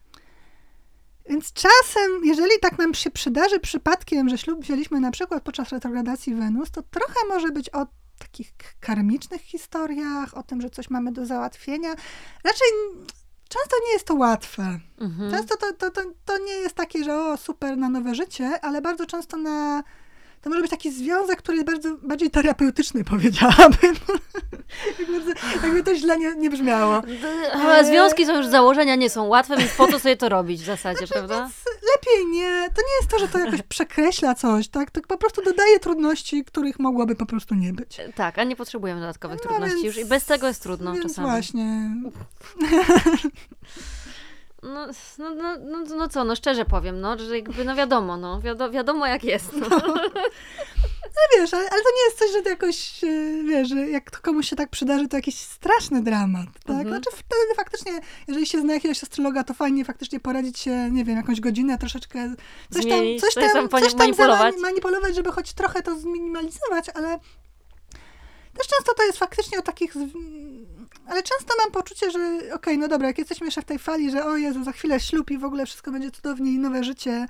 Więc 1.29 1.53
czasem, 1.53 2.25
jeżeli 2.25 2.51
tak 2.61 2.79
nam 2.79 2.95
się 2.95 3.11
przydarzy 3.11 3.61
przypadkiem, 3.61 4.29
że 4.29 4.39
ślub 4.39 4.61
wzięliśmy 4.61 5.01
na 5.01 5.11
przykład 5.11 5.43
podczas 5.43 5.69
retrogradacji 5.69 6.35
Wenus, 6.35 6.71
to 6.71 6.83
trochę 6.83 7.15
może 7.29 7.51
być 7.51 7.71
o 7.71 7.87
takich 8.23 8.53
karmicznych 8.81 9.41
historiach, 9.41 10.37
o 10.37 10.43
tym, 10.43 10.61
że 10.61 10.71
coś 10.71 10.91
mamy 10.91 11.13
do 11.13 11.27
załatwienia. 11.27 11.91
Raczej 12.45 12.69
często 13.49 13.77
nie 13.87 13.93
jest 13.93 14.07
to 14.07 14.15
łatwe. 14.15 14.81
Mhm. 14.99 15.31
Często 15.31 15.57
to, 15.57 15.73
to, 15.73 15.91
to, 15.91 16.03
to 16.25 16.39
nie 16.39 16.53
jest 16.53 16.75
takie, 16.75 17.05
że 17.05 17.19
o, 17.19 17.37
super 17.37 17.77
na 17.77 17.89
nowe 17.89 18.15
życie, 18.15 18.61
ale 18.63 18.83
bardzo 18.83 19.07
często 19.07 19.37
na... 19.37 19.83
To 20.43 20.51
może 20.51 20.63
być 20.63 20.71
taki 20.71 20.93
związek, 20.93 21.39
który 21.39 21.57
jest 21.57 21.67
bardzo, 21.67 21.97
bardziej 22.03 22.31
terapeutyczny, 22.31 23.05
powiedziałabym. 23.15 23.95
jakby, 25.63 25.83
to 25.85 25.95
źle 25.95 26.19
nie, 26.19 26.35
nie 26.35 26.51
brzmiało. 26.51 27.03
Ale 27.53 27.85
związki 27.85 28.27
są 28.27 28.37
już 28.37 28.47
z 28.47 28.51
założenia, 28.51 28.95
nie 28.97 29.11
są 29.11 29.25
łatwe, 29.25 29.57
więc 29.57 29.73
po 29.73 29.87
co 29.87 29.99
sobie 29.99 30.17
to 30.17 30.29
robić 30.29 30.63
w 30.63 30.65
zasadzie, 30.67 30.99
Znaczy, 30.99 31.13
prawda? 31.13 31.51
Lepiej 31.97 32.27
nie. 32.27 32.69
To 32.75 32.83
nie 32.83 32.97
jest 33.01 33.09
to, 33.11 33.19
że 33.19 33.29
to 33.29 33.39
jakoś 33.39 33.63
przekreśla 33.63 34.35
coś, 34.35 34.69
tak? 34.69 34.91
To 34.91 35.01
po 35.01 35.17
prostu 35.19 35.43
dodaje 35.45 35.79
trudności, 35.79 36.45
których 36.45 36.79
mogłoby 36.79 37.15
po 37.17 37.27
prostu 37.27 37.55
nie 37.55 37.73
być. 37.73 37.97
Tak, 38.15 38.39
a 38.39 38.45
nie 38.45 38.57
potrzebujemy 38.57 39.01
dodatkowych 39.01 39.39
No 39.45 39.49
trudności 39.51 39.83
więc- 39.83 39.97
już 39.97 40.05
i 40.05 40.09
bez 40.09 40.25
tego 40.25 40.47
jest 40.49 40.63
trudno 40.63 40.95
czasami. 41.03 41.29
właśnie. 41.31 41.91
No, 44.63 44.87
no, 45.19 45.35
no, 45.35 45.57
no, 45.59 45.97
no 45.97 46.09
co, 46.09 46.25
no 46.25 46.37
szczerze 46.37 46.65
powiem, 46.65 47.01
no, 47.01 47.19
że 47.19 47.37
jakby, 47.39 47.65
no 47.65 47.75
wiadomo, 47.75 48.17
no, 48.17 48.41
wiado, 48.41 48.71
wiadomo 48.71 49.07
jak 49.07 49.25
jest. 49.25 49.53
No. 49.57 49.69
No 51.15 51.39
wiesz, 51.41 51.55
ale, 51.55 51.71
ale 51.71 51.83
to 51.83 51.89
nie 51.97 52.05
jest 52.05 52.19
coś, 52.19 52.33
że 52.33 52.43
to 52.43 52.49
jakoś, 52.49 53.05
e, 53.05 53.43
wiesz, 53.49 53.71
jak 53.91 54.11
to 54.11 54.19
komuś 54.23 54.49
się 54.49 54.57
tak 54.57 54.71
przydarzy, 54.71 55.09
to 55.09 55.17
jakiś 55.17 55.39
straszny 55.39 56.03
dramat, 56.03 56.47
tak? 56.65 56.77
Mhm. 56.77 56.89
Znaczy 56.89 57.11
wtedy 57.11 57.55
faktycznie, 57.57 57.93
jeżeli 58.29 58.47
się 58.47 58.61
zna 58.61 58.75
jakiegoś 58.75 59.03
astrologa, 59.03 59.45
to 59.45 59.55
fajnie 59.55 59.85
faktycznie 59.85 60.21
poradzić 60.21 60.59
się, 60.59 60.91
nie 60.91 61.05
wiem, 61.05 61.17
jakąś 61.17 61.41
godzinę, 61.41 61.79
troszeczkę 61.79 62.35
coś 62.71 62.83
tam, 62.87 62.99
Zmienić, 62.99 63.21
coś 63.21 63.35
coś 63.35 63.45
tam, 63.45 63.69
tam 63.69 63.81
coś 63.81 63.91
tam 63.91 63.99
manipulować. 63.99 64.55
manipulować, 64.63 65.15
żeby 65.15 65.33
choć 65.33 65.53
trochę 65.53 65.83
to 65.83 65.99
zminimalizować, 65.99 66.87
ale 66.95 67.19
też 68.59 68.67
często 68.67 68.95
to 68.95 69.03
jest 69.03 69.19
faktycznie 69.19 69.59
o 69.59 69.63
takich... 69.63 69.95
Ale 71.07 71.23
często 71.23 71.55
mam 71.65 71.73
poczucie, 71.73 72.11
że 72.11 72.41
okej, 72.55 72.79
no 72.79 72.89
dobra, 72.89 73.07
jak 73.07 73.19
jesteśmy 73.19 73.47
jeszcze 73.47 73.63
w 73.63 73.65
tej 73.65 73.79
fali, 73.79 74.11
że 74.11 74.25
o 74.25 74.37
Jezu, 74.37 74.65
za 74.65 74.73
chwilę 74.73 75.01
ślub 75.01 75.31
i 75.31 75.39
w 75.39 75.45
ogóle 75.45 75.67
wszystko 75.67 75.91
będzie 75.91 76.11
cudownie 76.11 76.53
i 76.53 76.59
nowe 76.59 76.85
życie, 76.85 77.27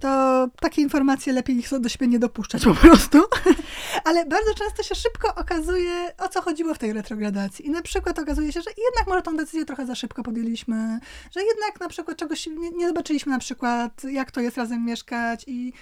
to 0.00 0.48
takie 0.60 0.82
informacje 0.82 1.32
lepiej 1.32 1.56
ich 1.56 1.68
do 1.80 1.88
siebie 1.88 2.08
nie 2.08 2.18
dopuszczać 2.18 2.64
po 2.64 2.74
prostu. 2.74 3.22
Ale 4.04 4.26
bardzo 4.26 4.54
często 4.54 4.82
się 4.82 4.94
szybko 4.94 5.34
okazuje, 5.34 6.12
o 6.18 6.28
co 6.28 6.42
chodziło 6.42 6.74
w 6.74 6.78
tej 6.78 6.92
retrogradacji. 6.92 7.66
I 7.66 7.70
na 7.70 7.82
przykład 7.82 8.18
okazuje 8.18 8.52
się, 8.52 8.60
że 8.60 8.70
jednak 8.70 9.06
może 9.06 9.22
tą 9.22 9.36
decyzję 9.36 9.64
trochę 9.64 9.86
za 9.86 9.94
szybko 9.94 10.22
podjęliśmy, 10.22 10.98
że 11.30 11.42
jednak 11.42 11.80
na 11.80 11.88
przykład 11.88 12.16
czegoś 12.16 12.46
nie, 12.46 12.70
nie 12.70 12.88
zobaczyliśmy 12.88 13.32
na 13.32 13.38
przykład, 13.38 14.04
jak 14.04 14.30
to 14.30 14.40
jest 14.40 14.56
razem 14.56 14.84
mieszkać 14.84 15.44
i, 15.46 15.72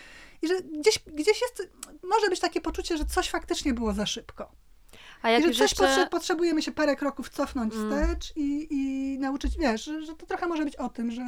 i 0.43 0.49
że 0.49 0.55
gdzieś, 0.63 0.99
gdzieś 1.07 1.41
jest, 1.43 1.69
może 2.03 2.29
być 2.29 2.41
takie 2.41 2.61
poczucie, 2.61 2.97
że 2.97 3.05
coś 3.05 3.31
faktycznie 3.31 3.75
było 3.75 3.93
za 3.93 4.07
szybko. 4.07 4.53
A 5.23 5.31
I 5.31 5.33
jak 5.33 5.43
że 5.43 5.49
już 5.49 5.59
coś 5.59 5.71
jeszcze... 5.71 5.85
potrze- 5.85 6.09
potrzebujemy 6.09 6.63
się 6.63 6.73
parę 6.73 6.97
kroków 6.97 7.29
cofnąć 7.29 7.75
Mm. 7.75 7.91
wstecz 7.91 8.33
i, 8.37 8.67
i 8.71 9.19
nauczyć, 9.19 9.59
wiesz, 9.59 9.85
że, 9.85 10.03
że 10.05 10.15
to 10.15 10.27
trochę 10.27 10.47
może 10.47 10.65
być 10.65 10.77
o 10.77 10.89
tym, 10.89 11.11
że 11.11 11.23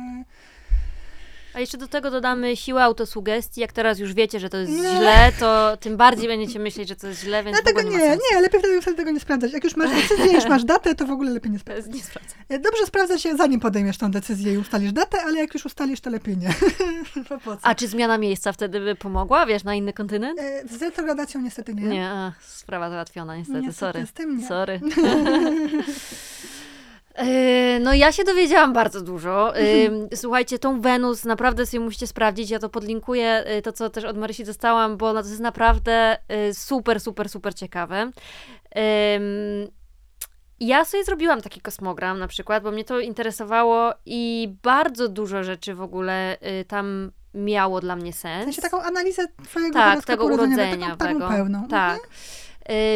A 1.54 1.60
jeszcze 1.60 1.78
do 1.78 1.88
tego 1.88 2.10
dodamy 2.10 2.56
siłę 2.56 2.82
autosugestii. 2.84 3.60
Jak 3.60 3.72
teraz 3.72 3.98
już 3.98 4.14
wiecie, 4.14 4.40
że 4.40 4.50
to 4.50 4.56
jest 4.56 4.72
Nie. 4.72 4.78
źle, 4.96 5.32
to 5.40 5.76
tym 5.76 5.96
bardziej 5.96 6.28
będziecie 6.28 6.58
myśleć, 6.58 6.88
że 6.88 6.96
to 6.96 7.06
jest 7.06 7.20
źle, 7.20 7.44
więc 7.44 7.56
Dlatego 7.56 7.80
ogóle 7.80 7.98
nie, 7.98 8.08
nie, 8.08 8.18
nie, 8.32 8.40
lepiej 8.40 8.60
wtedy, 8.60 8.80
wtedy 8.82 8.96
tego 8.96 9.10
nie 9.10 9.20
sprawdzać. 9.20 9.52
Jak 9.52 9.64
już 9.64 9.76
masz 9.76 9.90
decyzję, 9.90 10.32
już 10.32 10.44
masz 10.48 10.64
datę, 10.64 10.94
to 10.94 11.06
w 11.06 11.10
ogóle 11.10 11.30
lepiej 11.30 11.50
nie 11.52 11.58
sprawdzać. 11.58 11.94
nie 11.94 12.02
sprawdzę. 12.02 12.34
Dobrze 12.48 12.86
sprawdza 12.86 13.18
się, 13.18 13.36
zanim 13.36 13.60
podejmiesz 13.60 13.98
tą 13.98 14.10
decyzję 14.10 14.52
i 14.54 14.58
ustalisz 14.58 14.92
datę, 14.92 15.18
ale 15.22 15.38
jak 15.38 15.54
już 15.54 15.66
ustalisz, 15.66 16.00
to 16.00 16.10
lepiej 16.10 16.36
nie. 16.36 16.54
A 17.62 17.74
czy 17.74 17.88
zmiana 17.88 18.18
miejsca 18.18 18.52
wtedy 18.52 18.80
by 18.80 18.94
pomogła, 18.94 19.46
wiesz, 19.46 19.64
na 19.64 19.74
inny 19.74 19.92
kontynent? 19.92 20.40
E, 20.40 20.68
Z 20.68 20.82
retrogradacją 20.82 21.40
niestety 21.40 21.74
nie. 21.74 21.82
Nie, 21.82 22.08
a, 22.08 22.32
sprawa 22.40 22.90
załatwiona 22.90 23.36
niestety, 23.36 23.60
Niestety, 23.60 23.78
sorry. 23.92 24.06
z 24.06 24.12
tym 24.12 24.38
nie. 24.38 24.48
Sorry. 24.48 24.80
Yy, 27.18 27.80
No 27.80 27.94
ja 27.94 28.12
się 28.12 28.24
dowiedziałam 28.24 28.72
bardzo 28.72 29.00
dużo. 29.00 29.52
Yy, 29.56 30.16
Słuchajcie, 30.16 30.58
tą 30.58 30.80
Wenus 30.80 31.24
naprawdę 31.24 31.66
sobie 31.66 31.80
musicie 31.80 32.06
sprawdzić. 32.06 32.50
Ja 32.50 32.58
to 32.58 32.68
podlinkuję, 32.68 33.44
yy, 33.48 33.62
to 33.62 33.72
co 33.72 33.90
też 33.90 34.04
od 34.04 34.16
Marysi 34.16 34.44
dostałam, 34.44 34.96
bo 34.96 35.12
to 35.12 35.18
jest 35.18 35.40
naprawdę 35.40 36.16
super, 36.52 37.00
super, 37.00 37.28
super 37.28 37.54
ciekawe. 37.54 38.10
Ja 40.60 40.84
sobie 40.84 41.04
zrobiłam 41.04 41.40
taki 41.40 41.60
kosmogram 41.60 42.18
na 42.18 42.28
przykład, 42.28 42.62
bo 42.62 42.70
mnie 42.70 42.84
to 42.84 43.00
interesowało 43.00 43.92
i 44.06 44.48
bardzo 44.62 45.08
dużo 45.08 45.44
rzeczy 45.44 45.74
w 45.74 45.82
ogóle 45.82 46.36
tam 46.68 47.10
miało 47.34 47.80
dla 47.80 47.96
mnie 47.96 48.12
W 48.12 48.16
sens. 48.16 48.44
sensie 48.44 48.62
taką 48.62 48.82
analizę 48.82 49.26
twojego 49.44 49.74
Tak, 49.74 50.04
tego 50.04 50.24
urodzeniowego, 50.24 50.96
taką, 50.96 51.18
taką 51.20 51.34
pełną. 51.34 51.68
Tak. 51.68 51.98
Y, 51.98 52.43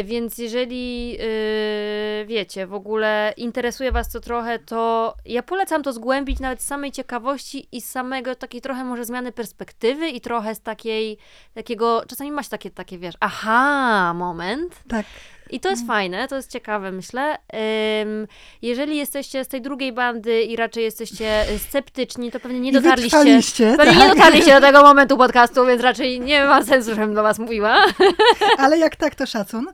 Więc 0.03 0.37
jeżeli 0.37 1.17
y, 1.21 2.25
wiecie, 2.25 2.67
w 2.67 2.73
ogóle 2.73 3.33
interesuje 3.37 3.91
Was 3.91 4.11
to 4.11 4.19
trochę, 4.19 4.59
to 4.59 5.15
ja 5.25 5.43
polecam 5.43 5.83
to 5.83 5.93
zgłębić 5.93 6.39
nawet 6.39 6.61
z 6.61 6.65
samej 6.65 6.91
ciekawości 6.91 7.67
i 7.71 7.81
z 7.81 7.89
samego 7.89 8.35
takiej 8.35 8.61
trochę 8.61 8.83
może 8.83 9.05
zmiany 9.05 9.31
perspektywy 9.31 10.09
i 10.09 10.21
trochę 10.21 10.55
z 10.55 10.61
takiej, 10.61 11.17
takiego, 11.53 12.03
czasami 12.07 12.31
masz 12.31 12.47
takie, 12.47 12.71
takie 12.71 12.97
wiesz, 12.97 13.15
aha, 13.19 14.13
moment. 14.13 14.75
Tak. 14.87 15.05
I 15.49 15.59
to 15.59 15.69
jest 15.69 15.87
fajne, 15.87 16.27
to 16.27 16.35
jest 16.35 16.51
ciekawe, 16.51 16.91
myślę. 16.91 17.37
Jeżeli 18.61 18.97
jesteście 18.97 19.43
z 19.43 19.47
tej 19.47 19.61
drugiej 19.61 19.93
bandy 19.93 20.41
i 20.41 20.55
raczej 20.55 20.83
jesteście 20.83 21.49
y, 21.49 21.59
sceptyczni, 21.59 22.31
to 22.31 22.39
pewnie 22.39 22.59
nie 22.59 22.71
dotarliście. 22.71 23.75
Pewnie 23.77 23.93
tak. 23.93 24.03
nie 24.03 24.09
dotarliście 24.15 24.53
do 24.53 24.61
tego 24.67 24.83
momentu 24.83 25.17
podcastu, 25.17 25.65
więc 25.65 25.81
raczej 25.81 26.19
nie 26.19 26.45
ma 26.45 26.63
sensu, 26.63 26.89
żebym 26.89 27.13
do 27.13 27.23
Was 27.23 27.39
mówiła. 27.39 27.85
Ale 28.57 28.77
jak 28.77 28.95
tak, 28.95 29.15
to 29.15 29.25
szacun. 29.25 29.67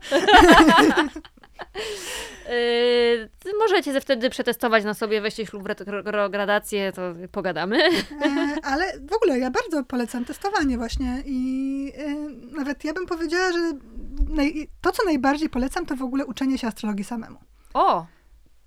Yy, 2.48 3.52
możecie 3.68 3.92
ze 3.92 4.00
wtedy 4.00 4.30
przetestować 4.30 4.84
na 4.84 4.94
sobie, 4.94 5.20
weźcie 5.20 5.46
ślub 5.46 5.62
w 5.62 5.66
retrogradację, 5.66 6.92
to 6.92 7.02
pogadamy. 7.32 7.84
E, 7.84 8.56
ale 8.62 8.84
w 9.10 9.12
ogóle 9.12 9.38
ja 9.38 9.50
bardzo 9.50 9.84
polecam 9.84 10.24
testowanie 10.24 10.76
właśnie 10.78 11.22
i 11.26 11.92
e, 11.96 12.14
nawet 12.56 12.84
ja 12.84 12.92
bym 12.92 13.06
powiedziała, 13.06 13.52
że 13.52 13.58
naj, 14.28 14.68
to, 14.80 14.92
co 14.92 15.04
najbardziej 15.04 15.48
polecam, 15.48 15.86
to 15.86 15.96
w 15.96 16.02
ogóle 16.02 16.26
uczenie 16.26 16.58
się 16.58 16.66
astrologii 16.66 17.04
samemu. 17.04 17.38
O, 17.74 18.06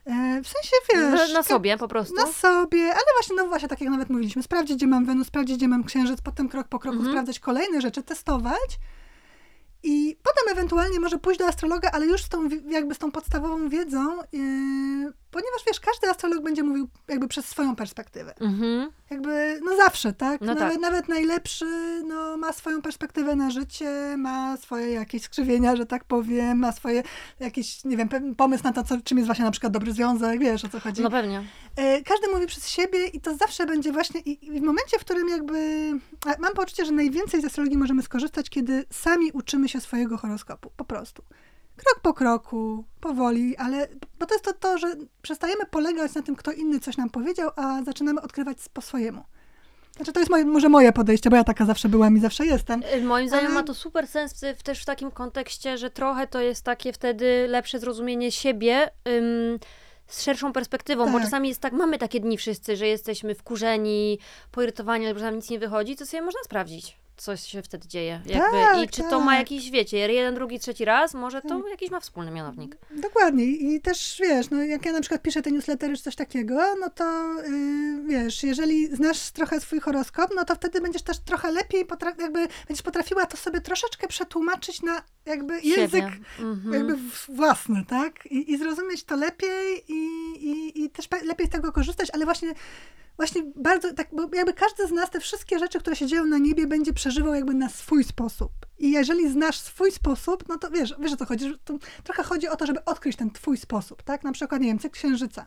E, 0.05 0.41
w 0.43 0.47
sensie, 0.47 0.76
wiesz... 0.93 1.34
na, 1.34 1.43
sobie 1.43 1.78
po 1.78 1.88
prostu. 1.88 2.16
Na 2.16 2.26
sobie, 2.28 2.84
ale 2.84 3.03
właśnie, 3.18 3.36
no 3.36 3.47
właśnie, 3.47 3.68
tak 3.68 3.82
jak 3.82 3.89
nawet 3.89 4.10
mówiliśmy, 4.10 4.43
sprawdzić, 4.43 4.78
gdzie 4.78 4.88
mam 4.88 5.05
Wenus, 5.05 5.28
sprawdzić, 5.28 5.57
gdzie 5.57 5.68
mam 5.68 5.84
Księżyc, 5.84 6.22
potem 6.22 6.49
krok 6.49 6.68
po 6.68 6.80
kroku 6.80 6.97
Mhm. 6.97 7.14
sprawdzać 7.14 7.39
kolejne 7.39 7.82
rzeczy, 7.82 8.03
testować 8.03 8.80
i 9.84 10.18
potem 10.24 10.51
ewentualnie 10.57 10.99
może 10.99 11.18
pójść 11.18 11.39
do 11.39 11.47
astrologa, 11.47 11.91
ale 11.93 12.05
już 12.05 12.24
z 12.24 12.30
tą, 12.30 12.49
jakby 12.70 12.95
z 12.95 12.97
tą 12.97 13.12
podstawową 13.12 13.70
wiedzą, 13.70 14.18
yy, 14.32 15.14
ponieważ 15.32 15.62
wiesz, 15.68 15.80
każdy 15.80 16.10
astrolog 16.10 16.44
będzie 16.44 16.64
mówił 16.64 16.88
jakby 17.08 17.28
przez 17.28 17.46
swoją 17.46 17.76
perspektywę. 17.76 18.34
Mhm. 18.40 18.92
Jakby, 19.10 19.60
no 19.64 19.76
zawsze, 19.76 20.14
tak? 20.14 20.42
No 20.42 20.48
nawet, 20.48 20.74
tak. 20.74 20.82
nawet 20.82 21.10
najlepszy, 21.10 21.66
no 22.08 22.38
ma 22.38 22.54
swoją 22.54 22.82
perspektywę 22.82 23.36
na 23.36 23.52
życie, 23.52 24.18
ma 24.18 24.58
swoje 24.58 24.92
jakieś 24.92 25.22
skrzywienia, 25.24 25.76
że 25.76 25.86
tak 25.86 26.04
powiem, 26.04 26.58
ma 26.60 26.72
swoje 26.72 27.04
jakiś, 27.40 27.86
nie 27.86 27.98
wiem, 27.98 28.10
pomysł 28.38 28.64
na 28.64 28.74
to, 28.74 28.84
co, 28.84 29.02
czym 29.04 29.18
jest 29.18 29.26
właśnie 29.26 29.46
na 29.46 29.52
przykład 29.52 29.74
dobry 29.74 29.92
związek, 29.94 30.40
wiesz 30.40 30.66
o 30.66 30.70
co 30.70 30.80
chodzi. 30.80 31.02
No 31.02 31.10
pewnie. 31.10 31.44
E, 31.76 32.02
Każdy 32.04 32.28
mówi 32.28 32.48
przez 32.48 32.70
siebie 32.70 33.08
i 33.08 33.22
to 33.22 33.36
zawsze 33.36 33.66
będzie 33.66 33.92
właśnie, 33.92 34.20
i 34.20 34.40
i 34.42 34.60
w 34.60 34.64
momencie, 34.64 35.00
w 35.00 35.02
którym 35.02 35.30
jakby, 35.30 35.92
mam 36.40 36.54
poczucie, 36.54 36.86
że 36.86 36.92
najwięcej 36.92 37.42
z 37.42 37.46
astrologii 37.46 37.78
możemy 37.78 38.02
skorzystać, 38.02 38.50
kiedy 38.50 38.86
sami 38.90 39.32
uczymy 39.32 39.70
się 39.70 39.82
swojego 39.82 40.18
horoskopu, 40.18 40.72
po 40.78 40.86
prostu. 40.86 41.24
Krok 41.86 42.00
po 42.02 42.14
kroku, 42.14 42.84
powoli, 43.02 43.58
ale, 43.58 43.88
bo 44.20 44.26
to 44.26 44.34
jest 44.34 44.46
to, 44.46 44.54
to, 44.54 44.78
że 44.78 44.88
przestajemy 45.22 45.66
polegać 45.66 46.14
na 46.16 46.22
tym, 46.22 46.36
kto 46.36 46.52
inny 46.52 46.80
coś 46.80 46.98
nam 46.98 47.10
powiedział, 47.10 47.50
a 47.56 47.84
zaczynamy 47.84 48.22
odkrywać 48.22 48.58
po 48.74 48.82
swojemu. 48.82 49.24
Znaczy, 49.96 50.14
to 50.14 50.20
jest 50.20 50.32
moje, 50.32 50.46
może 50.46 50.70
moje 50.70 50.92
podejście, 50.92 51.30
bo 51.30 51.36
ja 51.36 51.44
taka 51.44 51.66
zawsze 51.66 51.90
byłam 51.90 52.18
i 52.18 52.20
zawsze 52.20 52.46
jestem. 52.46 52.84
Y, 52.94 53.02
Moim 53.02 53.28
zdaniem 53.28 53.46
Ale- 53.46 53.56
ma 53.56 53.64
to 53.64 53.74
super 53.74 54.08
sens 54.08 54.34
w- 54.34 54.60
w, 54.60 54.64
też 54.64 54.82
w 54.82 54.86
takim 54.86 55.12
kontekście, 55.12 55.78
że 55.78 55.90
trochę 55.90 56.28
to 56.28 56.42
jest 56.42 56.64
takie 56.64 56.94
wtedy 56.94 57.46
lepsze 57.50 57.80
zrozumienie 57.80 58.32
siebie 58.32 58.90
ym, 59.08 59.60
z 60.08 60.24
szerszą 60.24 60.54
perspektywą, 60.54 61.06
bo 61.06 61.14
Tak. 61.14 61.24
czasami 61.24 61.50
jest 61.50 61.62
tak, 61.62 61.74
mamy 61.74 61.98
takie 61.98 62.20
dni 62.20 62.38
wszyscy, 62.38 62.76
że 62.76 62.88
jesteśmy 62.88 63.36
wkurzeni, 63.36 64.20
poirytowani, 64.52 65.08
albo 65.08 65.20
że 65.20 65.26
nam 65.26 65.36
nic 65.36 65.50
nie 65.50 65.60
wychodzi, 65.60 65.96
to 65.96 66.06
sobie 66.06 66.22
można 66.24 66.40
sprawdzić. 66.44 66.98
Co 67.20 67.38
się 67.38 67.62
wtedy 67.62 67.88
dzieje. 67.88 68.22
Jakby. 68.26 68.58
I 68.58 68.86
Tak, 68.86 68.92
czy 68.92 69.04
to 69.04 69.20
ma 69.20 69.32
tak. 69.32 69.40
jakiś, 69.40 69.72
wiecie, 69.72 69.98
jeden, 69.98 70.36
drugi, 70.36 70.60
trzeci 70.60 70.86
raz, 70.86 71.14
może 71.14 71.42
to 71.42 71.68
jakiś 71.68 71.92
ma 71.92 72.00
wspólny 72.00 72.32
mianownik. 72.32 72.78
Dokładnie. 72.92 73.46
I 73.46 73.82
też 73.82 74.18
wiesz, 74.20 74.50
no 74.50 74.64
jak 74.64 74.86
ja 74.86 74.92
na 74.92 75.02
przykład 75.02 75.22
piszę 75.22 75.42
te 75.42 75.52
newslettery 75.52 75.98
czy 75.98 76.04
coś 76.04 76.16
takiego, 76.16 76.76
no 76.80 76.90
to 76.90 77.34
yy, 77.44 78.04
wiesz, 78.08 78.44
jeżeli 78.44 78.96
znasz 78.96 79.32
trochę 79.32 79.60
swój 79.60 79.80
horoskop, 79.80 80.32
no 80.36 80.46
to 80.46 80.56
wtedy 80.56 80.82
będziesz 80.82 81.02
też 81.02 81.20
trochę 81.20 81.52
lepiej, 81.52 81.86
potra- 81.86 82.22
jakby 82.22 82.48
będziesz 82.68 82.84
potrafiła 82.84 83.26
to 83.26 83.38
sobie 83.38 83.62
troszeczkę 83.62 84.08
przetłumaczyć 84.08 84.82
na 84.82 85.02
jakby 85.26 85.62
język. 85.62 86.06
Mhm. 86.40 86.74
jakby 86.74 86.98
własny, 87.30 87.86
tak? 87.88 88.26
I, 88.26 88.52
i 88.52 88.58
zrozumieć 88.58 89.04
to 89.04 89.16
lepiej 89.16 89.84
i, 89.88 89.94
i, 90.40 90.84
i 90.84 90.90
też 90.90 91.08
lepiej 91.24 91.48
z 91.48 91.50
tego 91.50 91.72
korzystać, 91.72 92.10
ale 92.14 92.26
właśnie 92.26 92.54
Właśnie 93.20 93.42
bardzo, 93.56 93.94
tak, 93.94 94.08
bo 94.12 94.36
jakby 94.36 94.54
każdy 94.54 94.88
z 94.88 94.92
nas 94.92 95.10
te 95.10 95.20
wszystkie 95.20 95.60
rzeczy, 95.60 95.80
które 95.80 95.96
się 95.96 96.08
dzieją 96.08 96.26
na 96.26 96.38
niebie, 96.38 96.68
będzie 96.68 96.94
przeżywał 96.94 97.34
jakby 97.34 97.54
na 97.54 97.70
swój 97.70 98.04
sposób. 98.04 98.52
I 98.78 98.92
jeżeli 98.92 99.30
znasz 99.32 99.60
swój 99.60 99.92
sposób, 99.92 100.44
no 100.50 100.58
to 100.58 100.72
wiesz, 100.72 100.96
wiesz 101.00 101.14
o 101.14 101.18
co 101.18 101.26
chodzi, 101.26 101.54
to 101.66 101.74
trochę 102.04 102.24
chodzi 102.24 102.48
o 102.48 102.56
to, 102.56 102.66
żeby 102.66 102.86
odkryć 102.86 103.16
ten 103.16 103.32
twój 103.32 103.58
sposób, 103.58 104.04
tak? 104.04 104.24
Na 104.24 104.32
przykład, 104.32 104.62
nie 104.62 104.68
wiem, 104.68 104.80
cykl 104.80 104.94
księżyca. 104.94 105.46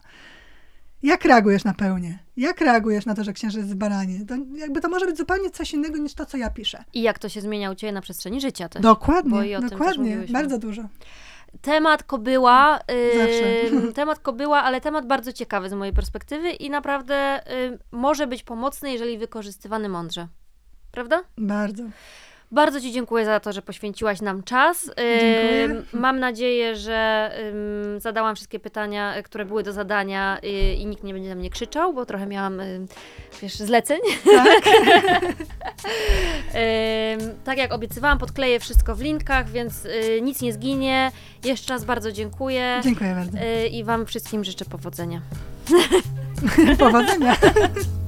Jak 1.03 1.25
reagujesz 1.25 1.64
na 1.64 1.75
pełnię? 1.75 2.18
Jak 2.37 2.61
reagujesz 2.61 3.07
na 3.07 3.14
to, 3.14 3.25
że 3.25 3.33
księżyc 3.33 3.59
jest 3.59 3.73
w 3.73 3.77
baranie? 3.77 4.27
To 4.27 4.35
jakby 4.57 4.81
to 4.81 4.89
może 4.89 5.07
być 5.07 5.16
zupełnie 5.16 5.51
coś 5.51 5.73
innego 5.73 5.99
niż 5.99 6.14
to, 6.14 6.27
co 6.27 6.37
ja 6.37 6.51
piszę. 6.51 6.85
I 6.95 7.03
jak 7.03 7.18
to 7.18 7.29
się 7.29 7.41
zmienia 7.41 7.70
u 7.70 7.75
Ciebie 7.75 7.93
na 7.93 8.01
przestrzeni 8.01 8.41
życia 8.41 8.68
też. 8.68 8.83
Dokładnie, 8.83 9.61
dokładnie, 9.61 10.27
bardzo 10.33 10.59
dużo. 10.59 10.83
Temat 11.61 12.03
kobyła, 12.03 12.78
temat 13.94 14.18
kobyła, 14.18 14.62
ale 14.62 14.80
temat 14.80 15.07
bardzo 15.07 15.32
ciekawy 15.32 15.68
z 15.68 15.72
mojej 15.72 15.94
perspektywy 15.94 16.50
i 16.50 16.70
naprawdę 16.70 17.42
może 17.92 18.26
być 18.26 18.42
pomocny, 18.42 18.92
jeżeli 18.92 19.18
wykorzystywany 19.18 19.88
mądrze. 19.88 20.28
Prawda? 20.92 21.22
Bardzo. 21.38 21.82
Bardzo 22.53 22.80
Ci 22.80 22.92
dziękuję 22.92 23.24
za 23.24 23.40
to, 23.40 23.53
że 23.53 23.62
poświęciłaś 23.62 24.20
nam 24.20 24.42
czas. 24.42 24.90
Dziękuję. 24.96 25.82
Mam 25.92 26.20
nadzieję, 26.20 26.76
że 26.76 27.30
zadałam 27.98 28.36
wszystkie 28.36 28.61
pytania, 28.61 29.18
y, 29.18 29.22
które 29.22 29.44
były 29.44 29.62
do 29.62 29.72
zadania 29.72 30.38
y, 30.44 30.48
i 30.74 30.86
nikt 30.86 31.05
nie 31.05 31.12
będzie 31.12 31.28
na 31.28 31.34
mnie 31.34 31.50
krzyczał, 31.50 31.94
bo 31.94 32.07
trochę 32.07 32.26
miałam, 32.26 32.61
wiesz, 33.42 33.57
zleceń. 33.57 34.00
Tak? 34.24 34.62
Tak 37.44 37.59
jak 37.59 37.72
obiecywałam, 37.72 38.18
podkleję 38.18 38.61
wszystko 38.61 38.96
w 38.96 39.00
linkach, 39.00 39.48
więc 39.48 39.84
y, 39.84 40.20
nic 40.22 40.42
nie 40.42 40.53
zginie. 40.53 41.12
Jeszcze 41.44 41.72
raz 41.72 41.84
bardzo 41.84 42.12
dziękuję. 42.12 42.80
Dziękuję 42.84 43.14
bardzo. 43.14 43.38
I 43.70 43.84
Wam 43.84 44.07
wszystkim 44.07 44.44
życzę 44.44 44.64
powodzenia. 44.64 45.20
Powodzenia. 46.78 47.36